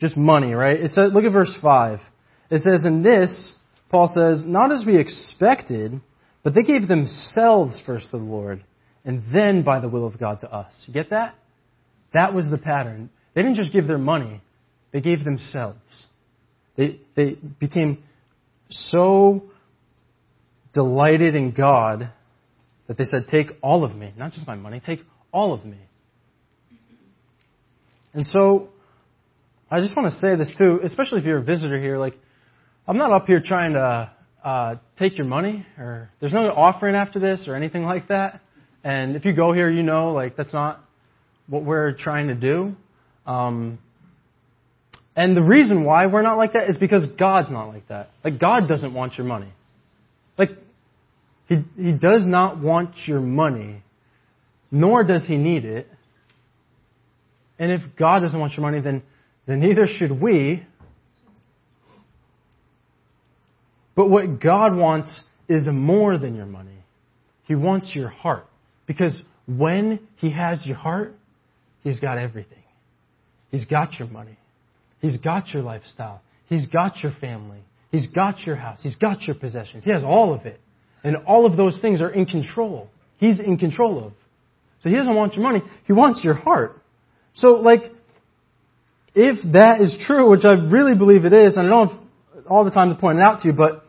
just 0.00 0.16
money, 0.16 0.52
right? 0.52 0.80
It 0.80 0.92
says, 0.92 1.12
look 1.12 1.24
at 1.24 1.32
verse 1.32 1.54
5. 1.60 1.98
It 2.52 2.60
says, 2.60 2.84
In 2.84 3.02
this, 3.02 3.54
Paul 3.88 4.12
says, 4.14 4.44
not 4.46 4.70
as 4.70 4.84
we 4.86 5.00
expected, 5.00 5.98
but 6.42 6.52
they 6.52 6.62
gave 6.62 6.86
themselves 6.86 7.82
first 7.86 8.10
to 8.10 8.18
the 8.18 8.22
Lord, 8.22 8.62
and 9.06 9.22
then 9.32 9.62
by 9.62 9.80
the 9.80 9.88
will 9.88 10.06
of 10.06 10.20
God 10.20 10.40
to 10.40 10.52
us. 10.52 10.70
You 10.86 10.92
get 10.92 11.08
that? 11.10 11.34
That 12.12 12.34
was 12.34 12.50
the 12.50 12.58
pattern. 12.58 13.08
They 13.34 13.40
didn't 13.40 13.56
just 13.56 13.72
give 13.72 13.86
their 13.86 13.98
money, 13.98 14.42
they 14.92 15.00
gave 15.00 15.24
themselves. 15.24 15.78
They, 16.76 17.00
they 17.16 17.38
became 17.58 18.02
so 18.68 19.44
delighted 20.74 21.34
in 21.34 21.52
God 21.52 22.10
that 22.86 22.98
they 22.98 23.04
said, 23.04 23.28
Take 23.30 23.48
all 23.62 23.82
of 23.82 23.96
me, 23.96 24.12
not 24.18 24.32
just 24.32 24.46
my 24.46 24.56
money, 24.56 24.82
take 24.84 25.00
all 25.32 25.54
of 25.54 25.64
me. 25.64 25.78
And 28.12 28.26
so, 28.26 28.68
I 29.70 29.80
just 29.80 29.96
want 29.96 30.12
to 30.12 30.18
say 30.18 30.36
this 30.36 30.54
too, 30.58 30.80
especially 30.84 31.20
if 31.20 31.24
you're 31.24 31.38
a 31.38 31.42
visitor 31.42 31.80
here. 31.80 31.96
Like, 31.96 32.14
I'm 32.86 32.96
not 32.96 33.12
up 33.12 33.26
here 33.26 33.40
trying 33.44 33.74
to 33.74 34.10
uh, 34.44 34.74
take 34.98 35.16
your 35.16 35.26
money, 35.26 35.64
or 35.78 36.10
there's 36.20 36.32
no 36.32 36.48
offering 36.48 36.96
after 36.96 37.20
this 37.20 37.46
or 37.46 37.54
anything 37.54 37.84
like 37.84 38.08
that. 38.08 38.40
And 38.82 39.14
if 39.14 39.24
you 39.24 39.32
go 39.32 39.52
here, 39.52 39.70
you 39.70 39.82
know, 39.82 40.12
like 40.12 40.36
that's 40.36 40.52
not 40.52 40.80
what 41.46 41.64
we're 41.64 41.92
trying 41.92 42.28
to 42.28 42.34
do. 42.34 42.74
Um, 43.24 43.78
and 45.14 45.36
the 45.36 45.42
reason 45.42 45.84
why 45.84 46.06
we're 46.06 46.22
not 46.22 46.38
like 46.38 46.54
that 46.54 46.68
is 46.68 46.76
because 46.76 47.06
God's 47.18 47.50
not 47.50 47.68
like 47.68 47.86
that. 47.88 48.10
Like 48.24 48.40
God 48.40 48.66
doesn't 48.66 48.94
want 48.94 49.16
your 49.16 49.26
money. 49.26 49.52
Like 50.36 50.50
he 51.48 51.62
he 51.76 51.92
does 51.92 52.22
not 52.24 52.60
want 52.60 52.94
your 53.06 53.20
money, 53.20 53.82
nor 54.72 55.04
does 55.04 55.24
he 55.26 55.36
need 55.36 55.64
it. 55.64 55.86
And 57.60 57.70
if 57.70 57.82
God 57.96 58.20
doesn't 58.20 58.40
want 58.40 58.54
your 58.54 58.62
money, 58.62 58.80
then, 58.80 59.02
then 59.46 59.60
neither 59.60 59.86
should 59.86 60.20
we. 60.20 60.64
But 63.94 64.08
what 64.08 64.40
God 64.40 64.74
wants 64.76 65.14
is 65.48 65.68
more 65.70 66.18
than 66.18 66.34
your 66.34 66.46
money. 66.46 66.84
He 67.44 67.54
wants 67.54 67.92
your 67.94 68.08
heart. 68.08 68.46
Because 68.86 69.16
when 69.46 70.00
He 70.16 70.30
has 70.30 70.64
your 70.64 70.76
heart, 70.76 71.14
He's 71.82 72.00
got 72.00 72.18
everything. 72.18 72.58
He's 73.50 73.66
got 73.66 73.98
your 73.98 74.08
money. 74.08 74.38
He's 75.00 75.18
got 75.18 75.48
your 75.48 75.62
lifestyle. 75.62 76.22
He's 76.46 76.66
got 76.66 77.02
your 77.02 77.12
family. 77.20 77.60
He's 77.90 78.06
got 78.06 78.40
your 78.46 78.56
house. 78.56 78.80
He's 78.82 78.96
got 78.96 79.22
your 79.22 79.36
possessions. 79.36 79.84
He 79.84 79.90
has 79.90 80.04
all 80.04 80.32
of 80.32 80.46
it. 80.46 80.60
And 81.04 81.16
all 81.26 81.44
of 81.44 81.56
those 81.56 81.78
things 81.82 82.00
are 82.00 82.10
in 82.10 82.26
control. 82.26 82.88
He's 83.18 83.40
in 83.40 83.58
control 83.58 84.04
of. 84.06 84.12
So 84.82 84.88
He 84.88 84.96
doesn't 84.96 85.14
want 85.14 85.34
your 85.34 85.42
money. 85.42 85.62
He 85.86 85.92
wants 85.92 86.22
your 86.24 86.34
heart. 86.34 86.80
So, 87.34 87.52
like, 87.54 87.82
if 89.14 89.42
that 89.52 89.80
is 89.80 90.02
true, 90.06 90.30
which 90.30 90.44
I 90.44 90.52
really 90.52 90.96
believe 90.96 91.24
it 91.24 91.32
is, 91.32 91.56
and 91.56 91.66
I 91.66 91.70
don't 91.70 91.88
have 91.88 92.00
all 92.48 92.64
the 92.64 92.70
time 92.70 92.94
to 92.94 93.00
point 93.00 93.18
it 93.18 93.22
out 93.22 93.40
to 93.40 93.48
you, 93.48 93.54
but 93.54 93.84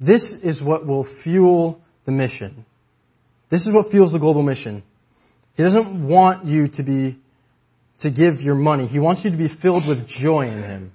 this 0.00 0.22
is 0.42 0.62
what 0.62 0.86
will 0.86 1.06
fuel 1.22 1.80
the 2.06 2.12
mission. 2.12 2.64
This 3.50 3.66
is 3.66 3.74
what 3.74 3.90
fuels 3.90 4.12
the 4.12 4.18
global 4.18 4.42
mission. 4.42 4.82
He 5.54 5.62
doesn't 5.62 6.06
want 6.06 6.46
you 6.46 6.68
to 6.74 6.82
be 6.82 7.18
to 8.00 8.10
give 8.10 8.40
your 8.40 8.54
money. 8.54 8.86
He 8.86 9.00
wants 9.00 9.24
you 9.24 9.30
to 9.30 9.36
be 9.36 9.48
filled 9.60 9.88
with 9.88 10.06
joy 10.06 10.42
in 10.42 10.62
him. 10.62 10.92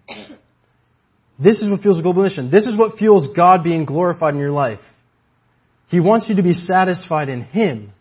This 1.37 1.61
is 1.61 1.69
what 1.69 1.81
fuels 1.81 1.97
the 1.97 2.03
global 2.03 2.23
mission. 2.23 2.49
This 2.49 2.65
is 2.65 2.77
what 2.77 2.97
fuels 2.97 3.35
God 3.35 3.63
being 3.63 3.85
glorified 3.85 4.35
in 4.35 4.39
your 4.39 4.51
life. 4.51 4.79
He 5.89 5.99
wants 5.99 6.29
you 6.29 6.37
to 6.37 6.43
be 6.43 6.53
satisfied 6.53 7.29
in 7.29 7.41
Him. 7.41 7.91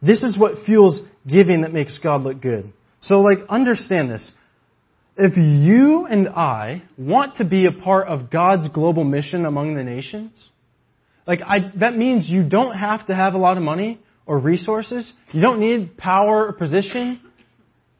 This 0.00 0.22
is 0.22 0.38
what 0.38 0.64
fuels 0.64 1.00
giving 1.28 1.62
that 1.62 1.72
makes 1.72 1.98
God 1.98 2.22
look 2.22 2.40
good. 2.40 2.72
So, 3.00 3.20
like, 3.20 3.38
understand 3.48 4.10
this. 4.10 4.32
If 5.16 5.36
you 5.36 6.06
and 6.06 6.28
I 6.28 6.82
want 6.96 7.36
to 7.36 7.44
be 7.44 7.66
a 7.66 7.72
part 7.72 8.08
of 8.08 8.30
God's 8.30 8.68
global 8.68 9.04
mission 9.04 9.44
among 9.46 9.74
the 9.74 9.82
nations, 9.82 10.32
like, 11.26 11.40
I, 11.42 11.72
that 11.80 11.96
means 11.96 12.28
you 12.28 12.48
don't 12.48 12.76
have 12.76 13.06
to 13.06 13.14
have 13.14 13.34
a 13.34 13.38
lot 13.38 13.56
of 13.56 13.62
money 13.62 14.00
or 14.26 14.38
resources. 14.38 15.10
You 15.32 15.40
don't 15.40 15.60
need 15.60 15.96
power 15.96 16.46
or 16.46 16.52
position. 16.52 17.20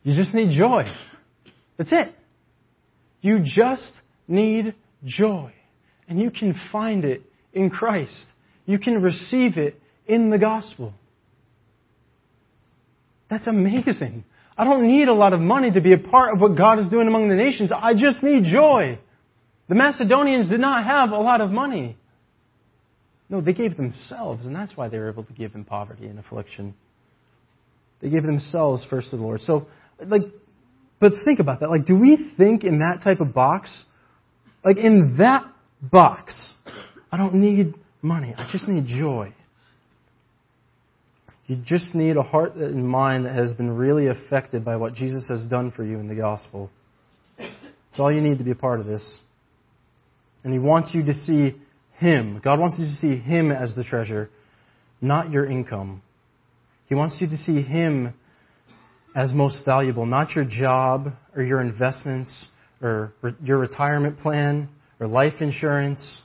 You 0.03 0.15
just 0.15 0.33
need 0.33 0.57
joy. 0.57 0.85
That's 1.77 1.93
it. 1.93 2.15
You 3.21 3.41
just 3.41 3.93
need 4.27 4.75
joy. 5.05 5.53
And 6.09 6.21
you 6.21 6.31
can 6.31 6.59
find 6.73 7.05
it 7.05 7.23
in 7.53 7.71
Christ. 7.71 8.15
You 8.65 8.79
can 8.79 9.03
receive 9.03 9.59
it 9.59 9.81
in 10.07 10.31
the 10.31 10.39
gospel. 10.39 10.95
That's 13.31 13.47
amazing. 13.47 14.25
I 14.57 14.65
don't 14.65 14.87
need 14.87 15.09
a 15.09 15.15
lot 15.15 15.33
of 15.33 15.41
money 15.41 15.71
to 15.71 15.81
be 15.81 15.93
a 15.93 15.99
part 15.99 16.35
of 16.35 16.41
what 16.41 16.57
God 16.57 16.79
is 16.79 16.89
doing 16.89 17.07
among 17.07 17.29
the 17.29 17.37
nations. 17.37 17.71
I 17.75 17.93
just 17.95 18.23
need 18.23 18.45
joy. 18.45 18.99
The 19.69 19.75
Macedonians 19.75 20.49
did 20.49 20.61
not 20.61 20.85
have 20.85 21.11
a 21.11 21.19
lot 21.19 21.41
of 21.41 21.51
money. 21.51 21.97
No, 23.29 23.41
they 23.41 23.53
gave 23.53 23.77
themselves, 23.77 24.47
and 24.47 24.55
that's 24.55 24.77
why 24.77 24.89
they 24.89 24.99
were 24.99 25.11
able 25.11 25.25
to 25.25 25.33
give 25.33 25.55
in 25.55 25.65
poverty 25.65 26.07
and 26.07 26.19
affliction. 26.19 26.75
They 28.01 28.09
gave 28.09 28.23
themselves 28.23 28.87
first 28.89 29.11
to 29.11 29.17
the 29.17 29.23
Lord. 29.23 29.41
So, 29.43 29.67
like, 30.01 30.23
but 30.99 31.13
think 31.25 31.39
about 31.39 31.61
that. 31.61 31.69
Like, 31.69 31.85
do 31.85 31.99
we 31.99 32.33
think 32.37 32.65
in 32.65 32.79
that 32.79 33.03
type 33.05 33.21
of 33.21 33.35
box? 33.35 33.85
Like, 34.65 34.79
in 34.79 35.17
that 35.19 35.45
box, 35.83 36.55
I 37.13 37.17
don't 37.17 37.35
need 37.35 37.75
money. 38.03 38.35
I 38.37 38.49
just 38.51 38.67
need 38.67 38.87
joy. 38.87 39.35
You 41.49 41.57
just 41.65 41.95
need 41.95 42.19
a 42.19 42.23
heart 42.23 42.57
and 42.57 42.87
mind 42.87 43.25
that 43.25 43.35
has 43.35 43.55
been 43.55 43.71
really 43.71 44.09
affected 44.09 44.67
by 44.67 44.77
what 44.77 44.93
Jesus 44.93 45.27
has 45.29 45.43
done 45.47 45.71
for 45.73 45.83
you 45.83 45.99
in 45.99 46.07
the 46.07 46.15
gospel. 46.15 46.71
It's 47.39 47.99
all 47.99 48.13
you 48.13 48.21
need 48.21 48.37
to 48.37 48.45
be 48.45 48.51
a 48.51 48.55
part 48.55 48.81
of 48.81 48.87
this. 48.87 49.19
And 50.45 50.53
He 50.53 50.59
wants 50.59 50.95
you 50.95 51.07
to 51.07 51.15
see 51.15 51.57
Him. 51.95 52.43
God 52.45 52.61
wants 52.61 52.77
you 52.79 52.85
to 52.85 52.93
see 52.93 53.17
Him 53.19 53.51
as 53.51 53.75
the 53.75 53.83
treasure, 53.83 54.29
not 55.01 55.31
your 55.31 55.51
income. 55.51 56.03
He 56.87 56.95
wants 56.95 57.17
you 57.19 57.27
to 57.27 57.37
see 57.37 57.63
Him 57.63 58.13
as 59.17 59.33
most 59.33 59.65
valuable, 59.65 60.05
not 60.05 60.37
your 60.37 60.45
job 60.45 61.15
or 61.35 61.43
your 61.43 61.63
investments 61.63 62.47
or 62.83 63.15
your 63.43 63.57
retirement 63.57 64.19
plan 64.19 64.69
or 65.01 65.07
life 65.07 65.41
insurance. 65.41 66.21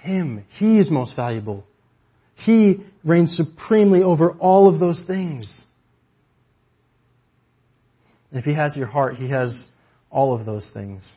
Him. 0.00 0.46
He 0.56 0.78
is 0.78 0.90
most 0.90 1.14
valuable. 1.16 1.64
He 2.36 2.82
reigns 3.04 3.36
supremely 3.36 4.02
over 4.02 4.32
all 4.32 4.72
of 4.72 4.80
those 4.80 5.02
things. 5.06 5.62
And 8.30 8.38
if 8.38 8.44
He 8.44 8.54
has 8.54 8.76
your 8.76 8.86
heart, 8.86 9.16
He 9.16 9.28
has 9.30 9.66
all 10.10 10.38
of 10.38 10.46
those 10.46 10.68
things. 10.72 11.08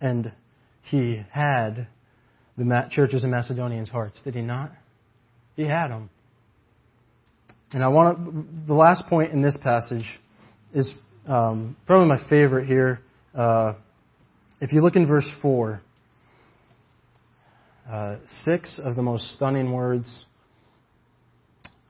And 0.00 0.32
He 0.82 1.22
had 1.30 1.86
the 2.58 2.88
churches 2.90 3.24
in 3.24 3.30
Macedonians' 3.30 3.88
hearts, 3.88 4.20
did 4.24 4.34
He 4.34 4.42
not? 4.42 4.72
He 5.56 5.62
had 5.62 5.88
them. 5.88 6.10
And 7.72 7.82
I 7.82 7.88
want 7.88 8.18
to, 8.18 8.66
the 8.66 8.74
last 8.74 9.04
point 9.08 9.32
in 9.32 9.40
this 9.40 9.56
passage 9.62 10.20
is 10.74 10.94
um, 11.26 11.76
probably 11.86 12.08
my 12.08 12.28
favorite 12.28 12.66
here. 12.66 13.00
Uh, 13.34 13.74
if 14.60 14.72
you 14.72 14.80
look 14.80 14.96
in 14.96 15.06
verse 15.06 15.28
4, 15.40 15.80
uh, 17.90 18.16
six 18.44 18.80
of 18.82 18.96
the 18.96 19.02
most 19.02 19.32
stunning 19.32 19.72
words, 19.72 20.20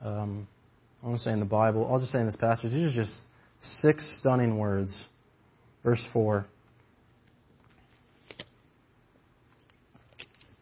um, 0.01 0.47
I 1.03 1.07
won't 1.07 1.19
say 1.19 1.31
in 1.31 1.39
the 1.39 1.45
Bible, 1.45 1.87
I'll 1.91 1.99
just 1.99 2.11
say 2.11 2.19
in 2.19 2.25
this 2.25 2.35
passage, 2.35 2.71
these 2.71 2.91
are 2.91 3.03
just 3.03 3.21
six 3.81 4.17
stunning 4.19 4.57
words. 4.57 5.05
Verse 5.83 6.05
4. 6.13 6.45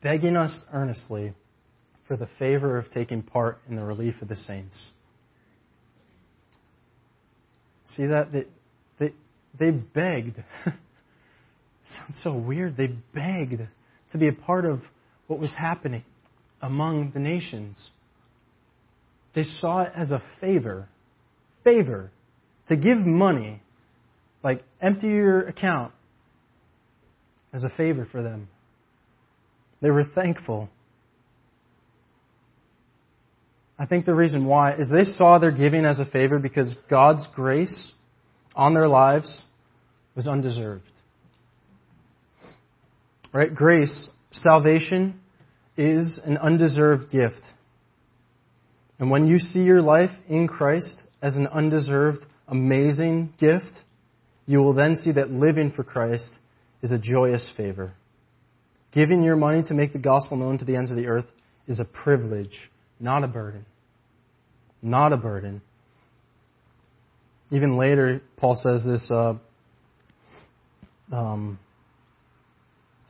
Begging 0.02 0.36
us 0.36 0.60
earnestly 0.74 1.34
for 2.08 2.18
the 2.18 2.28
favor 2.40 2.78
of 2.78 2.90
taking 2.92 3.22
part 3.22 3.60
in 3.70 3.76
the 3.76 3.84
relief 3.84 4.16
of 4.22 4.28
the 4.28 4.36
saints. 4.36 4.78
See 7.86 8.08
that? 8.08 8.32
They, 8.32 8.46
they, 9.00 9.14
they 9.60 9.72
begged. 9.72 10.44
sounds 10.66 12.20
so 12.24 12.36
weird. 12.36 12.78
They 12.78 12.88
begged 13.14 13.62
to 14.12 14.18
be 14.18 14.28
a 14.28 14.34
part 14.34 14.66
of 14.66 14.82
what 15.32 15.40
was 15.40 15.56
happening 15.58 16.04
among 16.62 17.12
the 17.14 17.20
nations. 17.20 17.78
They 19.34 19.46
saw 19.46 19.84
it 19.84 19.94
as 19.96 20.12
a 20.12 20.22
favor. 20.42 20.90
Favor. 21.64 22.12
To 22.68 22.76
give 22.76 22.98
money, 22.98 23.62
like 24.44 24.62
empty 24.82 25.08
your 25.08 25.48
account, 25.48 25.94
as 27.54 27.64
a 27.64 27.70
favor 27.70 28.06
for 28.12 28.22
them. 28.22 28.50
They 29.82 29.90
were 29.90 30.04
thankful. 30.04 30.68
I 33.80 33.86
think 33.86 34.06
the 34.06 34.14
reason 34.14 34.46
why 34.46 34.74
is 34.74 34.92
they 34.92 35.06
saw 35.06 35.40
their 35.40 35.52
giving 35.52 35.86
as 35.86 36.02
a 36.02 36.06
favor 36.06 36.40
because 36.40 36.76
God's 36.90 37.26
grace 37.34 37.94
on 38.54 38.74
their 38.74 38.90
lives 38.90 39.46
was 40.14 40.28
undeserved. 40.28 40.84
Right? 43.32 43.56
Grace, 43.56 44.10
salvation, 44.32 45.21
is 45.82 46.20
an 46.26 46.38
undeserved 46.38 47.12
gift. 47.12 47.42
And 49.00 49.10
when 49.10 49.28
you 49.28 49.40
see 49.40 49.60
your 49.60 49.82
life 49.82 50.12
in 50.30 50.48
Christ 50.48 51.02
as 51.22 51.36
an 51.36 51.48
undeserved, 51.48 52.26
amazing 52.48 53.34
gift, 53.40 53.74
you 54.46 54.60
will 54.60 54.74
then 54.74 54.96
see 54.96 55.12
that 55.14 55.32
living 55.32 55.72
for 55.72 55.84
Christ 55.84 56.32
is 56.82 56.92
a 56.92 57.00
joyous 57.00 57.50
favor. 57.58 57.94
Giving 58.92 59.24
your 59.24 59.36
money 59.36 59.64
to 59.64 59.74
make 59.74 59.94
the 59.94 60.00
gospel 60.00 60.38
known 60.38 60.58
to 60.58 60.66
the 60.66 60.76
ends 60.76 60.92
of 60.92 60.98
the 60.98 61.08
earth 61.08 61.28
is 61.68 61.80
a 61.80 62.04
privilege, 62.04 62.70
not 63.00 63.24
a 63.24 63.28
burden 63.28 63.66
not 64.82 65.14
a 65.14 65.18
burden. 65.18 65.62
Even 67.52 67.78
later, 67.78 68.22
Paul 68.38 68.56
says 68.56 68.84
this 68.86 69.12
uh, 69.12 69.36
um, 71.12 71.60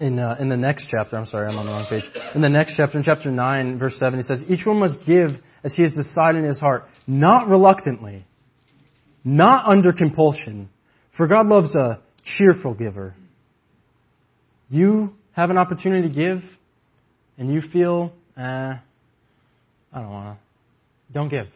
in, 0.02 0.18
uh, 0.18 0.36
in 0.40 0.50
the 0.50 0.58
next 0.58 0.88
chapter. 0.90 1.16
I'm 1.16 1.26
sorry, 1.26 1.48
I'm 1.48 1.58
on 1.58 1.68
the 1.68 1.72
wrong 1.72 1.86
page. 1.88 2.04
In 2.34 2.42
the 2.42 2.50
next 2.50 2.76
chapter, 2.76 2.98
in 2.98 3.04
chapter 3.04 3.30
9, 3.30 3.78
verse 3.78 3.98
7, 4.00 4.20
he 4.20 4.24
says, 4.24 4.44
Each 4.50 4.66
one 4.66 4.80
must 4.80 5.06
give 5.06 5.30
as 5.64 5.76
he 5.76 5.84
has 5.84 5.92
decided 5.92 6.40
in 6.40 6.46
his 6.46 6.60
heart, 6.60 6.84
not 7.06 7.48
reluctantly, 7.48 8.26
not 9.24 9.68
under 9.68 9.94
compulsion, 9.94 10.70
for 11.16 11.28
God 11.28 11.46
loves 11.46 11.76
a 11.76 12.02
cheerful 12.24 12.74
giver. 12.74 13.14
You 14.70 15.14
have 15.34 15.52
an 15.52 15.58
opportunity 15.58 16.08
to 16.08 16.14
give, 16.14 16.42
and 17.38 17.54
you 17.54 17.62
feel, 17.72 18.12
eh, 18.36 18.42
I 18.42 18.82
don't 19.94 20.10
want 20.10 20.38
to. 20.38 21.14
Don't 21.14 21.30
give. 21.30 21.48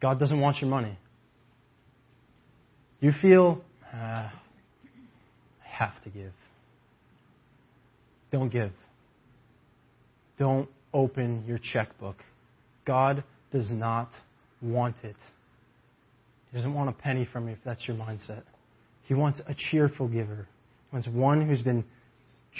God 0.00 0.20
doesn't 0.20 0.38
want 0.38 0.60
your 0.60 0.70
money. 0.70 0.96
You 3.00 3.12
feel, 3.20 3.62
uh, 3.92 3.96
I 3.96 4.30
have 5.64 6.00
to 6.04 6.10
give. 6.10 6.32
Don't 8.30 8.50
give. 8.50 8.72
Don't 10.38 10.68
open 10.94 11.44
your 11.46 11.58
checkbook. 11.58 12.16
God 12.86 13.24
does 13.52 13.70
not 13.70 14.10
want 14.62 14.96
it. 15.02 15.16
He 16.50 16.56
doesn't 16.56 16.74
want 16.74 16.88
a 16.88 16.92
penny 16.92 17.28
from 17.32 17.48
you 17.48 17.54
if 17.54 17.60
that's 17.64 17.86
your 17.86 17.96
mindset. 17.96 18.42
He 19.04 19.14
wants 19.14 19.40
a 19.46 19.54
cheerful 19.70 20.08
giver. 20.08 20.48
He 20.90 20.96
wants 20.96 21.08
one 21.08 21.46
who's 21.46 21.62
been 21.62 21.84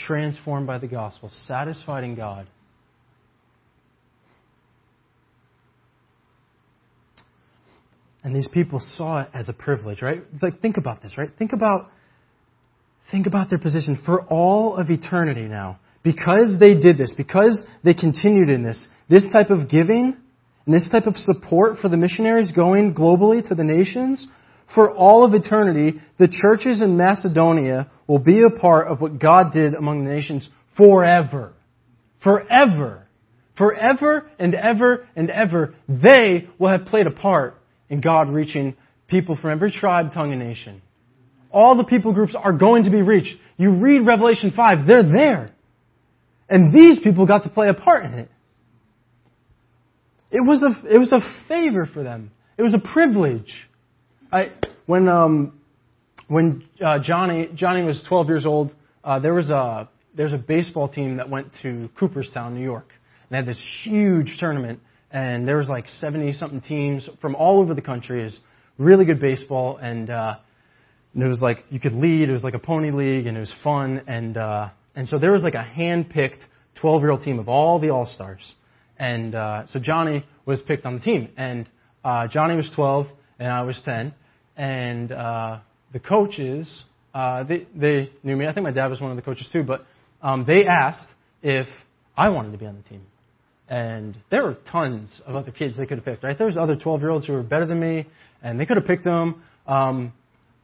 transformed 0.06 0.66
by 0.66 0.78
the 0.78 0.86
gospel, 0.86 1.30
satisfied 1.46 2.04
in 2.04 2.14
God, 2.14 2.46
And 8.22 8.36
these 8.36 8.48
people 8.52 8.80
saw 8.96 9.22
it 9.22 9.28
as 9.32 9.48
a 9.48 9.52
privilege, 9.52 10.02
right? 10.02 10.22
Like, 10.42 10.60
think 10.60 10.76
about 10.76 11.02
this, 11.02 11.16
right? 11.16 11.30
Think 11.38 11.52
about, 11.52 11.90
think 13.10 13.26
about 13.26 13.50
their 13.50 13.58
position 13.58 14.00
for 14.04 14.22
all 14.22 14.76
of 14.76 14.90
eternity 14.90 15.42
now. 15.42 15.78
Because 16.02 16.56
they 16.58 16.74
did 16.74 16.96
this, 16.96 17.12
because 17.16 17.62
they 17.84 17.92
continued 17.94 18.48
in 18.48 18.62
this, 18.62 18.88
this 19.08 19.26
type 19.32 19.50
of 19.50 19.68
giving 19.68 20.16
and 20.64 20.74
this 20.74 20.88
type 20.90 21.06
of 21.06 21.16
support 21.16 21.78
for 21.78 21.88
the 21.88 21.96
missionaries 21.96 22.52
going 22.52 22.94
globally 22.94 23.46
to 23.48 23.54
the 23.54 23.64
nations, 23.64 24.26
for 24.74 24.94
all 24.94 25.24
of 25.24 25.34
eternity, 25.34 26.00
the 26.18 26.28
churches 26.28 26.80
in 26.80 26.96
Macedonia 26.96 27.90
will 28.06 28.18
be 28.18 28.42
a 28.42 28.50
part 28.50 28.88
of 28.88 29.00
what 29.00 29.18
God 29.18 29.52
did 29.52 29.74
among 29.74 30.04
the 30.04 30.10
nations 30.10 30.48
forever. 30.76 31.52
Forever. 32.22 33.06
Forever 33.58 34.30
and 34.38 34.54
ever 34.54 35.06
and 35.16 35.28
ever, 35.28 35.74
they 35.88 36.48
will 36.58 36.70
have 36.70 36.86
played 36.86 37.06
a 37.06 37.10
part 37.10 37.56
in 37.88 38.00
God 38.00 38.30
reaching 38.30 38.76
people 39.08 39.36
from 39.36 39.50
every 39.50 39.72
tribe, 39.72 40.14
tongue, 40.14 40.32
and 40.32 40.40
nation. 40.40 40.80
All 41.52 41.76
the 41.76 41.84
people 41.84 42.12
groups 42.12 42.34
are 42.34 42.52
going 42.52 42.84
to 42.84 42.90
be 42.90 43.02
reached. 43.02 43.34
You 43.56 43.70
read 43.80 44.06
Revelation 44.06 44.52
5, 44.54 44.86
they're 44.86 45.02
there. 45.02 45.50
And 46.48 46.72
these 46.72 46.98
people 47.00 47.26
got 47.26 47.44
to 47.44 47.50
play 47.50 47.68
a 47.68 47.74
part 47.74 48.04
in 48.04 48.14
it. 48.14 48.30
It 50.30 50.46
was 50.46 50.62
a, 50.62 50.94
it 50.94 50.98
was 50.98 51.12
a 51.12 51.20
favor 51.48 51.88
for 51.92 52.02
them. 52.02 52.30
It 52.56 52.62
was 52.62 52.74
a 52.74 52.78
privilege. 52.78 53.52
I, 54.32 54.52
when, 54.86 55.08
um, 55.08 55.60
when 56.28 56.64
uh, 56.84 56.98
Johnny, 57.02 57.48
Johnny 57.54 57.82
was 57.82 58.02
12 58.08 58.28
years 58.28 58.46
old, 58.46 58.74
uh, 59.02 59.18
there 59.18 59.34
was 59.34 59.48
a, 59.48 59.88
there's 60.16 60.32
a 60.32 60.38
baseball 60.38 60.88
team 60.88 61.16
that 61.16 61.28
went 61.28 61.48
to 61.62 61.88
Cooperstown, 61.98 62.54
New 62.54 62.62
York. 62.64 62.88
And 63.22 63.30
they 63.30 63.36
had 63.36 63.46
this 63.46 63.62
huge 63.84 64.36
tournament 64.38 64.80
and 65.10 65.46
there 65.46 65.56
was 65.56 65.68
like 65.68 65.86
70 66.00 66.34
something 66.34 66.60
teams 66.60 67.08
from 67.20 67.34
all 67.34 67.60
over 67.60 67.74
the 67.74 67.82
country. 67.82 68.22
Was 68.22 68.38
really 68.78 69.04
good 69.04 69.20
baseball, 69.20 69.76
and, 69.76 70.08
uh, 70.08 70.36
and 71.14 71.22
it 71.22 71.28
was 71.28 71.40
like 71.40 71.64
you 71.70 71.80
could 71.80 71.92
lead. 71.92 72.28
It 72.28 72.32
was 72.32 72.44
like 72.44 72.54
a 72.54 72.58
pony 72.58 72.90
league, 72.90 73.26
and 73.26 73.36
it 73.36 73.40
was 73.40 73.54
fun. 73.62 74.02
And 74.06 74.36
uh, 74.36 74.68
and 74.94 75.08
so 75.08 75.18
there 75.18 75.32
was 75.32 75.42
like 75.42 75.54
a 75.54 75.62
hand-picked 75.62 76.44
12-year-old 76.82 77.22
team 77.22 77.38
of 77.38 77.48
all 77.48 77.78
the 77.78 77.90
all 77.90 78.06
stars, 78.06 78.54
And 78.98 79.34
uh, 79.34 79.66
so 79.68 79.78
Johnny 79.78 80.24
was 80.46 80.60
picked 80.62 80.84
on 80.86 80.94
the 80.94 81.00
team. 81.00 81.30
And 81.36 81.68
uh, 82.04 82.26
Johnny 82.28 82.56
was 82.56 82.70
12, 82.74 83.06
and 83.38 83.48
I 83.48 83.62
was 83.62 83.80
10. 83.84 84.14
And 84.56 85.12
uh, 85.12 85.58
the 85.92 86.00
coaches, 86.00 86.68
uh, 87.14 87.44
they, 87.44 87.66
they 87.74 88.10
knew 88.22 88.36
me. 88.36 88.46
I 88.46 88.52
think 88.52 88.64
my 88.64 88.72
dad 88.72 88.88
was 88.88 89.00
one 89.00 89.10
of 89.10 89.16
the 89.16 89.22
coaches 89.22 89.46
too. 89.52 89.62
But 89.62 89.86
um, 90.22 90.44
they 90.46 90.64
asked 90.66 91.08
if 91.42 91.66
I 92.16 92.28
wanted 92.28 92.52
to 92.52 92.58
be 92.58 92.66
on 92.66 92.76
the 92.76 92.88
team. 92.88 93.02
And 93.68 94.16
there 94.30 94.42
were 94.42 94.56
tons 94.70 95.10
of 95.26 95.36
other 95.36 95.52
kids 95.52 95.76
they 95.76 95.86
could 95.86 95.98
have 95.98 96.04
picked, 96.04 96.24
right? 96.24 96.36
There 96.36 96.46
was 96.46 96.56
other 96.56 96.74
12 96.74 97.00
year 97.00 97.10
olds 97.10 97.26
who 97.26 97.34
were 97.34 97.42
better 97.42 97.66
than 97.66 97.78
me, 97.78 98.06
and 98.42 98.58
they 98.58 98.66
could 98.66 98.76
have 98.76 98.86
picked 98.86 99.04
them. 99.04 99.42
Um, 99.66 100.12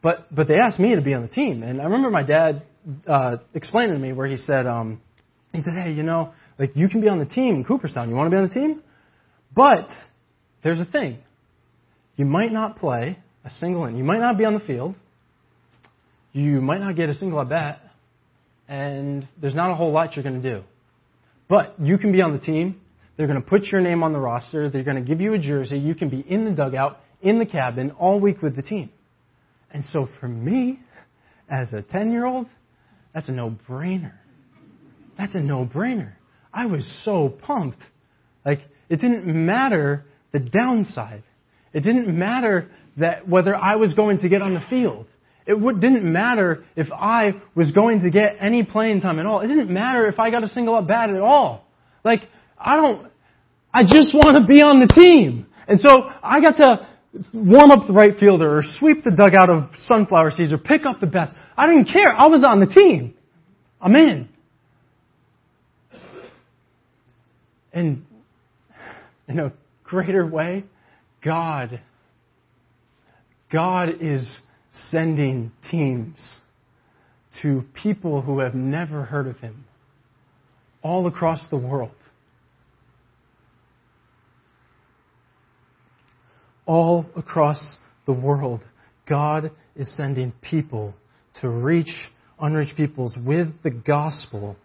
but 0.01 0.33
but 0.33 0.47
they 0.47 0.55
asked 0.55 0.79
me 0.79 0.95
to 0.95 1.01
be 1.01 1.13
on 1.13 1.21
the 1.21 1.27
team, 1.27 1.63
and 1.63 1.81
I 1.81 1.85
remember 1.85 2.09
my 2.09 2.23
dad 2.23 2.63
uh, 3.07 3.37
explaining 3.53 3.93
to 3.93 3.99
me 3.99 4.13
where 4.13 4.27
he 4.27 4.37
said, 4.37 4.65
um, 4.65 5.01
he 5.53 5.61
said, 5.61 5.73
hey, 5.83 5.91
you 5.91 6.03
know, 6.03 6.33
like 6.57 6.75
you 6.75 6.87
can 6.87 7.01
be 7.01 7.09
on 7.09 7.19
the 7.19 7.25
team 7.25 7.55
in 7.55 7.63
Cooperstown. 7.63 8.09
You 8.09 8.15
want 8.15 8.31
to 8.31 8.35
be 8.35 8.41
on 8.41 8.47
the 8.47 8.53
team? 8.53 8.83
But 9.55 9.89
there's 10.63 10.79
a 10.79 10.85
thing. 10.85 11.19
You 12.15 12.25
might 12.25 12.51
not 12.51 12.77
play 12.77 13.17
a 13.43 13.49
single 13.49 13.85
inning. 13.85 13.97
You 13.97 14.03
might 14.03 14.19
not 14.19 14.37
be 14.37 14.45
on 14.45 14.53
the 14.53 14.59
field. 14.59 14.95
You 16.33 16.61
might 16.61 16.79
not 16.79 16.95
get 16.95 17.09
a 17.09 17.15
single 17.15 17.41
at 17.41 17.49
bat, 17.49 17.81
and 18.67 19.27
there's 19.41 19.55
not 19.55 19.71
a 19.71 19.75
whole 19.75 19.91
lot 19.91 20.15
you're 20.15 20.23
going 20.23 20.41
to 20.41 20.55
do. 20.55 20.63
But 21.47 21.75
you 21.79 21.97
can 21.97 22.11
be 22.11 22.21
on 22.21 22.33
the 22.33 22.39
team. 22.39 22.81
They're 23.15 23.27
going 23.27 23.41
to 23.41 23.47
put 23.47 23.63
your 23.65 23.81
name 23.81 24.03
on 24.03 24.13
the 24.13 24.19
roster. 24.19 24.69
They're 24.69 24.83
going 24.83 24.97
to 24.97 25.07
give 25.07 25.21
you 25.21 25.33
a 25.33 25.39
jersey. 25.39 25.79
You 25.79 25.95
can 25.95 26.09
be 26.09 26.19
in 26.19 26.45
the 26.45 26.51
dugout, 26.51 26.99
in 27.21 27.39
the 27.39 27.45
cabin, 27.45 27.91
all 27.91 28.19
week 28.19 28.41
with 28.41 28.55
the 28.55 28.61
team. 28.61 28.89
And 29.71 29.85
so 29.85 30.07
for 30.19 30.27
me, 30.27 30.79
as 31.49 31.73
a 31.73 31.81
10 31.81 32.11
year 32.11 32.25
old, 32.25 32.47
that's 33.13 33.29
a 33.29 33.31
no 33.31 33.55
brainer. 33.67 34.13
That's 35.17 35.35
a 35.35 35.39
no 35.39 35.65
brainer. 35.65 36.13
I 36.53 36.65
was 36.67 36.85
so 37.03 37.29
pumped. 37.29 37.81
Like, 38.45 38.59
it 38.89 39.01
didn't 39.01 39.25
matter 39.25 40.05
the 40.31 40.39
downside. 40.39 41.23
It 41.73 41.81
didn't 41.81 42.07
matter 42.17 42.69
that 42.97 43.27
whether 43.27 43.55
I 43.55 43.75
was 43.75 43.93
going 43.93 44.19
to 44.19 44.29
get 44.29 44.41
on 44.41 44.53
the 44.53 44.63
field. 44.69 45.07
It 45.45 45.55
didn't 45.79 46.03
matter 46.03 46.65
if 46.75 46.91
I 46.91 47.41
was 47.55 47.71
going 47.71 48.01
to 48.01 48.09
get 48.09 48.35
any 48.39 48.63
playing 48.63 49.01
time 49.01 49.17
at 49.19 49.25
all. 49.25 49.39
It 49.39 49.47
didn't 49.47 49.71
matter 49.71 50.07
if 50.07 50.19
I 50.19 50.29
got 50.29 50.43
a 50.43 50.49
single 50.49 50.77
at 50.77 50.87
bat 50.87 51.09
at 51.09 51.21
all. 51.21 51.65
Like, 52.03 52.23
I 52.57 52.75
don't, 52.75 53.09
I 53.73 53.83
just 53.83 54.13
want 54.13 54.41
to 54.41 54.45
be 54.45 54.61
on 54.61 54.79
the 54.79 54.87
team. 54.93 55.47
And 55.67 55.79
so 55.79 56.09
I 56.21 56.41
got 56.41 56.57
to 56.57 56.87
warm 57.33 57.71
up 57.71 57.87
the 57.87 57.93
right 57.93 58.17
fielder 58.19 58.57
or 58.57 58.61
sweep 58.63 59.03
the 59.03 59.11
dugout 59.11 59.49
of 59.49 59.69
sunflower 59.85 60.31
seeds 60.31 60.53
or 60.53 60.57
pick 60.57 60.85
up 60.85 60.99
the 60.99 61.07
bats. 61.07 61.33
I 61.55 61.67
didn't 61.67 61.85
care. 61.85 62.13
I 62.15 62.27
was 62.27 62.43
on 62.43 62.59
the 62.59 62.67
team. 62.67 63.13
I'm 63.81 63.95
in. 63.95 64.29
And 67.73 68.05
in 69.27 69.39
a 69.39 69.53
greater 69.83 70.25
way, 70.25 70.63
God, 71.23 71.81
God 73.51 73.89
is 74.01 74.27
sending 74.89 75.51
teams 75.69 76.17
to 77.41 77.63
people 77.73 78.21
who 78.21 78.39
have 78.39 78.55
never 78.55 79.03
heard 79.03 79.27
of 79.27 79.37
Him 79.37 79.65
all 80.81 81.07
across 81.07 81.45
the 81.49 81.57
world. 81.57 81.91
All 86.67 87.07
across 87.15 87.77
the 88.05 88.13
world, 88.13 88.61
God 89.09 89.49
is 89.75 89.95
sending 89.97 90.33
people 90.41 90.93
to 91.41 91.49
reach 91.49 91.89
unreached 92.39 92.75
peoples 92.75 93.17
with 93.25 93.47
the 93.63 93.71
gospel. 93.71 94.55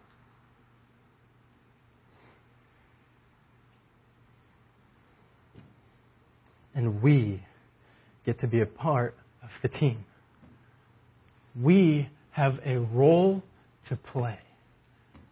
And 6.75 7.03
we 7.03 7.43
get 8.25 8.41
to 8.41 8.47
be 8.47 8.61
a 8.61 8.67
part 8.67 9.15
of 9.43 9.49
the 9.62 9.69
team. 9.69 10.05
We 11.61 12.09
have 12.31 12.59
a 12.65 12.79
role 12.79 13.43
to 13.88 13.97
play. 13.97 14.38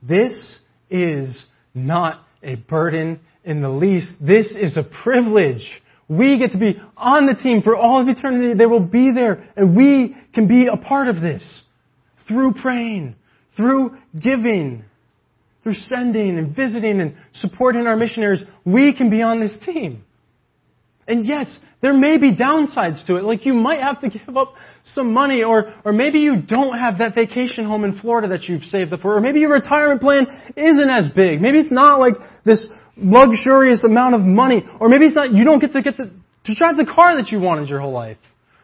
This 0.02 0.59
is 0.90 1.44
not 1.74 2.24
a 2.42 2.56
burden 2.56 3.20
in 3.44 3.62
the 3.62 3.70
least. 3.70 4.12
This 4.20 4.50
is 4.50 4.76
a 4.76 4.85
privilege. 5.02 5.66
We 6.10 6.38
get 6.38 6.50
to 6.52 6.58
be 6.58 6.76
on 6.96 7.26
the 7.26 7.34
team 7.34 7.62
for 7.62 7.76
all 7.76 8.00
of 8.02 8.08
eternity. 8.08 8.54
They 8.54 8.66
will 8.66 8.80
be 8.80 9.12
there, 9.14 9.48
and 9.56 9.76
we 9.76 10.16
can 10.34 10.48
be 10.48 10.66
a 10.66 10.76
part 10.76 11.06
of 11.06 11.20
this 11.20 11.42
through 12.26 12.54
praying, 12.54 13.14
through 13.56 13.96
giving, 14.20 14.84
through 15.62 15.74
sending 15.74 16.36
and 16.36 16.54
visiting 16.54 17.00
and 17.00 17.14
supporting 17.34 17.86
our 17.86 17.96
missionaries. 17.96 18.42
We 18.64 18.92
can 18.92 19.08
be 19.08 19.22
on 19.22 19.38
this 19.38 19.52
team. 19.64 20.02
And 21.06 21.24
yes, 21.24 21.46
there 21.80 21.96
may 21.96 22.18
be 22.18 22.34
downsides 22.34 23.06
to 23.06 23.16
it. 23.16 23.22
Like 23.22 23.46
you 23.46 23.54
might 23.54 23.80
have 23.80 24.00
to 24.00 24.08
give 24.08 24.36
up 24.36 24.54
some 24.94 25.12
money 25.12 25.44
or, 25.44 25.74
or 25.84 25.92
maybe 25.92 26.18
you 26.18 26.42
don't 26.42 26.76
have 26.76 26.98
that 26.98 27.14
vacation 27.14 27.64
home 27.66 27.84
in 27.84 28.00
Florida 28.00 28.28
that 28.28 28.48
you've 28.48 28.64
saved 28.64 28.92
up 28.92 29.00
for. 29.00 29.16
Or 29.16 29.20
maybe 29.20 29.38
your 29.38 29.52
retirement 29.52 30.00
plan 30.00 30.26
isn't 30.56 30.90
as 30.90 31.08
big. 31.14 31.40
Maybe 31.40 31.58
it's 31.58 31.72
not 31.72 32.00
like 32.00 32.14
this 32.44 32.66
luxurious 33.02 33.84
amount 33.84 34.14
of 34.14 34.22
money. 34.22 34.64
Or 34.80 34.88
maybe 34.88 35.06
it's 35.06 35.14
not, 35.14 35.32
you 35.32 35.44
don't 35.44 35.58
get 35.58 35.72
to 35.72 35.82
get 35.82 35.96
the, 35.96 36.10
to 36.44 36.54
drive 36.54 36.76
the 36.76 36.86
car 36.86 37.16
that 37.16 37.30
you 37.30 37.40
wanted 37.40 37.68
your 37.68 37.80
whole 37.80 37.92
life. 37.92 38.18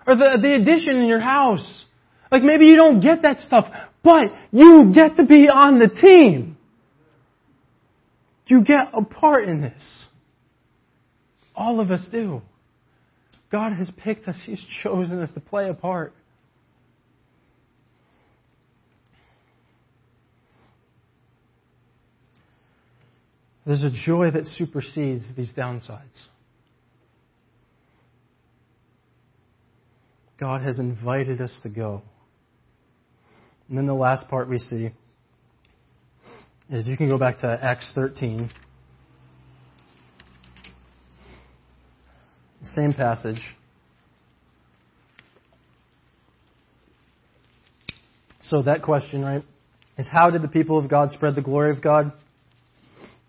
Or 0.07 0.15
the, 0.15 0.39
the 0.41 0.55
addition 0.55 0.97
in 0.97 1.07
your 1.07 1.21
house. 1.21 1.85
Like 2.31 2.43
maybe 2.43 2.67
you 2.67 2.77
don't 2.77 3.01
get 3.01 3.23
that 3.23 3.41
stuff, 3.41 3.67
but 4.03 4.25
you 4.53 4.93
get 4.95 5.17
to 5.17 5.25
be 5.25 5.49
on 5.49 5.79
the 5.79 5.89
team. 5.89 6.57
You 8.47 8.63
get 8.63 8.89
a 8.93 9.05
part 9.05 9.49
in 9.49 9.61
this. 9.61 9.83
All 11.55 11.81
of 11.81 11.91
us 11.91 12.03
do. 12.11 12.43
God 13.51 13.73
has 13.73 13.91
picked 13.97 14.29
us, 14.29 14.37
He's 14.45 14.63
chosen 14.83 15.21
us 15.21 15.31
to 15.35 15.41
play 15.41 15.69
a 15.69 15.75
part. 15.75 16.13
There's 23.67 23.83
a 23.83 23.91
joy 23.91 24.31
that 24.31 24.45
supersedes 24.45 25.25
these 25.37 25.51
downsides. 25.53 26.05
God 30.39 30.63
has 30.63 30.79
invited 30.79 31.41
us 31.41 31.59
to 31.65 31.69
go. 31.69 32.03
And 33.69 33.77
then 33.77 33.87
the 33.87 33.95
last 33.95 34.29
part 34.29 34.49
we 34.49 34.59
see 34.59 34.91
is 36.71 36.87
you 36.87 36.97
can 36.97 37.09
go 37.09 37.19
back 37.19 37.41
to 37.41 37.59
Acts 37.61 37.93
13. 37.95 38.51
Same 42.63 42.93
passage. 42.93 43.41
So 48.43 48.63
that 48.63 48.83
question, 48.83 49.25
right, 49.25 49.43
is 49.99 50.07
how 50.11 50.31
did 50.31 50.43
the 50.43 50.49
people 50.49 50.79
of 50.79 50.89
God 50.89 51.11
spread 51.11 51.35
the 51.35 51.43
glory 51.43 51.71
of 51.71 51.83
God? 51.83 52.13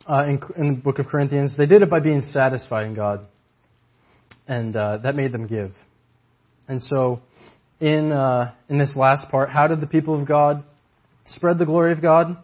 Uh, 0.07 0.25
in, 0.25 0.41
in, 0.55 0.75
the 0.75 0.81
book 0.81 0.99
of 0.99 1.07
Corinthians, 1.07 1.57
they 1.57 1.65
did 1.65 1.81
it 1.81 1.89
by 1.89 1.99
being 1.99 2.21
satisfied 2.21 2.87
in 2.87 2.95
God, 2.95 3.25
and 4.47 4.73
uh, 4.75 4.99
that 4.99 5.15
made 5.15 5.33
them 5.33 5.47
give. 5.47 5.73
And 6.69 6.81
so, 6.81 7.21
in 7.81 8.13
uh, 8.13 8.53
in 8.69 8.77
this 8.77 8.95
last 8.95 9.29
part, 9.29 9.49
how 9.49 9.67
did 9.67 9.81
the 9.81 9.87
people 9.87 10.19
of 10.19 10.25
God 10.25 10.63
spread 11.25 11.57
the 11.57 11.65
glory 11.65 11.91
of 11.91 12.01
God? 12.01 12.37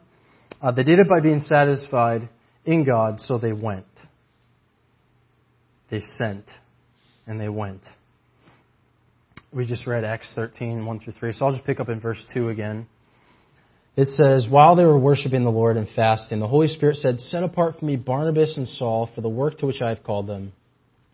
Uh, 0.62 0.72
they 0.72 0.84
did 0.84 1.00
it 1.00 1.08
by 1.08 1.22
being 1.22 1.40
satisfied 1.40 2.30
in 2.66 2.84
God, 2.84 3.20
so 3.20 3.38
they 3.38 3.54
went. 3.54 3.86
They 5.90 6.00
sent 6.18 6.46
and 7.28 7.40
they 7.40 7.50
went. 7.50 7.82
We 9.54 9.66
just 9.66 9.86
read 9.86 10.04
Acts 10.04 10.34
13, 10.36 10.86
1 10.86 11.00
through 11.00 11.14
3, 11.14 11.32
so 11.34 11.46
I'll 11.46 11.52
just 11.52 11.66
pick 11.66 11.80
up 11.80 11.90
in 11.90 12.00
verse 12.00 12.26
2 12.34 12.50
again. 12.50 12.88
It 13.96 14.08
says, 14.08 14.48
While 14.50 14.76
they 14.76 14.86
were 14.86 14.98
worshiping 14.98 15.44
the 15.44 15.52
Lord 15.52 15.78
and 15.78 15.88
fasting, 15.96 16.40
the 16.40 16.48
Holy 16.48 16.68
Spirit 16.68 16.98
said, 16.98 17.20
Set 17.20 17.44
apart 17.44 17.80
for 17.80 17.86
me 17.86 17.96
Barnabas 17.96 18.58
and 18.58 18.68
Saul 18.68 19.10
for 19.14 19.22
the 19.22 19.30
work 19.30 19.60
to 19.60 19.66
which 19.66 19.82
I 19.82 19.90
have 19.90 20.04
called 20.04 20.28
them. 20.28 20.54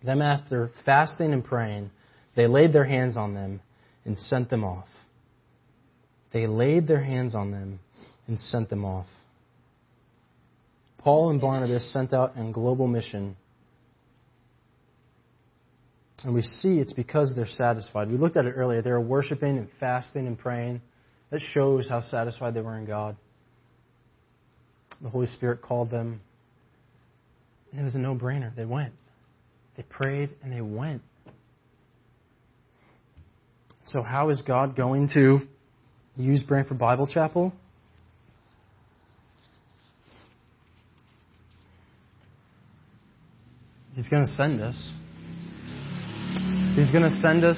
Then, 0.04 0.22
after 0.22 0.72
fasting 0.86 1.34
and 1.34 1.43
praying, 1.43 1.91
they 2.36 2.47
laid 2.47 2.72
their 2.72 2.86
hands 2.86 3.18
on 3.18 3.34
them 3.34 3.60
and 4.06 4.18
sent 4.18 4.49
them 4.49 4.64
off. 4.64 4.88
They 6.32 6.47
laid 6.47 6.88
their 6.88 7.04
hands 7.04 7.36
on 7.36 7.51
them 7.51 7.80
and 8.28 8.39
sent 8.39 8.70
them 8.70 8.86
off. 8.86 9.08
Paul 10.99 11.32
and 11.32 11.41
Barnabas 11.41 11.91
sent 11.91 12.14
out 12.14 12.38
on 12.38 12.51
global 12.51 12.88
mission 12.88 13.36
and 16.24 16.34
we 16.34 16.41
see 16.41 16.80
it's 16.80 16.93
because 16.93 17.34
they're 17.36 17.47
satisfied. 17.47 18.10
We 18.10 18.18
looked 18.18 18.38
at 18.38 18.45
it 18.45 18.51
earlier. 18.51 18.82
They 18.82 18.91
were 18.91 18.99
worshiping 18.99 19.58
and 19.58 19.70
fasting 19.80 20.28
and 20.28 20.38
praying. 20.38 20.82
That 21.32 21.42
shows 21.54 21.88
how 21.88 22.02
satisfied 22.02 22.54
they 22.54 22.62
were 22.62 22.78
in 22.78 22.86
God. 22.86 23.16
The 25.02 25.10
Holy 25.10 25.28
Spirit 25.28 25.62
called 25.62 25.92
them. 25.92 26.22
And 27.72 27.82
it 27.82 27.84
was 27.84 27.96
a 27.96 28.00
no 28.00 28.16
brainer. 28.16 28.56
They 28.56 28.66
went. 28.66 28.94
They 29.78 29.84
prayed 29.84 30.32
and 30.44 30.52
they 30.52 30.62
went. 30.62 31.02
So, 33.86 34.02
how 34.02 34.30
is 34.30 34.42
God 34.42 34.76
going 34.76 35.10
to 35.14 35.40
use 36.16 36.44
Branford 36.48 36.78
Bible 36.78 37.08
Chapel? 37.08 37.54
He's 43.96 44.08
going 44.08 44.26
to 44.26 44.32
send 44.32 44.62
us. 44.62 44.76
He's 46.76 46.92
going 46.92 47.04
to 47.04 47.20
send 47.22 47.44
us 47.44 47.58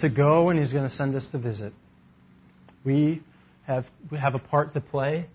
to 0.00 0.08
go 0.08 0.50
and 0.50 0.58
He's 0.58 0.72
going 0.72 0.88
to 0.88 0.96
send 0.96 1.14
us 1.14 1.26
to 1.32 1.38
visit. 1.38 1.72
We 2.84 3.22
have, 3.66 3.86
we 4.10 4.18
have 4.18 4.34
a 4.34 4.38
part 4.38 4.74
to 4.74 4.80
play 4.80 5.26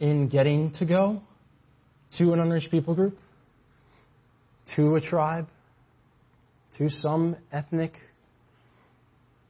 in 0.00 0.28
getting 0.28 0.72
to 0.78 0.84
go 0.84 1.22
to 2.18 2.32
an 2.32 2.40
unreached 2.40 2.70
people 2.70 2.94
group, 2.94 3.16
to 4.74 4.96
a 4.96 5.00
tribe, 5.00 5.46
to 6.78 6.90
some 6.90 7.36
ethnic 7.52 7.92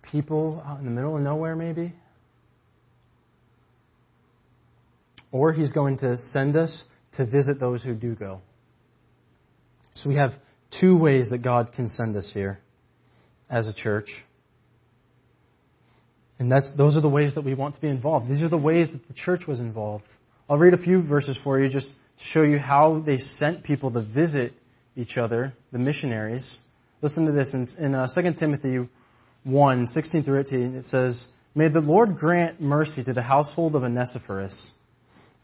people 0.02 0.62
out 0.66 0.78
in 0.78 0.84
the 0.84 0.90
middle 0.90 1.16
of 1.16 1.22
nowhere, 1.22 1.56
maybe. 1.56 1.92
Or 5.32 5.52
He's 5.52 5.72
going 5.72 5.98
to 5.98 6.16
send 6.16 6.56
us 6.56 6.84
to 7.16 7.26
visit 7.26 7.58
those 7.58 7.82
who 7.82 7.94
do 7.94 8.14
go. 8.14 8.40
So 9.94 10.08
we 10.08 10.16
have 10.16 10.32
two 10.78 10.96
ways 10.96 11.30
that 11.30 11.42
God 11.42 11.72
can 11.74 11.88
send 11.88 12.16
us 12.16 12.30
here 12.32 12.60
as 13.48 13.66
a 13.66 13.72
church. 13.72 14.08
And 16.38 16.52
that's, 16.52 16.76
those 16.76 16.96
are 16.96 17.00
the 17.00 17.08
ways 17.08 17.34
that 17.34 17.44
we 17.44 17.54
want 17.54 17.74
to 17.76 17.80
be 17.80 17.88
involved. 17.88 18.30
These 18.30 18.42
are 18.42 18.48
the 18.48 18.56
ways 18.56 18.90
that 18.92 19.06
the 19.08 19.14
church 19.14 19.46
was 19.46 19.58
involved. 19.58 20.04
I'll 20.48 20.58
read 20.58 20.74
a 20.74 20.78
few 20.78 21.02
verses 21.02 21.38
for 21.42 21.60
you 21.60 21.68
just 21.68 21.88
to 21.88 22.24
show 22.32 22.42
you 22.42 22.58
how 22.58 23.02
they 23.04 23.18
sent 23.18 23.64
people 23.64 23.90
to 23.92 24.02
visit 24.02 24.52
each 24.96 25.16
other, 25.16 25.54
the 25.72 25.78
missionaries. 25.78 26.56
Listen 27.02 27.26
to 27.26 27.32
this 27.32 27.52
in, 27.54 27.66
in 27.84 27.94
uh, 27.94 28.06
2 28.14 28.34
Timothy 28.38 28.88
1 29.44 29.86
16 29.86 30.24
through 30.24 30.40
18. 30.40 30.74
It 30.76 30.84
says, 30.84 31.26
May 31.54 31.68
the 31.68 31.80
Lord 31.80 32.16
grant 32.16 32.60
mercy 32.60 33.02
to 33.04 33.12
the 33.12 33.22
household 33.22 33.74
of 33.74 33.82
Onesiphorus, 33.82 34.70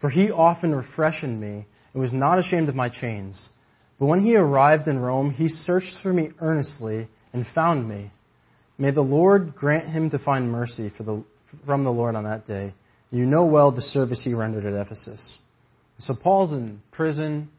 for 0.01 0.11
he 0.11 0.31
often 0.31 0.75
refreshed 0.75 1.25
me 1.25 1.67
and 1.93 2.03
was 2.03 2.13
not 2.13 2.39
ashamed 2.39 2.69
of 2.69 2.75
my 2.75 2.89
chains. 2.89 3.49
But 3.99 4.07
when 4.07 4.25
he 4.25 4.37
arrived 4.37 4.89
in 4.89 4.99
Rome, 4.99 5.31
he 5.31 5.49
searched 5.49 5.97
for 6.03 6.13
me 6.13 6.31
earnestly 6.41 7.09
and 7.33 7.47
found 7.55 7.89
me. 7.89 8.11
May 8.79 8.91
the 8.91 9.03
Lord 9.03 9.55
grant 9.55 9.89
him 9.89 10.11
to 10.11 10.19
find 10.19 10.51
mercy 10.51 10.91
the, 10.99 11.23
from 11.67 11.85
the 11.85 11.91
Lord 11.91 12.15
on 12.15 12.25
that 12.25 12.47
day. 12.47 12.75
You 13.11 13.27
know 13.27 13.45
well 13.45 13.71
the 13.71 13.83
service 13.83 14.23
he 14.25 14.35
rendered 14.35 14.65
at 14.65 14.75
Ephesus. 14.75 15.39
So 15.99 16.15
Paul's 16.15 16.53
in 16.53 16.81
prison. 16.91 17.51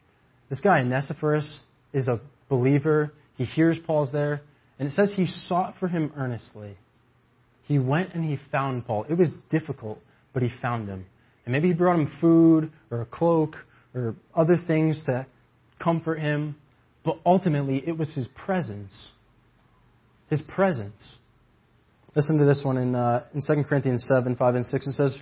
This 0.49 0.59
guy, 0.59 0.79
Onesiphorus, 0.79 1.59
is 1.93 2.07
a 2.07 2.19
believer. 2.49 3.13
He 3.37 3.45
hears 3.45 3.77
Paul's 3.85 4.11
there. 4.11 4.41
And 4.79 4.87
it 4.87 4.95
says 4.95 5.13
he 5.15 5.27
sought 5.27 5.75
for 5.79 5.87
him 5.87 6.11
earnestly. 6.17 6.75
He 7.65 7.79
went 7.79 8.13
and 8.13 8.25
he 8.25 8.39
found 8.51 8.85
Paul. 8.85 9.05
It 9.07 9.13
was 9.13 9.31
difficult, 9.49 9.99
but 10.33 10.43
he 10.43 10.49
found 10.61 10.89
him. 10.89 11.05
And 11.45 11.53
maybe 11.53 11.69
he 11.69 11.73
brought 11.73 11.99
him 11.99 12.11
food 12.19 12.71
or 12.89 13.01
a 13.01 13.05
cloak 13.05 13.55
or 13.93 14.15
other 14.35 14.57
things 14.67 15.01
to 15.05 15.25
comfort 15.79 16.19
him. 16.19 16.55
But 17.05 17.19
ultimately, 17.25 17.83
it 17.85 17.97
was 17.97 18.11
his 18.13 18.27
presence 18.29 18.91
his 20.33 20.41
presence. 20.41 21.01
Listen 22.15 22.39
to 22.39 22.45
this 22.45 22.61
one 22.65 22.77
in, 22.77 22.95
uh, 22.95 23.23
in 23.33 23.41
2 23.45 23.63
Corinthians 23.67 24.03
7, 24.07 24.35
5, 24.35 24.55
and 24.55 24.65
6. 24.65 24.87
It 24.87 24.93
says, 24.93 25.17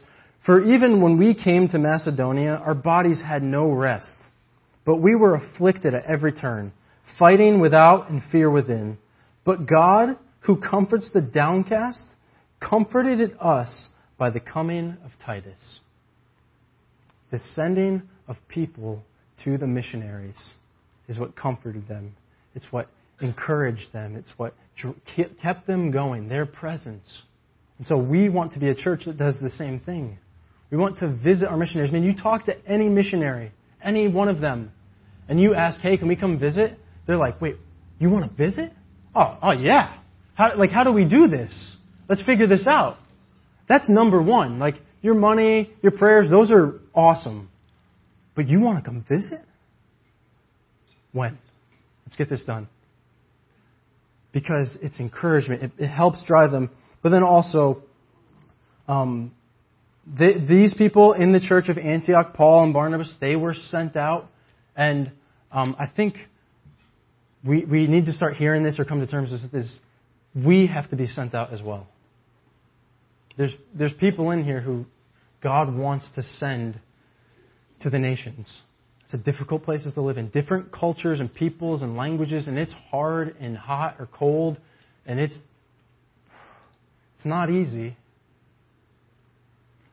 For 0.45 0.61
even 0.61 1.01
when 1.01 1.17
we 1.17 1.33
came 1.33 1.67
to 1.69 1.77
Macedonia, 1.77 2.61
our 2.65 2.73
bodies 2.73 3.21
had 3.21 3.43
no 3.43 3.69
rest, 3.69 4.15
but 4.85 4.97
we 4.97 5.15
were 5.15 5.35
afflicted 5.35 5.93
at 5.93 6.05
every 6.05 6.31
turn, 6.31 6.71
fighting 7.19 7.59
without 7.59 8.09
and 8.09 8.21
fear 8.31 8.49
within. 8.49 8.97
But 9.45 9.67
God, 9.67 10.17
who 10.41 10.61
comforts 10.61 11.11
the 11.13 11.21
downcast, 11.21 12.05
comforted 12.61 13.35
us 13.39 13.89
by 14.17 14.29
the 14.29 14.39
coming 14.39 14.97
of 15.03 15.11
Titus. 15.25 15.79
The 17.31 17.39
sending 17.55 18.03
of 18.27 18.37
people 18.47 19.03
to 19.43 19.57
the 19.57 19.67
missionaries 19.67 20.53
is 21.07 21.19
what 21.19 21.35
comforted 21.35 21.87
them. 21.87 22.15
It's 22.55 22.67
what 22.71 22.87
encouraged 23.21 23.93
them. 23.93 24.15
It's 24.15 24.31
what 24.37 24.53
kept 25.41 25.67
them 25.67 25.91
going, 25.91 26.27
their 26.27 26.45
presence. 26.45 27.07
And 27.77 27.87
so 27.87 27.97
we 27.97 28.29
want 28.29 28.53
to 28.53 28.59
be 28.59 28.69
a 28.69 28.75
church 28.75 29.03
that 29.05 29.17
does 29.17 29.35
the 29.41 29.49
same 29.51 29.79
thing. 29.79 30.17
We 30.69 30.77
want 30.77 30.99
to 30.99 31.09
visit 31.09 31.47
our 31.47 31.57
missionaries. 31.57 31.91
I 31.91 31.93
mean, 31.93 32.03
you 32.03 32.15
talk 32.15 32.45
to 32.45 32.55
any 32.67 32.87
missionary, 32.87 33.51
any 33.83 34.07
one 34.07 34.29
of 34.29 34.39
them, 34.39 34.71
and 35.27 35.39
you 35.39 35.53
ask, 35.53 35.79
hey, 35.81 35.97
can 35.97 36.07
we 36.07 36.15
come 36.15 36.39
visit? 36.39 36.79
They're 37.07 37.17
like, 37.17 37.41
wait, 37.41 37.57
you 37.99 38.09
want 38.09 38.29
to 38.29 38.37
visit? 38.37 38.71
Oh, 39.15 39.37
oh 39.41 39.51
yeah. 39.51 39.97
How, 40.35 40.57
like, 40.57 40.71
how 40.71 40.83
do 40.83 40.91
we 40.91 41.05
do 41.05 41.27
this? 41.27 41.53
Let's 42.07 42.21
figure 42.23 42.47
this 42.47 42.65
out. 42.67 42.97
That's 43.67 43.87
number 43.89 44.21
one. 44.21 44.59
Like, 44.59 44.75
your 45.01 45.15
money, 45.15 45.71
your 45.81 45.91
prayers, 45.91 46.29
those 46.29 46.51
are 46.51 46.79
awesome. 46.93 47.49
But 48.35 48.47
you 48.47 48.59
want 48.59 48.77
to 48.77 48.83
come 48.83 49.03
visit? 49.07 49.45
When? 51.11 51.37
Let's 52.05 52.15
get 52.15 52.29
this 52.29 52.43
done 52.45 52.67
because 54.31 54.77
it's 54.81 54.99
encouragement. 54.99 55.63
It, 55.63 55.71
it 55.77 55.87
helps 55.87 56.23
drive 56.23 56.51
them. 56.51 56.69
But 57.01 57.09
then 57.09 57.23
also, 57.23 57.83
um, 58.87 59.31
these 60.07 60.73
people 60.73 61.13
in 61.13 61.31
the 61.31 61.39
church 61.39 61.69
of 61.69 61.77
Antioch, 61.77 62.33
Paul 62.33 62.63
and 62.63 62.73
Barnabas, 62.73 63.13
they 63.19 63.35
were 63.35 63.53
sent 63.53 63.95
out. 63.95 64.27
And 64.75 65.11
um, 65.51 65.75
I 65.79 65.87
think 65.87 66.15
we, 67.45 67.65
we 67.65 67.87
need 67.87 68.05
to 68.05 68.13
start 68.13 68.35
hearing 68.35 68.63
this 68.63 68.79
or 68.79 68.85
come 68.85 68.99
to 68.99 69.07
terms 69.07 69.31
with 69.31 69.51
this. 69.51 69.69
We 70.33 70.67
have 70.67 70.89
to 70.91 70.95
be 70.95 71.07
sent 71.07 71.35
out 71.35 71.53
as 71.53 71.61
well. 71.61 71.87
There's, 73.37 73.53
there's 73.73 73.93
people 73.93 74.31
in 74.31 74.43
here 74.43 74.61
who 74.61 74.85
God 75.41 75.73
wants 75.75 76.09
to 76.15 76.23
send 76.23 76.79
to 77.81 77.89
the 77.89 77.99
nations. 77.99 78.47
It's 79.11 79.19
a 79.19 79.31
difficult 79.31 79.63
places 79.63 79.93
to 79.95 80.01
live 80.01 80.17
in. 80.17 80.29
Different 80.29 80.71
cultures 80.71 81.19
and 81.19 81.33
peoples 81.33 81.81
and 81.81 81.97
languages, 81.97 82.47
and 82.47 82.57
it's 82.57 82.71
hard 82.89 83.35
and 83.41 83.57
hot 83.57 83.97
or 83.99 84.07
cold, 84.07 84.55
and 85.05 85.19
it's 85.19 85.35
it's 87.17 87.25
not 87.25 87.49
easy. 87.49 87.97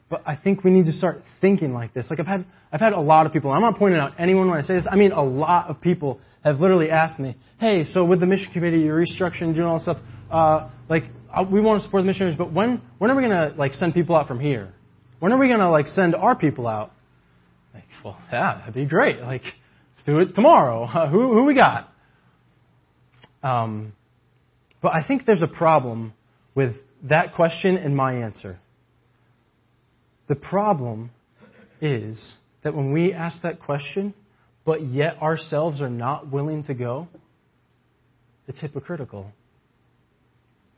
But 0.08 0.22
I 0.24 0.36
think 0.36 0.62
we 0.62 0.70
need 0.70 0.84
to 0.84 0.92
start 0.92 1.22
thinking 1.40 1.74
like 1.74 1.94
this. 1.94 2.06
Like 2.08 2.20
I've 2.20 2.28
had 2.28 2.44
I've 2.72 2.80
had 2.80 2.92
a 2.92 3.00
lot 3.00 3.26
of 3.26 3.32
people. 3.32 3.50
I'm 3.50 3.60
not 3.60 3.76
pointing 3.76 3.98
out 3.98 4.12
anyone 4.20 4.48
when 4.50 4.58
I 4.58 4.62
say 4.62 4.74
this. 4.74 4.86
I 4.88 4.94
mean 4.94 5.10
a 5.10 5.24
lot 5.24 5.68
of 5.68 5.80
people 5.80 6.20
have 6.44 6.60
literally 6.60 6.88
asked 6.88 7.18
me, 7.18 7.36
"Hey, 7.58 7.86
so 7.86 8.04
with 8.04 8.20
the 8.20 8.26
mission 8.26 8.52
committee, 8.52 8.78
you're 8.78 9.04
restructuring, 9.04 9.52
doing 9.52 9.66
all 9.66 9.78
this 9.78 9.82
stuff. 9.82 9.98
Uh, 10.30 10.68
like 10.88 11.06
uh, 11.34 11.44
we 11.50 11.60
want 11.60 11.80
to 11.80 11.84
support 11.84 12.04
the 12.04 12.06
missionaries, 12.06 12.36
but 12.38 12.52
when 12.52 12.80
when 12.98 13.10
are 13.10 13.16
we 13.16 13.22
gonna 13.22 13.52
like 13.58 13.74
send 13.74 13.94
people 13.94 14.14
out 14.14 14.28
from 14.28 14.38
here? 14.38 14.72
When 15.18 15.32
are 15.32 15.38
we 15.38 15.48
gonna 15.48 15.72
like 15.72 15.88
send 15.88 16.14
our 16.14 16.36
people 16.36 16.68
out?" 16.68 16.92
Well, 18.04 18.18
yeah, 18.32 18.58
that'd 18.58 18.74
be 18.74 18.84
great. 18.84 19.20
Like, 19.20 19.42
let's 19.42 20.06
do 20.06 20.18
it 20.20 20.34
tomorrow. 20.34 20.84
Uh, 20.94 21.08
who, 21.08 21.32
who 21.32 21.44
we 21.44 21.54
got? 21.54 21.92
Um, 23.42 23.92
but 24.80 24.92
I 24.92 25.06
think 25.06 25.24
there's 25.26 25.42
a 25.42 25.48
problem 25.48 26.12
with 26.54 26.74
that 27.04 27.34
question 27.34 27.76
and 27.76 27.94
my 27.94 28.14
answer. 28.14 28.58
The 30.28 30.34
problem 30.34 31.10
is 31.80 32.34
that 32.62 32.74
when 32.74 32.92
we 32.92 33.12
ask 33.12 33.40
that 33.42 33.60
question, 33.60 34.14
but 34.64 34.84
yet 34.86 35.22
ourselves 35.22 35.80
are 35.80 35.90
not 35.90 36.30
willing 36.30 36.64
to 36.64 36.74
go, 36.74 37.08
it's 38.46 38.60
hypocritical. 38.60 39.30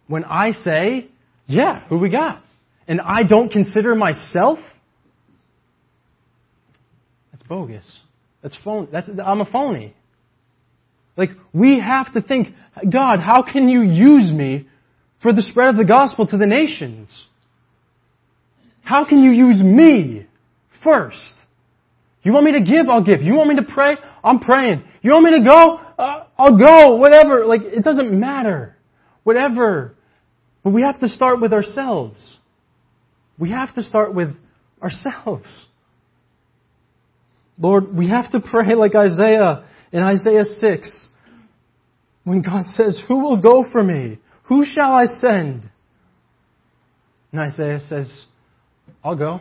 When 0.06 0.24
I 0.24 0.50
say, 0.50 1.08
yeah, 1.46 1.86
who 1.88 1.98
we 1.98 2.10
got? 2.10 2.42
And 2.86 3.00
I 3.00 3.22
don't 3.22 3.50
consider 3.50 3.94
myself 3.94 4.58
bogus. 7.51 7.84
That's 8.42 8.57
phone. 8.64 8.88
That's 8.90 9.11
I'm 9.22 9.42
a 9.42 9.44
phony. 9.44 9.94
Like 11.16 11.30
we 11.53 11.80
have 11.80 12.14
to 12.14 12.22
think, 12.22 12.48
God, 12.90 13.18
how 13.18 13.42
can 13.42 13.68
you 13.68 13.82
use 13.82 14.32
me 14.32 14.68
for 15.20 15.34
the 15.34 15.42
spread 15.42 15.68
of 15.68 15.76
the 15.76 15.84
gospel 15.84 16.26
to 16.28 16.38
the 16.38 16.46
nations? 16.46 17.11
How 18.82 19.05
can 19.05 19.22
you 19.22 19.32
use 19.32 19.62
me 19.62 20.26
first? 20.82 21.34
You 22.22 22.32
want 22.32 22.46
me 22.46 22.53
to 22.53 22.62
give? 22.62 22.88
I'll 22.88 23.05
give. 23.05 23.20
You 23.20 23.34
want 23.34 23.51
me 23.51 23.57
to 23.57 23.62
pray? 23.62 23.96
I'm 24.22 24.38
praying. 24.38 24.84
You 25.03 25.12
want 25.12 25.24
me 25.24 25.38
to 25.38 25.44
go? 25.44 25.76
Uh, 25.98 26.24
I'll 26.38 26.59
go. 26.59 26.96
Whatever. 26.96 27.44
Like 27.44 27.62
it 27.62 27.82
doesn't 27.82 28.18
matter. 28.18 28.76
Whatever. 29.24 29.94
But 30.62 30.70
we 30.70 30.82
have 30.82 31.01
to 31.01 31.09
start 31.09 31.40
with 31.40 31.53
ourselves. 31.53 32.38
We 33.38 33.51
have 33.51 33.74
to 33.74 33.82
start 33.82 34.14
with 34.14 34.36
ourselves. 34.82 35.46
Lord, 37.61 37.94
we 37.94 38.08
have 38.08 38.30
to 38.32 38.40
pray 38.40 38.74
like 38.74 38.94
Isaiah 38.94 39.66
in 39.92 40.02
Isaiah 40.02 40.44
6 40.44 41.08
when 42.24 42.42
God 42.42 42.66
says, 42.66 43.00
Who 43.06 43.20
will 43.20 43.36
go 43.36 43.64
for 43.70 43.82
me? 43.82 44.18
Who 44.44 44.64
shall 44.64 44.92
I 44.92 45.04
send? 45.04 45.70
And 47.32 47.40
Isaiah 47.40 47.80
says, 47.88 48.11
I'll 49.04 49.16
go. 49.16 49.40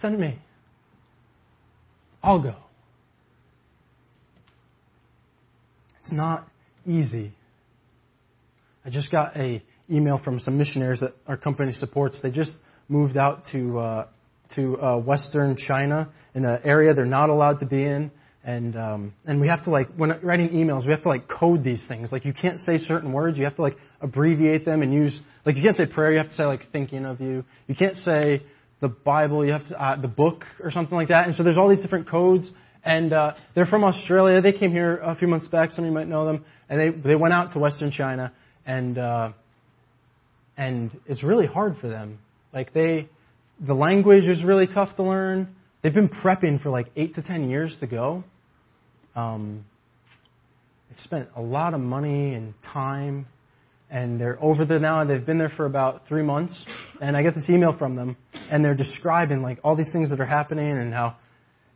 Send 0.00 0.18
me. 0.18 0.38
I'll 2.22 2.42
go. 2.42 2.56
It's 6.00 6.12
not 6.12 6.48
easy. 6.86 7.32
I 8.84 8.90
just 8.90 9.10
got 9.10 9.36
a 9.36 9.62
email 9.90 10.20
from 10.22 10.38
some 10.40 10.58
missionaries 10.58 11.00
that 11.00 11.12
our 11.26 11.36
company 11.36 11.72
supports. 11.72 12.20
They 12.22 12.30
just 12.30 12.52
moved 12.88 13.16
out 13.16 13.44
to 13.52 13.78
uh, 13.78 14.06
to 14.54 14.80
uh, 14.80 14.96
Western 14.98 15.56
China 15.56 16.08
in 16.34 16.44
an 16.44 16.60
area 16.64 16.94
they're 16.94 17.04
not 17.04 17.30
allowed 17.30 17.60
to 17.60 17.66
be 17.66 17.84
in. 17.84 18.10
and 18.44 18.76
um, 18.76 19.14
and 19.26 19.40
we 19.40 19.48
have 19.48 19.64
to 19.64 19.70
like 19.70 19.88
when 19.96 20.18
writing 20.22 20.50
emails, 20.50 20.86
we 20.86 20.92
have 20.92 21.02
to 21.02 21.08
like 21.08 21.28
code 21.28 21.64
these 21.64 21.84
things. 21.88 22.10
Like 22.12 22.24
you 22.24 22.32
can't 22.32 22.60
say 22.60 22.78
certain 22.78 23.12
words, 23.12 23.38
you 23.38 23.44
have 23.44 23.56
to 23.56 23.62
like 23.62 23.76
abbreviate 24.00 24.64
them 24.64 24.82
and 24.82 24.92
use 24.92 25.20
like 25.44 25.56
you 25.56 25.62
can't 25.62 25.76
say 25.76 25.86
prayer, 25.86 26.12
you 26.12 26.18
have 26.18 26.30
to 26.30 26.34
say 26.36 26.44
like 26.44 26.70
thinking 26.72 27.04
of 27.04 27.20
you. 27.20 27.44
You 27.66 27.74
can't 27.74 27.96
say 27.96 28.42
the 28.80 28.88
Bible, 28.88 29.44
you 29.44 29.52
have 29.52 29.66
to, 29.68 29.82
uh, 29.82 30.00
the 30.00 30.08
book 30.08 30.44
or 30.62 30.70
something 30.70 30.94
like 30.94 31.08
that. 31.08 31.26
And 31.26 31.34
so 31.34 31.42
there's 31.42 31.58
all 31.58 31.68
these 31.68 31.80
different 31.82 32.08
codes. 32.08 32.48
And 32.84 33.12
uh, 33.12 33.34
they're 33.54 33.66
from 33.66 33.82
Australia. 33.84 34.40
They 34.40 34.52
came 34.52 34.70
here 34.70 34.98
a 34.98 35.14
few 35.16 35.26
months 35.26 35.48
back. 35.48 35.72
Some 35.72 35.84
of 35.84 35.88
you 35.88 35.94
might 35.94 36.06
know 36.06 36.24
them. 36.24 36.44
And 36.68 36.80
they 36.80 36.90
they 37.10 37.16
went 37.16 37.34
out 37.34 37.52
to 37.54 37.58
Western 37.58 37.90
China, 37.90 38.32
and 38.64 38.96
uh, 38.96 39.32
and 40.56 40.98
it's 41.06 41.22
really 41.22 41.46
hard 41.46 41.76
for 41.80 41.88
them. 41.88 42.18
Like 42.52 42.72
they, 42.72 43.08
the 43.60 43.74
language 43.74 44.24
is 44.24 44.44
really 44.44 44.66
tough 44.66 44.94
to 44.96 45.02
learn. 45.02 45.54
They've 45.82 45.94
been 45.94 46.08
prepping 46.08 46.62
for 46.62 46.70
like 46.70 46.88
eight 46.96 47.14
to 47.16 47.22
ten 47.22 47.48
years 47.48 47.76
to 47.80 47.86
go. 47.86 48.24
Um, 49.16 49.64
they've 50.88 51.00
spent 51.04 51.28
a 51.36 51.42
lot 51.42 51.74
of 51.74 51.80
money 51.80 52.34
and 52.34 52.54
time, 52.62 53.26
and 53.90 54.20
they're 54.20 54.42
over 54.42 54.64
there 54.64 54.78
now. 54.78 55.04
They've 55.04 55.24
been 55.24 55.38
there 55.38 55.52
for 55.56 55.66
about 55.66 56.06
three 56.08 56.22
months, 56.22 56.54
and 57.00 57.16
I 57.16 57.22
get 57.22 57.34
this 57.34 57.48
email 57.48 57.76
from 57.76 57.96
them, 57.96 58.16
and 58.50 58.64
they're 58.64 58.74
describing 58.74 59.42
like 59.42 59.58
all 59.64 59.76
these 59.76 59.90
things 59.92 60.10
that 60.10 60.20
are 60.20 60.26
happening 60.26 60.76
and 60.76 60.92
how 60.92 61.16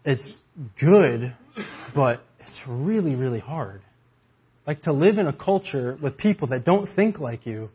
it's 0.04 0.28
good, 0.80 1.34
but 1.94 2.22
it's 2.40 2.60
really, 2.68 3.14
really 3.14 3.40
hard. 3.40 3.82
Like 4.66 4.82
to 4.82 4.92
live 4.92 5.18
in 5.18 5.26
a 5.26 5.32
culture 5.32 5.98
with 6.00 6.16
people 6.16 6.48
that 6.48 6.64
don't 6.64 6.94
think 6.94 7.18
like 7.18 7.46
you 7.46 7.70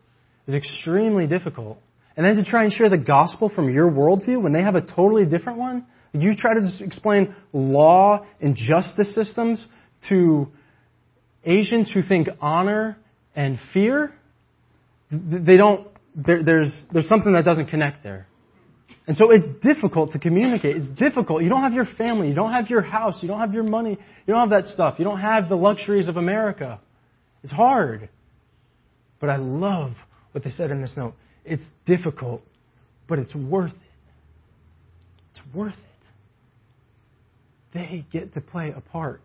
is 0.46 0.54
extremely 0.54 1.26
difficult. 1.26 1.78
And 2.18 2.26
then 2.26 2.34
to 2.34 2.50
try 2.50 2.64
and 2.64 2.72
share 2.72 2.90
the 2.90 2.98
gospel 2.98 3.48
from 3.48 3.72
your 3.72 3.88
worldview 3.88 4.42
when 4.42 4.52
they 4.52 4.62
have 4.62 4.74
a 4.74 4.80
totally 4.80 5.24
different 5.24 5.56
one, 5.56 5.86
you 6.12 6.34
try 6.34 6.52
to 6.52 6.68
explain 6.80 7.32
law 7.52 8.26
and 8.40 8.56
justice 8.56 9.14
systems 9.14 9.64
to 10.08 10.48
Asians 11.44 11.92
who 11.94 12.02
think 12.02 12.26
honor 12.40 12.98
and 13.36 13.60
fear. 13.72 14.12
They 15.12 15.56
don't. 15.56 15.86
There, 16.16 16.42
there's 16.42 16.72
there's 16.92 17.08
something 17.08 17.34
that 17.34 17.44
doesn't 17.44 17.68
connect 17.68 18.02
there. 18.02 18.26
And 19.06 19.16
so 19.16 19.30
it's 19.30 19.46
difficult 19.62 20.10
to 20.12 20.18
communicate. 20.18 20.76
It's 20.76 20.88
difficult. 20.88 21.44
You 21.44 21.48
don't 21.48 21.62
have 21.62 21.72
your 21.72 21.86
family. 21.96 22.26
You 22.26 22.34
don't 22.34 22.52
have 22.52 22.68
your 22.68 22.82
house. 22.82 23.20
You 23.22 23.28
don't 23.28 23.38
have 23.38 23.54
your 23.54 23.62
money. 23.62 23.96
You 24.26 24.34
don't 24.34 24.50
have 24.50 24.64
that 24.64 24.72
stuff. 24.74 24.96
You 24.98 25.04
don't 25.04 25.20
have 25.20 25.48
the 25.48 25.54
luxuries 25.54 26.08
of 26.08 26.16
America. 26.16 26.80
It's 27.44 27.52
hard. 27.52 28.08
But 29.20 29.30
I 29.30 29.36
love 29.36 29.92
what 30.32 30.42
they 30.42 30.50
said 30.50 30.72
in 30.72 30.82
this 30.82 30.94
note. 30.96 31.14
It's 31.48 31.64
difficult, 31.86 32.42
but 33.08 33.18
it's 33.18 33.34
worth 33.34 33.72
it. 33.72 33.76
It's 35.32 35.54
worth 35.54 35.74
it 35.74 35.88
they 37.72 38.04
get 38.12 38.34
to 38.34 38.40
play 38.40 38.72
a 38.74 38.80
part 38.80 39.20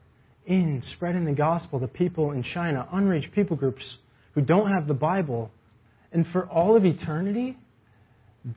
in 0.46 0.82
spreading 0.96 1.26
the 1.26 1.34
gospel 1.34 1.80
to 1.80 1.88
people 1.88 2.32
in 2.32 2.44
China, 2.44 2.88
unreached 2.92 3.32
people 3.34 3.56
groups 3.56 3.98
who 4.36 4.42
don't 4.42 4.70
have 4.70 4.88
the 4.88 4.94
Bible. 4.94 5.52
And 6.12 6.26
for 6.28 6.46
all 6.48 6.76
of 6.76 6.86
eternity, 6.86 7.58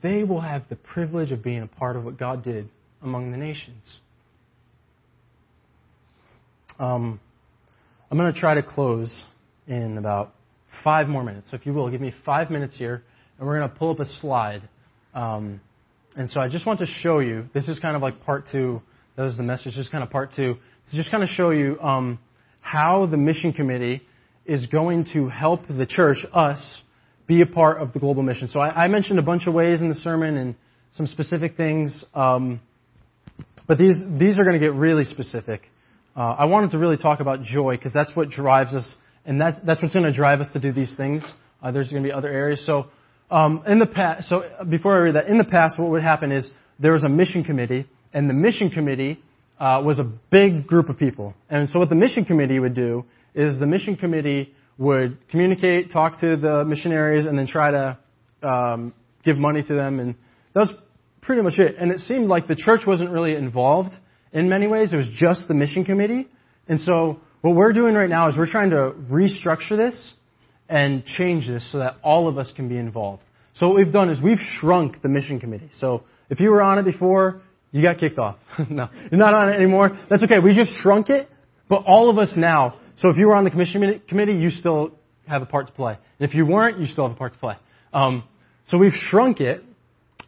they 0.02 0.24
will 0.24 0.40
have 0.40 0.64
the 0.68 0.76
privilege 0.76 1.30
of 1.30 1.42
being 1.42 1.62
a 1.62 1.66
part 1.66 1.96
of 1.96 2.04
what 2.04 2.18
God 2.18 2.42
did 2.42 2.68
among 3.02 3.30
the 3.30 3.36
nations. 3.36 3.84
Um, 6.78 7.20
I'm 8.10 8.18
going 8.18 8.32
to 8.32 8.38
try 8.38 8.54
to 8.54 8.62
close 8.62 9.24
in 9.68 9.96
about 9.96 10.34
five 10.82 11.08
more 11.08 11.22
minutes. 11.22 11.48
So 11.50 11.56
if 11.56 11.64
you 11.64 11.72
will, 11.72 11.88
give 11.90 12.00
me 12.00 12.12
five 12.24 12.50
minutes 12.50 12.76
here, 12.76 13.04
and 13.38 13.46
we're 13.46 13.58
going 13.58 13.70
to 13.70 13.76
pull 13.76 13.90
up 13.90 14.00
a 14.00 14.06
slide. 14.20 14.68
Um, 15.14 15.60
and 16.16 16.30
so 16.30 16.40
I 16.40 16.48
just 16.48 16.66
want 16.66 16.78
to 16.80 16.86
show 16.86 17.18
you, 17.20 17.48
this 17.54 17.68
is 17.68 17.78
kind 17.78 17.96
of 17.96 18.02
like 18.02 18.24
part 18.24 18.44
two 18.50 18.82
that 19.16 19.22
was 19.22 19.36
the 19.36 19.42
message, 19.42 19.74
just 19.74 19.90
kind 19.90 20.04
of 20.04 20.10
part 20.10 20.30
two. 20.36 20.56
To 20.90 20.96
just 20.96 21.10
kind 21.10 21.22
of 21.22 21.28
show 21.30 21.50
you 21.50 21.80
um, 21.80 22.18
how 22.60 23.06
the 23.06 23.16
mission 23.16 23.52
committee 23.52 24.02
is 24.44 24.66
going 24.66 25.06
to 25.14 25.28
help 25.28 25.66
the 25.68 25.86
church, 25.86 26.18
us, 26.32 26.60
be 27.26 27.42
a 27.42 27.46
part 27.46 27.80
of 27.80 27.92
the 27.92 27.98
global 27.98 28.22
mission. 28.22 28.48
So 28.48 28.60
I, 28.60 28.84
I 28.84 28.88
mentioned 28.88 29.18
a 29.18 29.22
bunch 29.22 29.46
of 29.46 29.54
ways 29.54 29.80
in 29.80 29.88
the 29.88 29.94
sermon 29.94 30.36
and 30.36 30.54
some 30.96 31.06
specific 31.06 31.56
things, 31.56 32.04
um, 32.14 32.60
but 33.66 33.78
these 33.78 33.96
these 34.18 34.38
are 34.38 34.44
going 34.44 34.58
to 34.58 34.64
get 34.64 34.74
really 34.74 35.04
specific. 35.04 35.62
Uh, 36.16 36.36
I 36.38 36.44
wanted 36.44 36.70
to 36.70 36.78
really 36.78 36.96
talk 36.96 37.20
about 37.20 37.42
joy 37.42 37.76
because 37.76 37.92
that's 37.92 38.14
what 38.14 38.30
drives 38.30 38.72
us, 38.72 38.94
and 39.24 39.40
that's 39.40 39.58
that's 39.66 39.82
what's 39.82 39.92
going 39.92 40.06
to 40.06 40.12
drive 40.12 40.40
us 40.40 40.46
to 40.52 40.60
do 40.60 40.72
these 40.72 40.94
things. 40.96 41.22
Uh, 41.62 41.72
there's 41.72 41.90
going 41.90 42.02
to 42.02 42.08
be 42.08 42.12
other 42.12 42.28
areas. 42.28 42.64
So 42.64 42.86
um, 43.30 43.62
in 43.66 43.78
the 43.78 43.86
past, 43.86 44.28
so 44.28 44.44
before 44.68 44.96
I 44.96 44.98
read 44.98 45.14
that, 45.16 45.26
in 45.26 45.38
the 45.38 45.44
past, 45.44 45.78
what 45.78 45.90
would 45.90 46.02
happen 46.02 46.32
is 46.32 46.50
there 46.78 46.92
was 46.92 47.04
a 47.04 47.08
mission 47.08 47.44
committee 47.44 47.86
and 48.12 48.30
the 48.30 48.34
mission 48.34 48.70
committee 48.70 49.22
uh, 49.58 49.82
was 49.84 49.98
a 49.98 50.04
big 50.30 50.66
group 50.66 50.88
of 50.88 50.98
people. 50.98 51.34
And 51.48 51.68
so 51.68 51.78
what 51.78 51.88
the 51.88 51.94
mission 51.94 52.24
committee 52.24 52.58
would 52.58 52.74
do 52.74 53.04
is 53.34 53.58
the 53.58 53.66
mission 53.66 53.96
committee 53.96 54.54
would 54.78 55.18
communicate, 55.28 55.90
talk 55.90 56.20
to 56.20 56.36
the 56.36 56.64
missionaries, 56.64 57.26
and 57.26 57.38
then 57.38 57.46
try 57.46 57.70
to 57.70 57.98
um, 58.42 58.94
give 59.24 59.38
money 59.38 59.62
to 59.62 59.74
them. 59.74 60.00
And 60.00 60.14
that 60.54 60.60
was 60.60 60.72
pretty 61.22 61.42
much 61.42 61.58
it. 61.58 61.76
And 61.78 61.90
it 61.90 62.00
seemed 62.00 62.28
like 62.28 62.46
the 62.46 62.54
church 62.54 62.82
wasn't 62.86 63.10
really 63.10 63.34
involved 63.34 63.92
in 64.32 64.48
many 64.48 64.66
ways. 64.66 64.92
It 64.92 64.96
was 64.96 65.08
just 65.14 65.48
the 65.48 65.54
mission 65.54 65.84
committee. 65.84 66.28
And 66.68 66.80
so 66.80 67.20
what 67.40 67.54
we're 67.54 67.72
doing 67.72 67.94
right 67.94 68.10
now 68.10 68.28
is 68.28 68.36
we're 68.36 68.50
trying 68.50 68.70
to 68.70 68.92
restructure 69.10 69.76
this 69.76 70.14
and 70.68 71.04
change 71.04 71.46
this 71.46 71.70
so 71.72 71.78
that 71.78 71.96
all 72.02 72.28
of 72.28 72.38
us 72.38 72.52
can 72.54 72.68
be 72.68 72.76
involved. 72.76 73.22
So 73.54 73.68
what 73.68 73.76
we've 73.76 73.92
done 73.92 74.10
is 74.10 74.20
we've 74.20 74.40
shrunk 74.60 75.00
the 75.02 75.08
mission 75.08 75.40
committee. 75.40 75.70
So 75.78 76.02
if 76.28 76.40
you 76.40 76.50
were 76.50 76.62
on 76.62 76.78
it 76.78 76.84
before, 76.84 77.40
you 77.72 77.82
got 77.82 77.98
kicked 77.98 78.18
off. 78.18 78.36
no, 78.70 78.88
you're 79.10 79.18
not 79.18 79.34
on 79.34 79.48
it 79.48 79.56
anymore. 79.56 79.98
That's 80.10 80.22
okay. 80.22 80.38
We 80.38 80.54
just 80.54 80.70
shrunk 80.82 81.08
it, 81.10 81.28
but 81.68 81.84
all 81.86 82.10
of 82.10 82.18
us 82.18 82.30
now. 82.36 82.78
So 82.98 83.10
if 83.10 83.16
you 83.16 83.26
were 83.26 83.36
on 83.36 83.44
the 83.44 83.50
commission 83.50 84.00
committee, 84.08 84.34
you 84.34 84.50
still 84.50 84.92
have 85.26 85.42
a 85.42 85.46
part 85.46 85.66
to 85.66 85.72
play. 85.72 85.98
And 86.18 86.28
if 86.28 86.34
you 86.34 86.46
weren't, 86.46 86.78
you 86.78 86.86
still 86.86 87.06
have 87.06 87.16
a 87.16 87.18
part 87.18 87.32
to 87.34 87.38
play. 87.38 87.56
Um, 87.92 88.24
so 88.68 88.78
we've 88.78 88.92
shrunk 88.92 89.40
it 89.40 89.62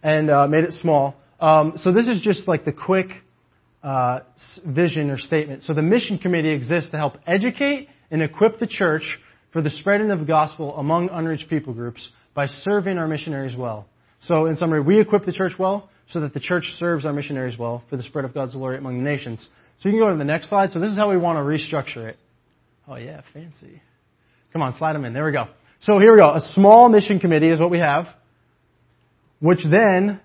and 0.03 0.31
uh, 0.31 0.47
made 0.47 0.65
it 0.65 0.73
small. 0.73 1.17
Um, 1.41 1.75
so 1.83 1.93
this 1.93 2.07
is 2.07 2.21
just 2.21 2.49
like 2.49 2.65
the 2.65 2.73
quick 2.73 3.09
uh, 3.83 4.21
vision 4.67 5.11
or 5.11 5.19
statement. 5.19 5.65
So 5.65 5.75
the 5.75 5.83
mission 5.83 6.19
committee 6.19 6.51
exists 6.51 6.91
to 6.91 6.97
help 6.97 7.17
educate 7.27 7.89
and 8.11 8.23
equip 8.23 8.59
the 8.59 8.67
church 8.67 9.19
for 9.59 9.63
the 9.63 9.71
spreading 9.71 10.13
of 10.13 10.21
the 10.21 10.25
gospel 10.25 10.77
among 10.77 11.09
unreached 11.09 11.51
people 11.51 11.75
groups 11.75 12.13
by 12.33 12.47
serving 12.47 12.97
our 12.97 13.09
missionaries 13.09 13.57
well. 13.57 13.89
So 14.23 14.47
in 14.47 14.55
summary, 14.55 14.81
we 14.81 15.01
equip 15.01 15.25
the 15.25 15.33
church 15.33 15.55
well 15.59 15.91
so 16.13 16.21
that 16.21 16.33
the 16.33 16.39
church 16.39 16.63
serves 16.79 17.05
our 17.05 17.13
missionaries 17.13 17.59
well 17.59 17.83
for 17.91 17.97
the 17.97 18.05
spread 18.05 18.25
of 18.25 18.33
God's 18.33 18.53
glory 18.53 18.79
among 18.79 18.99
the 18.99 19.03
nations. 19.03 19.45
So 19.81 19.89
you 19.89 19.95
can 19.95 20.01
go 20.01 20.13
to 20.13 20.17
the 20.17 20.23
next 20.23 20.49
slide. 20.49 20.71
So 20.71 20.79
this 20.79 20.91
is 20.91 20.97
how 20.97 21.11
we 21.11 21.17
want 21.17 21.39
to 21.39 21.41
restructure 21.41 22.09
it. 22.09 22.19
Oh 22.87 22.95
yeah, 22.95 23.23
fancy. 23.35 23.83
Come 24.53 24.63
on, 24.63 24.79
slide 24.79 24.93
them 24.93 25.05
in. 25.05 25.13
There 25.13 25.25
we 25.25 25.33
go. 25.33 25.47
So 25.81 25.99
here 25.99 26.13
we 26.13 26.19
go. 26.21 26.29
A 26.29 26.41
small 26.53 26.89
mission 26.89 27.19
committee 27.19 27.51
is 27.51 27.59
what 27.59 27.73
we 27.73 27.81
have, 27.81 28.07
which 29.41 29.65
then 29.69 30.21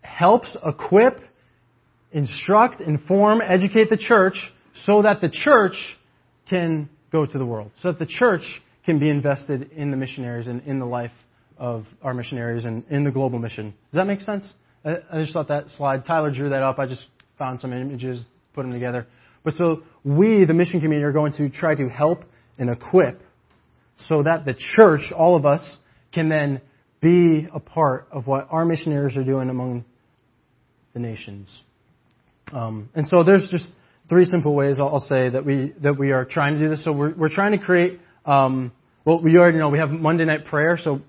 helps 0.00 0.56
equip, 0.64 1.20
instruct, 2.12 2.80
inform, 2.80 3.42
educate 3.42 3.90
the 3.90 3.98
church 3.98 4.38
so 4.86 5.02
that 5.02 5.20
the 5.20 5.28
church 5.28 5.76
can 6.48 6.88
go 7.14 7.24
to 7.24 7.38
the 7.38 7.46
world. 7.46 7.70
So 7.80 7.92
that 7.92 8.00
the 8.00 8.06
church 8.06 8.42
can 8.84 8.98
be 8.98 9.08
invested 9.08 9.70
in 9.70 9.92
the 9.92 9.96
missionaries 9.96 10.48
and 10.48 10.60
in 10.66 10.80
the 10.80 10.84
life 10.84 11.12
of 11.56 11.86
our 12.02 12.12
missionaries 12.12 12.64
and 12.64 12.82
in 12.90 13.04
the 13.04 13.12
global 13.12 13.38
mission. 13.38 13.66
Does 13.92 13.98
that 13.98 14.06
make 14.06 14.20
sense? 14.20 14.44
I, 14.84 15.20
just 15.20 15.32
thought 15.32 15.48
that 15.48 15.66
slide, 15.76 16.04
Tyler 16.04 16.32
drew 16.32 16.50
that 16.50 16.62
up. 16.62 16.80
I 16.80 16.86
just 16.86 17.04
found 17.38 17.60
some 17.60 17.72
images, 17.72 18.22
put 18.52 18.62
them 18.62 18.72
together. 18.72 19.06
But 19.44 19.54
so 19.54 19.84
we, 20.02 20.44
the 20.44 20.54
mission 20.54 20.80
community, 20.80 21.04
are 21.04 21.12
going 21.12 21.34
to 21.34 21.48
try 21.48 21.76
to 21.76 21.88
help 21.88 22.24
and 22.58 22.68
equip 22.68 23.22
so 23.96 24.24
that 24.24 24.44
the 24.44 24.54
church, 24.76 25.12
all 25.16 25.36
of 25.36 25.46
us, 25.46 25.62
can 26.12 26.28
then 26.28 26.60
be 27.00 27.46
a 27.54 27.60
part 27.60 28.08
of 28.10 28.26
what 28.26 28.48
our 28.50 28.64
missionaries 28.64 29.16
are 29.16 29.24
doing 29.24 29.50
among 29.50 29.84
the 30.94 30.98
nations. 30.98 31.48
Um, 32.52 32.90
and 32.94 33.06
so 33.06 33.22
there's 33.22 33.48
just 33.50 33.68
three 34.08 34.24
simple 34.24 34.54
ways 34.54 34.76
I'll, 34.78 34.88
I'll, 34.88 35.00
say 35.00 35.30
that 35.30 35.44
we 35.44 35.72
that 35.82 35.98
we 35.98 36.12
are 36.12 36.24
trying 36.24 36.54
to 36.54 36.60
do 36.60 36.68
this. 36.68 36.84
So 36.84 36.92
we're 36.92 37.14
we're 37.14 37.34
trying 37.34 37.52
to 37.52 37.58
create. 37.58 38.00
Um, 38.24 38.72
well, 39.04 39.20
we 39.20 39.36
already 39.36 39.58
know 39.58 39.68
we 39.68 39.78
have 39.78 39.90
Monday 39.90 40.24
night 40.24 40.46
prayer. 40.46 40.78
So 40.82 41.00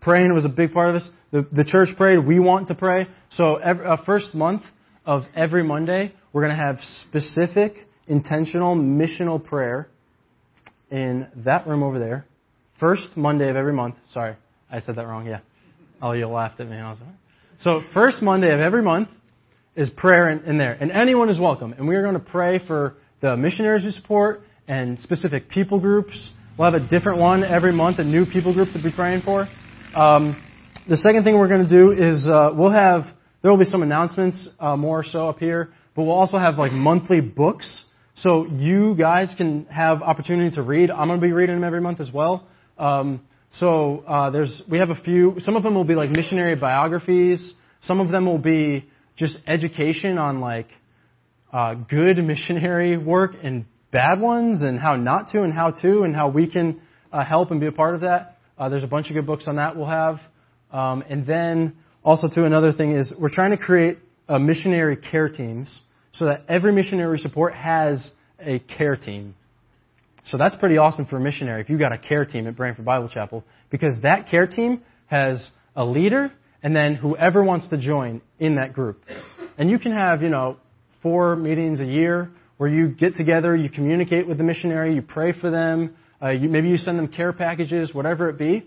praying 0.00 0.32
was 0.32 0.44
a 0.44 0.48
big 0.48 0.72
part 0.72 0.94
of 0.94 1.02
this. 1.02 1.10
The, 1.30 1.46
the 1.52 1.64
church 1.64 1.88
prayed. 1.96 2.18
We 2.18 2.38
want 2.38 2.68
to 2.68 2.74
pray. 2.74 3.06
So 3.32 3.56
every, 3.56 3.86
uh, 3.86 3.96
first 4.06 4.34
month 4.34 4.62
of 5.04 5.24
every 5.34 5.62
Monday, 5.62 6.14
we're 6.32 6.42
going 6.42 6.56
to 6.56 6.62
have 6.62 6.78
specific, 7.02 7.86
intentional, 8.06 8.76
missional 8.76 9.42
prayer 9.42 9.88
in 10.90 11.26
that 11.44 11.66
room 11.66 11.82
over 11.82 11.98
there. 11.98 12.24
First 12.80 13.16
Monday 13.16 13.50
of 13.50 13.56
every 13.56 13.72
month. 13.72 13.96
Sorry, 14.12 14.36
I 14.70 14.80
said 14.80 14.96
that 14.96 15.06
wrong. 15.06 15.26
Yeah. 15.26 15.40
Oh, 16.00 16.12
you 16.12 16.26
laughed 16.28 16.60
at 16.60 16.68
me. 16.68 16.76
I 16.76 16.90
was 16.90 17.00
like, 17.00 17.14
so 17.60 17.80
first 17.92 18.22
Monday 18.22 18.52
of 18.52 18.60
every 18.60 18.82
month 18.82 19.08
is 19.76 19.88
prayer 19.96 20.30
in, 20.30 20.44
in 20.44 20.58
there, 20.58 20.72
and 20.72 20.90
anyone 20.90 21.30
is 21.30 21.38
welcome. 21.38 21.72
And 21.72 21.88
we 21.88 21.96
are 21.96 22.02
going 22.02 22.14
to 22.14 22.20
pray 22.20 22.64
for 22.66 22.96
the 23.20 23.36
missionaries 23.36 23.84
we 23.84 23.90
support 23.90 24.42
and 24.68 24.98
specific 25.00 25.48
people 25.50 25.80
groups. 25.80 26.12
We'll 26.58 26.70
have 26.70 26.80
a 26.80 26.86
different 26.86 27.18
one 27.18 27.44
every 27.44 27.72
month, 27.72 27.98
a 27.98 28.04
new 28.04 28.26
people 28.26 28.54
group 28.54 28.68
to 28.72 28.82
be 28.82 28.92
praying 28.92 29.22
for. 29.22 29.48
Um, 29.96 30.42
the 30.88 30.96
second 30.96 31.24
thing 31.24 31.38
we're 31.38 31.48
going 31.48 31.66
to 31.66 31.68
do 31.68 31.92
is 31.92 32.26
uh, 32.26 32.50
we'll 32.54 32.72
have 32.72 33.02
there 33.42 33.50
will 33.50 33.58
be 33.58 33.64
some 33.64 33.82
announcements 33.82 34.48
uh, 34.58 34.76
more 34.76 35.04
so 35.04 35.28
up 35.28 35.38
here 35.38 35.72
but 35.94 36.02
we'll 36.02 36.14
also 36.14 36.38
have 36.38 36.58
like 36.58 36.72
monthly 36.72 37.20
books. 37.20 37.78
So 38.16 38.46
you 38.46 38.94
guys 38.96 39.32
can 39.36 39.66
have 39.66 40.02
opportunity 40.02 40.54
to 40.56 40.62
read. 40.62 40.90
I'm 40.90 41.08
going 41.08 41.20
to 41.20 41.26
be 41.26 41.32
reading 41.32 41.56
them 41.56 41.64
every 41.64 41.80
month 41.80 42.00
as 42.00 42.12
well. 42.12 42.46
Um, 42.78 43.22
so 43.58 44.00
uh, 44.06 44.30
there's 44.30 44.62
we 44.68 44.78
have 44.78 44.90
a 44.90 45.00
few. 45.02 45.36
Some 45.38 45.56
of 45.56 45.62
them 45.62 45.74
will 45.74 45.84
be 45.84 45.94
like 45.94 46.10
missionary 46.10 46.56
biographies. 46.56 47.54
Some 47.82 48.00
of 48.00 48.10
them 48.10 48.26
will 48.26 48.38
be 48.38 48.88
just 49.16 49.36
education 49.46 50.18
on 50.18 50.40
like 50.40 50.68
uh, 51.52 51.74
good 51.74 52.18
missionary 52.18 52.96
work 52.96 53.32
and 53.42 53.64
bad 53.92 54.20
ones, 54.20 54.62
and 54.62 54.78
how 54.78 54.96
not 54.96 55.30
to, 55.30 55.42
and 55.42 55.52
how 55.52 55.70
to, 55.70 56.02
and 56.02 56.16
how 56.16 56.28
we 56.28 56.50
can 56.50 56.80
uh, 57.12 57.24
help 57.24 57.52
and 57.52 57.60
be 57.60 57.66
a 57.66 57.72
part 57.72 57.94
of 57.94 58.00
that. 58.00 58.38
Uh, 58.58 58.68
there's 58.68 58.82
a 58.82 58.88
bunch 58.88 59.08
of 59.08 59.14
good 59.14 59.26
books 59.26 59.44
on 59.46 59.56
that 59.56 59.76
we'll 59.76 59.86
have. 59.86 60.20
Um, 60.72 61.04
and 61.08 61.24
then 61.26 61.76
also 62.02 62.26
too 62.26 62.44
another 62.44 62.72
thing 62.72 62.96
is 62.96 63.12
we're 63.18 63.32
trying 63.32 63.52
to 63.52 63.56
create 63.56 63.98
uh, 64.28 64.38
missionary 64.38 64.96
care 64.96 65.28
teams 65.28 65.80
so 66.12 66.26
that 66.26 66.42
every 66.48 66.72
missionary 66.72 67.18
support 67.18 67.54
has 67.54 68.10
a 68.40 68.58
care 68.58 68.96
team. 68.96 69.34
So 70.30 70.38
that's 70.38 70.56
pretty 70.56 70.78
awesome 70.78 71.06
for 71.06 71.18
a 71.18 71.20
missionary 71.20 71.60
if 71.60 71.68
you've 71.68 71.80
got 71.80 71.92
a 71.92 71.98
care 71.98 72.24
team 72.24 72.46
at 72.46 72.56
Branford 72.56 72.84
Bible 72.84 73.08
Chapel 73.08 73.44
because 73.70 74.00
that 74.02 74.28
care 74.28 74.46
team 74.46 74.82
has 75.06 75.40
a 75.76 75.84
leader 75.84 76.32
and 76.64 76.74
then 76.74 76.94
whoever 76.94 77.44
wants 77.44 77.68
to 77.68 77.76
join 77.76 78.22
in 78.40 78.56
that 78.56 78.72
group. 78.72 79.04
And 79.58 79.70
you 79.70 79.78
can 79.78 79.92
have, 79.92 80.22
you 80.22 80.30
know, 80.30 80.56
four 81.02 81.36
meetings 81.36 81.78
a 81.78 81.84
year 81.84 82.30
where 82.56 82.70
you 82.70 82.88
get 82.88 83.16
together, 83.16 83.54
you 83.54 83.68
communicate 83.68 84.26
with 84.26 84.38
the 84.38 84.44
missionary, 84.44 84.94
you 84.94 85.02
pray 85.02 85.38
for 85.38 85.50
them, 85.50 85.94
uh, 86.22 86.30
you, 86.30 86.48
maybe 86.48 86.68
you 86.68 86.78
send 86.78 86.98
them 86.98 87.08
care 87.08 87.34
packages, 87.34 87.92
whatever 87.92 88.30
it 88.30 88.38
be. 88.38 88.64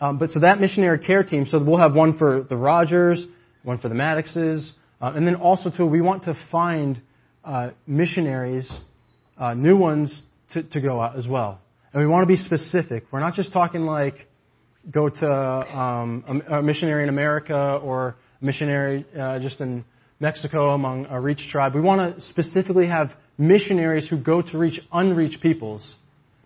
Um, 0.00 0.18
but 0.18 0.30
so 0.30 0.40
that 0.40 0.60
missionary 0.60 1.00
care 1.00 1.24
team, 1.24 1.44
so 1.46 1.62
we'll 1.62 1.80
have 1.80 1.94
one 1.94 2.16
for 2.18 2.46
the 2.48 2.56
Rogers, 2.56 3.26
one 3.64 3.78
for 3.78 3.88
the 3.88 3.94
Maddoxes, 3.94 4.72
uh, 5.00 5.12
and 5.14 5.26
then 5.26 5.34
also 5.34 5.70
too, 5.76 5.86
we 5.86 6.00
want 6.00 6.24
to 6.24 6.38
find 6.52 7.02
uh, 7.44 7.70
missionaries, 7.86 8.70
uh, 9.38 9.54
new 9.54 9.76
ones 9.76 10.22
to, 10.52 10.62
to 10.62 10.80
go 10.80 11.00
out 11.00 11.18
as 11.18 11.26
well. 11.26 11.60
And 11.92 12.00
we 12.00 12.06
want 12.06 12.22
to 12.22 12.28
be 12.28 12.36
specific. 12.36 13.06
We're 13.10 13.20
not 13.20 13.34
just 13.34 13.52
talking 13.52 13.82
like 13.82 14.28
go 14.90 15.08
to 15.08 15.26
um, 15.26 16.42
a, 16.50 16.62
missionary 16.62 17.02
in 17.02 17.08
America 17.08 17.80
or 17.82 18.16
a 18.40 18.44
missionary 18.44 19.04
uh, 19.18 19.38
just 19.38 19.60
in 19.60 19.84
Mexico 20.20 20.70
among 20.74 21.06
a 21.06 21.20
reach 21.20 21.48
tribe. 21.50 21.74
We 21.74 21.80
want 21.80 22.16
to 22.16 22.20
specifically 22.22 22.86
have 22.86 23.10
missionaries 23.38 24.08
who 24.08 24.22
go 24.22 24.42
to 24.42 24.58
reach 24.58 24.80
unreached 24.92 25.42
peoples. 25.42 25.86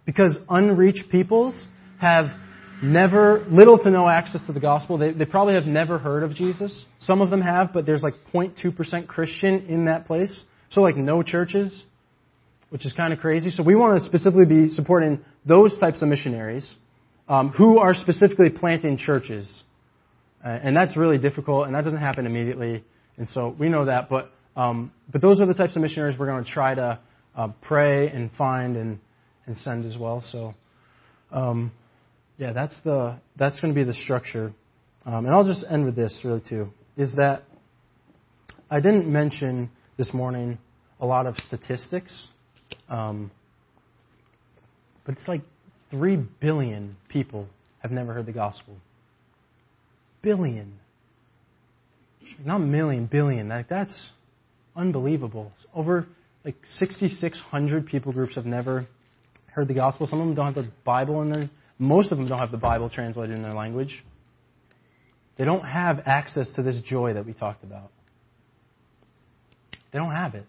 Because 0.07 0.37
unreached 0.49 1.11
peoples 1.11 1.61
have 2.01 2.27
never, 2.83 3.47
little 3.51 3.79
to 3.79 3.91
no 3.91 4.09
access 4.09 4.41
to 4.47 4.53
the 4.53 4.61
gospel. 4.61 4.99
They, 4.99 5.13
they 5.13 5.25
probably 5.25 5.55
have 5.55 5.67
never 5.67 5.99
heard 5.99 6.23
of 6.23 6.35
Jesus. 6.35 6.73
Some 7.01 7.21
of 7.21 7.31
them 7.31 7.43
have, 7.43 7.73
but 7.73 7.87
there's 7.87 8.03
like 8.03 8.15
0.2% 8.33 9.07
Christian 9.07 9.67
in 9.69 9.85
that 9.85 10.07
place. 10.07 10.33
So 10.71 10.81
like 10.81 10.97
no 10.97 11.23
churches, 11.23 11.85
which 12.71 12.87
is 12.87 12.93
kind 12.95 13.13
of 13.13 13.19
crazy. 13.19 13.51
So 13.51 13.63
we 13.63 13.75
want 13.75 14.01
to 14.01 14.07
specifically 14.07 14.47
be 14.47 14.69
supporting 14.71 15.21
those 15.45 15.79
types 15.79 16.03
of 16.03 16.09
missionaries 16.09 16.69
um, 17.31 17.51
who 17.51 17.79
are 17.79 17.95
specifically 17.95 18.51
planting 18.51 18.99
churches. 18.99 19.49
Uh, 20.45 20.49
and 20.49 20.77
that's 20.77 20.97
really 20.97 21.17
difficult, 21.17 21.67
and 21.67 21.75
that 21.75 21.85
doesn't 21.85 22.01
happen 22.01 22.27
immediately. 22.27 22.83
And 23.17 23.29
so 23.29 23.55
we 23.59 23.69
know 23.69 23.85
that. 23.85 24.11
But, 24.11 24.33
um, 24.57 24.93
but 25.11 25.23
those 25.23 25.41
are 25.41 25.47
the 25.47 25.55
types 25.55 25.77
of 25.77 25.83
missionaries 25.83 26.19
we're 26.19 26.27
going 26.27 26.45
to 26.45 26.51
try 26.51 26.75
to 26.75 26.99
uh, 27.37 27.49
pray 27.63 28.09
and 28.09 28.31
find 28.33 28.77
and, 28.77 28.99
and 29.47 29.57
send 29.59 29.87
as 29.87 29.97
well. 29.97 30.25
So, 30.33 30.55
um, 31.31 31.71
yeah, 32.37 32.53
that's 32.53 32.75
the 32.85 33.17
that's 33.39 33.61
going 33.61 33.73
to 33.73 33.79
be 33.79 33.85
the 33.85 33.95
structure. 33.95 34.53
Um, 35.07 35.27
and 35.27 35.29
I'll 35.29 35.45
just 35.45 35.65
end 35.71 35.85
with 35.85 35.95
this 35.95 36.21
really 36.25 36.43
too. 36.47 36.71
Is 36.97 37.13
that 37.13 37.45
I 38.71 38.81
didn't 38.81 39.11
mention 39.11 39.71
this 39.97 40.13
morning 40.13 40.59
a 41.01 41.07
lot 41.07 41.27
of 41.27 41.37
statistics, 41.37 42.29
um, 42.89 43.31
but 45.05 45.17
it's 45.17 45.29
like 45.29 45.43
three 45.91 46.17
billion 46.17 46.97
people 47.09 47.47
have 47.81 47.91
never 47.91 48.13
heard 48.13 48.27
the 48.27 48.33
gospel. 48.33 48.77
Billion, 50.23 50.75
not 52.45 52.59
million, 52.59 53.07
billion. 53.07 53.49
Like 53.49 53.69
that's 53.69 53.95
unbelievable. 54.77 55.53
Over 55.75 56.07
like 56.45 56.57
6,600 56.79 57.87
people 57.87 58.13
groups 58.13 58.35
have 58.35 58.47
never 58.47 58.87
heard 59.47 59.69
the 59.69 59.75
gospel. 59.75 60.07
Some 60.07 60.21
of 60.21 60.27
them 60.27 60.35
don't 60.35 60.55
have 60.55 60.65
the 60.65 60.71
Bible 60.85 61.23
in 61.23 61.31
their 61.31 61.51
most 61.81 62.13
of 62.13 62.19
them 62.19 62.29
don't 62.29 62.39
have 62.39 62.51
the 62.51 62.59
Bible 62.59 62.91
translated 62.91 63.35
in 63.35 63.43
their 63.43 63.55
language. 63.55 64.05
They 65.39 65.47
don't 65.47 65.65
have 65.65 66.03
access 66.05 66.51
to 66.57 66.63
this 66.63 66.79
joy 66.85 67.15
that 67.15 67.25
we 67.25 67.33
talked 67.33 67.65
about. 67.65 67.91
They 69.91 69.99
don't 69.99 70.13
have 70.13 70.35
it. 70.35 70.45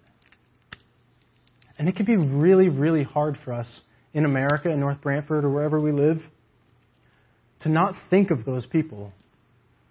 And 1.79 1.87
it 1.87 1.95
can 1.95 2.05
be 2.05 2.17
really, 2.17 2.67
really 2.67 3.03
hard 3.03 3.37
for 3.45 3.53
us 3.53 3.79
in 4.13 4.25
America, 4.25 4.69
in 4.69 4.79
North 4.79 5.01
Branford, 5.01 5.45
or 5.45 5.49
wherever 5.49 5.79
we 5.79 5.91
live, 5.91 6.17
to 7.61 7.69
not 7.69 7.95
think 8.09 8.31
of 8.31 8.45
those 8.45 8.65
people. 8.65 9.11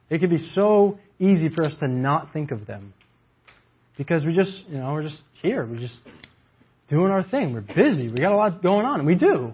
It 0.08 0.18
can 0.18 0.30
be 0.30 0.38
so 0.38 0.98
easy 1.18 1.48
for 1.54 1.64
us 1.64 1.76
to 1.80 1.88
not 1.88 2.32
think 2.32 2.50
of 2.50 2.66
them. 2.66 2.92
Because 3.96 4.24
we 4.24 4.34
just, 4.34 4.64
you 4.68 4.78
know, 4.78 4.92
we're 4.92 5.02
just 5.02 5.22
here. 5.42 5.66
We're 5.66 5.78
just 5.78 5.98
doing 6.88 7.10
our 7.10 7.22
thing. 7.22 7.52
We're 7.52 7.60
busy. 7.60 8.08
We 8.08 8.20
got 8.20 8.32
a 8.32 8.36
lot 8.36 8.62
going 8.62 8.86
on, 8.86 8.98
and 8.98 9.06
we 9.06 9.14
do. 9.14 9.52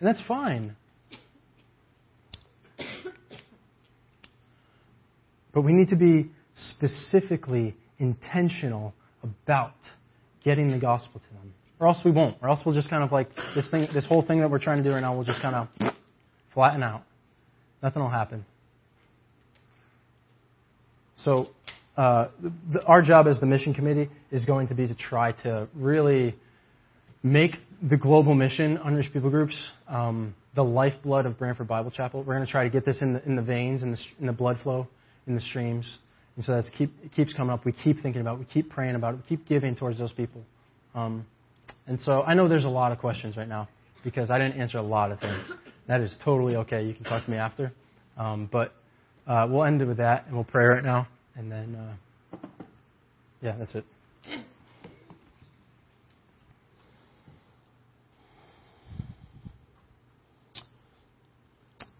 And 0.00 0.08
that's 0.08 0.20
fine. 0.28 0.76
But 5.54 5.62
we 5.62 5.72
need 5.72 5.88
to 5.90 5.96
be 5.96 6.30
specifically 6.56 7.76
intentional 7.98 8.92
about 9.22 9.74
getting 10.44 10.70
the 10.72 10.78
gospel 10.78 11.20
to 11.20 11.34
them. 11.34 11.54
Or 11.84 11.88
else 11.88 11.98
we 12.02 12.12
won't. 12.12 12.38
Or 12.40 12.48
else 12.48 12.60
we'll 12.64 12.74
just 12.74 12.88
kind 12.88 13.04
of 13.04 13.12
like 13.12 13.28
this 13.54 13.68
thing, 13.70 13.88
this 13.92 14.06
whole 14.06 14.22
thing 14.22 14.40
that 14.40 14.50
we're 14.50 14.58
trying 14.58 14.82
to 14.82 14.88
do 14.88 14.94
right 14.94 15.02
now 15.02 15.14
will 15.14 15.24
just 15.24 15.42
kind 15.42 15.54
of 15.54 15.92
flatten 16.54 16.82
out. 16.82 17.02
Nothing 17.82 18.00
will 18.00 18.08
happen. 18.08 18.46
So, 21.16 21.50
uh, 21.98 22.28
the, 22.72 22.82
our 22.86 23.02
job 23.02 23.26
as 23.26 23.38
the 23.38 23.44
mission 23.44 23.74
committee 23.74 24.08
is 24.32 24.46
going 24.46 24.68
to 24.68 24.74
be 24.74 24.88
to 24.88 24.94
try 24.94 25.32
to 25.42 25.68
really 25.74 26.34
make 27.22 27.52
the 27.82 27.98
global 27.98 28.34
mission, 28.34 28.78
unreached 28.82 29.12
people 29.12 29.28
groups, 29.28 29.54
um, 29.86 30.34
the 30.54 30.64
lifeblood 30.64 31.26
of 31.26 31.36
Branford 31.38 31.68
Bible 31.68 31.90
Chapel. 31.90 32.20
We're 32.22 32.36
going 32.36 32.46
to 32.46 32.50
try 32.50 32.64
to 32.64 32.70
get 32.70 32.86
this 32.86 33.02
in 33.02 33.12
the, 33.12 33.24
in 33.24 33.36
the 33.36 33.42
veins, 33.42 33.82
in 33.82 33.90
the, 33.92 33.98
in 34.20 34.26
the 34.26 34.32
blood 34.32 34.56
flow 34.62 34.88
in 35.26 35.34
the 35.34 35.40
streams. 35.42 35.98
And 36.36 36.44
so 36.46 36.52
that 36.52 36.64
keep, 36.78 36.94
it 37.04 37.12
keeps 37.14 37.34
coming 37.34 37.52
up. 37.52 37.66
We 37.66 37.72
keep 37.72 38.02
thinking 38.02 38.22
about 38.22 38.36
it. 38.36 38.38
We 38.38 38.46
keep 38.46 38.70
praying 38.70 38.94
about 38.94 39.12
it. 39.12 39.16
We 39.18 39.36
keep 39.36 39.46
giving 39.46 39.76
towards 39.76 39.98
those 39.98 40.12
people. 40.12 40.40
Um, 40.94 41.26
and 41.86 42.00
so 42.00 42.22
I 42.22 42.34
know 42.34 42.48
there's 42.48 42.64
a 42.64 42.68
lot 42.68 42.92
of 42.92 42.98
questions 42.98 43.36
right 43.36 43.48
now 43.48 43.68
because 44.02 44.30
I 44.30 44.38
didn't 44.38 44.60
answer 44.60 44.78
a 44.78 44.82
lot 44.82 45.12
of 45.12 45.20
things. 45.20 45.48
That 45.86 46.00
is 46.00 46.14
totally 46.24 46.56
okay. 46.56 46.84
You 46.84 46.94
can 46.94 47.04
talk 47.04 47.24
to 47.24 47.30
me 47.30 47.36
after. 47.36 47.72
Um, 48.16 48.48
but 48.50 48.72
uh, 49.26 49.46
we'll 49.50 49.64
end 49.64 49.82
it 49.82 49.86
with 49.86 49.98
that, 49.98 50.26
and 50.26 50.34
we'll 50.34 50.44
pray 50.44 50.64
right 50.64 50.84
now. 50.84 51.08
And 51.36 51.50
then, 51.50 51.74
uh, 51.74 52.38
yeah, 53.42 53.56
that's 53.58 53.74
it. 53.74 53.84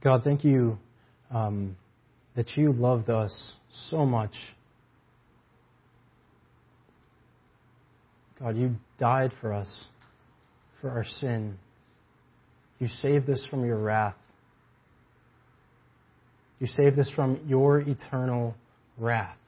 God, 0.02 0.22
thank 0.22 0.44
you 0.44 0.78
um, 1.30 1.76
that 2.36 2.56
you 2.56 2.72
loved 2.72 3.08
us 3.08 3.54
so 3.88 4.04
much. 4.04 4.32
God, 8.44 8.58
you 8.58 8.74
died 8.98 9.32
for 9.40 9.54
us, 9.54 9.86
for 10.82 10.90
our 10.90 11.04
sin. 11.04 11.56
You 12.78 12.88
saved 12.88 13.30
us 13.30 13.46
from 13.48 13.64
your 13.64 13.78
wrath. 13.78 14.16
You 16.60 16.66
saved 16.66 16.98
us 16.98 17.10
from 17.16 17.40
your 17.46 17.80
eternal 17.80 18.54
wrath 18.98 19.38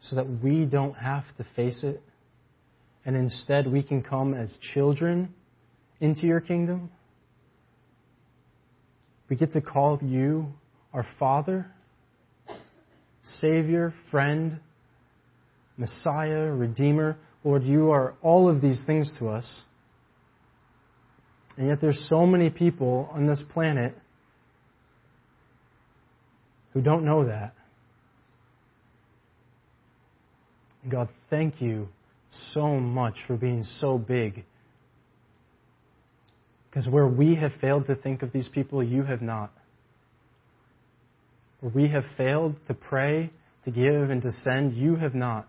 so 0.00 0.16
that 0.16 0.42
we 0.42 0.64
don't 0.64 0.94
have 0.94 1.24
to 1.36 1.44
face 1.54 1.84
it 1.84 2.00
and 3.04 3.14
instead 3.14 3.70
we 3.70 3.82
can 3.82 4.02
come 4.02 4.32
as 4.32 4.56
children 4.72 5.34
into 6.00 6.26
your 6.26 6.40
kingdom. 6.40 6.90
We 9.28 9.36
get 9.36 9.52
to 9.52 9.60
call 9.60 9.98
you 10.02 10.46
our 10.94 11.04
Father, 11.18 11.66
Savior, 13.22 13.92
friend, 14.10 14.60
Messiah, 15.76 16.50
Redeemer. 16.50 17.18
Lord, 17.44 17.64
you 17.64 17.90
are 17.90 18.14
all 18.22 18.48
of 18.48 18.60
these 18.60 18.82
things 18.86 19.12
to 19.18 19.28
us. 19.28 19.62
And 21.56 21.68
yet 21.68 21.80
there's 21.80 22.08
so 22.08 22.26
many 22.26 22.50
people 22.50 23.10
on 23.12 23.26
this 23.26 23.42
planet 23.52 23.94
who 26.72 26.80
don't 26.80 27.04
know 27.04 27.26
that. 27.26 27.54
God, 30.88 31.08
thank 31.28 31.60
you 31.60 31.88
so 32.52 32.78
much 32.78 33.14
for 33.26 33.36
being 33.36 33.64
so 33.64 33.98
big. 33.98 34.44
Because 36.68 36.88
where 36.88 37.08
we 37.08 37.34
have 37.34 37.52
failed 37.60 37.86
to 37.88 37.96
think 37.96 38.22
of 38.22 38.32
these 38.32 38.48
people, 38.48 38.82
you 38.82 39.02
have 39.02 39.20
not 39.20 39.50
where 41.60 41.72
we 41.72 41.88
have 41.88 42.04
failed 42.16 42.56
to 42.66 42.74
pray, 42.74 43.30
to 43.64 43.70
give, 43.70 44.10
and 44.10 44.22
to 44.22 44.30
send, 44.40 44.72
you 44.72 44.96
have 44.96 45.14
not. 45.14 45.46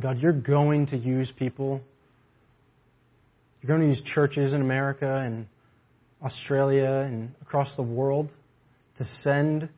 God, 0.00 0.18
you're 0.18 0.32
going 0.32 0.86
to 0.88 0.96
use 0.96 1.32
people. 1.36 1.80
You're 3.60 3.76
going 3.76 3.88
to 3.88 3.96
use 3.96 4.02
churches 4.14 4.52
in 4.52 4.60
America 4.60 5.22
and 5.24 5.46
Australia 6.22 7.04
and 7.06 7.34
across 7.42 7.74
the 7.76 7.82
world 7.82 8.28
to 8.98 9.04
send 9.22 9.68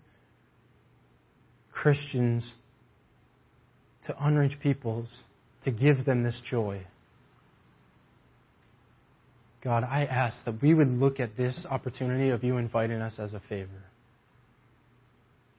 Christians 1.73 2.55
to 4.07 4.15
unreached 4.25 4.61
peoples 4.61 5.09
to 5.65 5.71
give 5.71 6.05
them 6.05 6.23
this 6.23 6.39
joy. 6.51 6.83
God, 9.63 9.85
I 9.85 10.05
ask 10.05 10.43
that 10.47 10.63
we 10.63 10.73
would 10.73 10.89
look 10.89 11.21
at 11.21 11.37
this 11.37 11.59
opportunity 11.69 12.31
of 12.31 12.43
you 12.43 12.57
inviting 12.57 13.01
us 13.01 13.15
as 13.19 13.35
a 13.35 13.41
favor. 13.49 13.85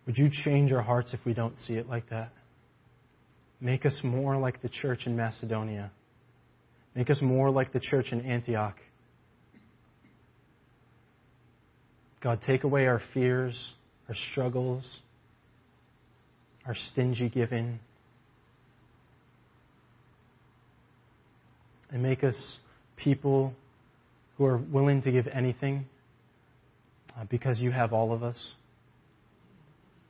Would 0.08 0.18
you 0.18 0.30
change 0.44 0.72
our 0.72 0.82
hearts 0.82 1.14
if 1.14 1.20
we 1.26 1.34
don't 1.34 1.56
see 1.68 1.74
it 1.74 1.88
like 1.88 2.10
that? 2.10 2.32
Make 3.62 3.86
us 3.86 3.98
more 4.04 4.38
like 4.38 4.64
the 4.64 4.70
church 4.70 5.06
in 5.06 5.16
Macedonia. 5.16 5.92
Make 6.96 7.12
us 7.12 7.20
more 7.22 7.52
like 7.52 7.72
the 7.72 7.80
church 7.80 8.08
in 8.12 8.22
Antioch. 8.22 8.76
God, 12.22 12.40
take 12.46 12.64
away 12.64 12.88
our 12.88 13.02
fears, 13.14 13.56
our 14.10 14.16
struggles, 14.32 14.84
our 16.66 16.76
stingy 16.92 17.30
giving, 17.30 17.80
and 21.92 22.02
make 22.02 22.24
us 22.24 22.58
people 22.98 23.54
who 24.38 24.46
are 24.46 24.58
willing 24.58 25.02
to 25.04 25.12
give 25.12 25.28
anything 25.28 25.86
uh, 27.16 27.26
because 27.30 27.60
you 27.60 27.72
have 27.72 27.94
all 27.94 28.12
of 28.12 28.24
us. 28.24 28.38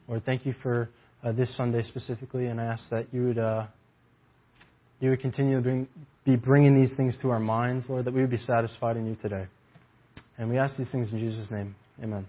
Lord, 0.07 0.25
thank 0.25 0.45
you 0.45 0.53
for 0.61 0.89
uh, 1.23 1.31
this 1.31 1.55
Sunday 1.55 1.83
specifically, 1.83 2.47
and 2.47 2.59
I 2.59 2.65
ask 2.65 2.89
that 2.89 3.07
you 3.11 3.27
would 3.27 3.37
uh, 3.37 3.67
you 4.99 5.09
would 5.09 5.19
continue 5.19 5.57
to 5.57 5.61
bring, 5.61 5.87
be 6.25 6.35
bringing 6.35 6.79
these 6.79 6.95
things 6.95 7.17
to 7.23 7.29
our 7.29 7.39
minds, 7.39 7.87
Lord, 7.89 8.05
that 8.05 8.13
we 8.13 8.21
would 8.21 8.29
be 8.29 8.37
satisfied 8.37 8.97
in 8.97 9.07
you 9.07 9.15
today. 9.15 9.47
And 10.37 10.49
we 10.49 10.57
ask 10.57 10.77
these 10.77 10.91
things 10.91 11.11
in 11.11 11.17
Jesus' 11.17 11.49
name. 11.51 11.75
Amen. 12.01 12.25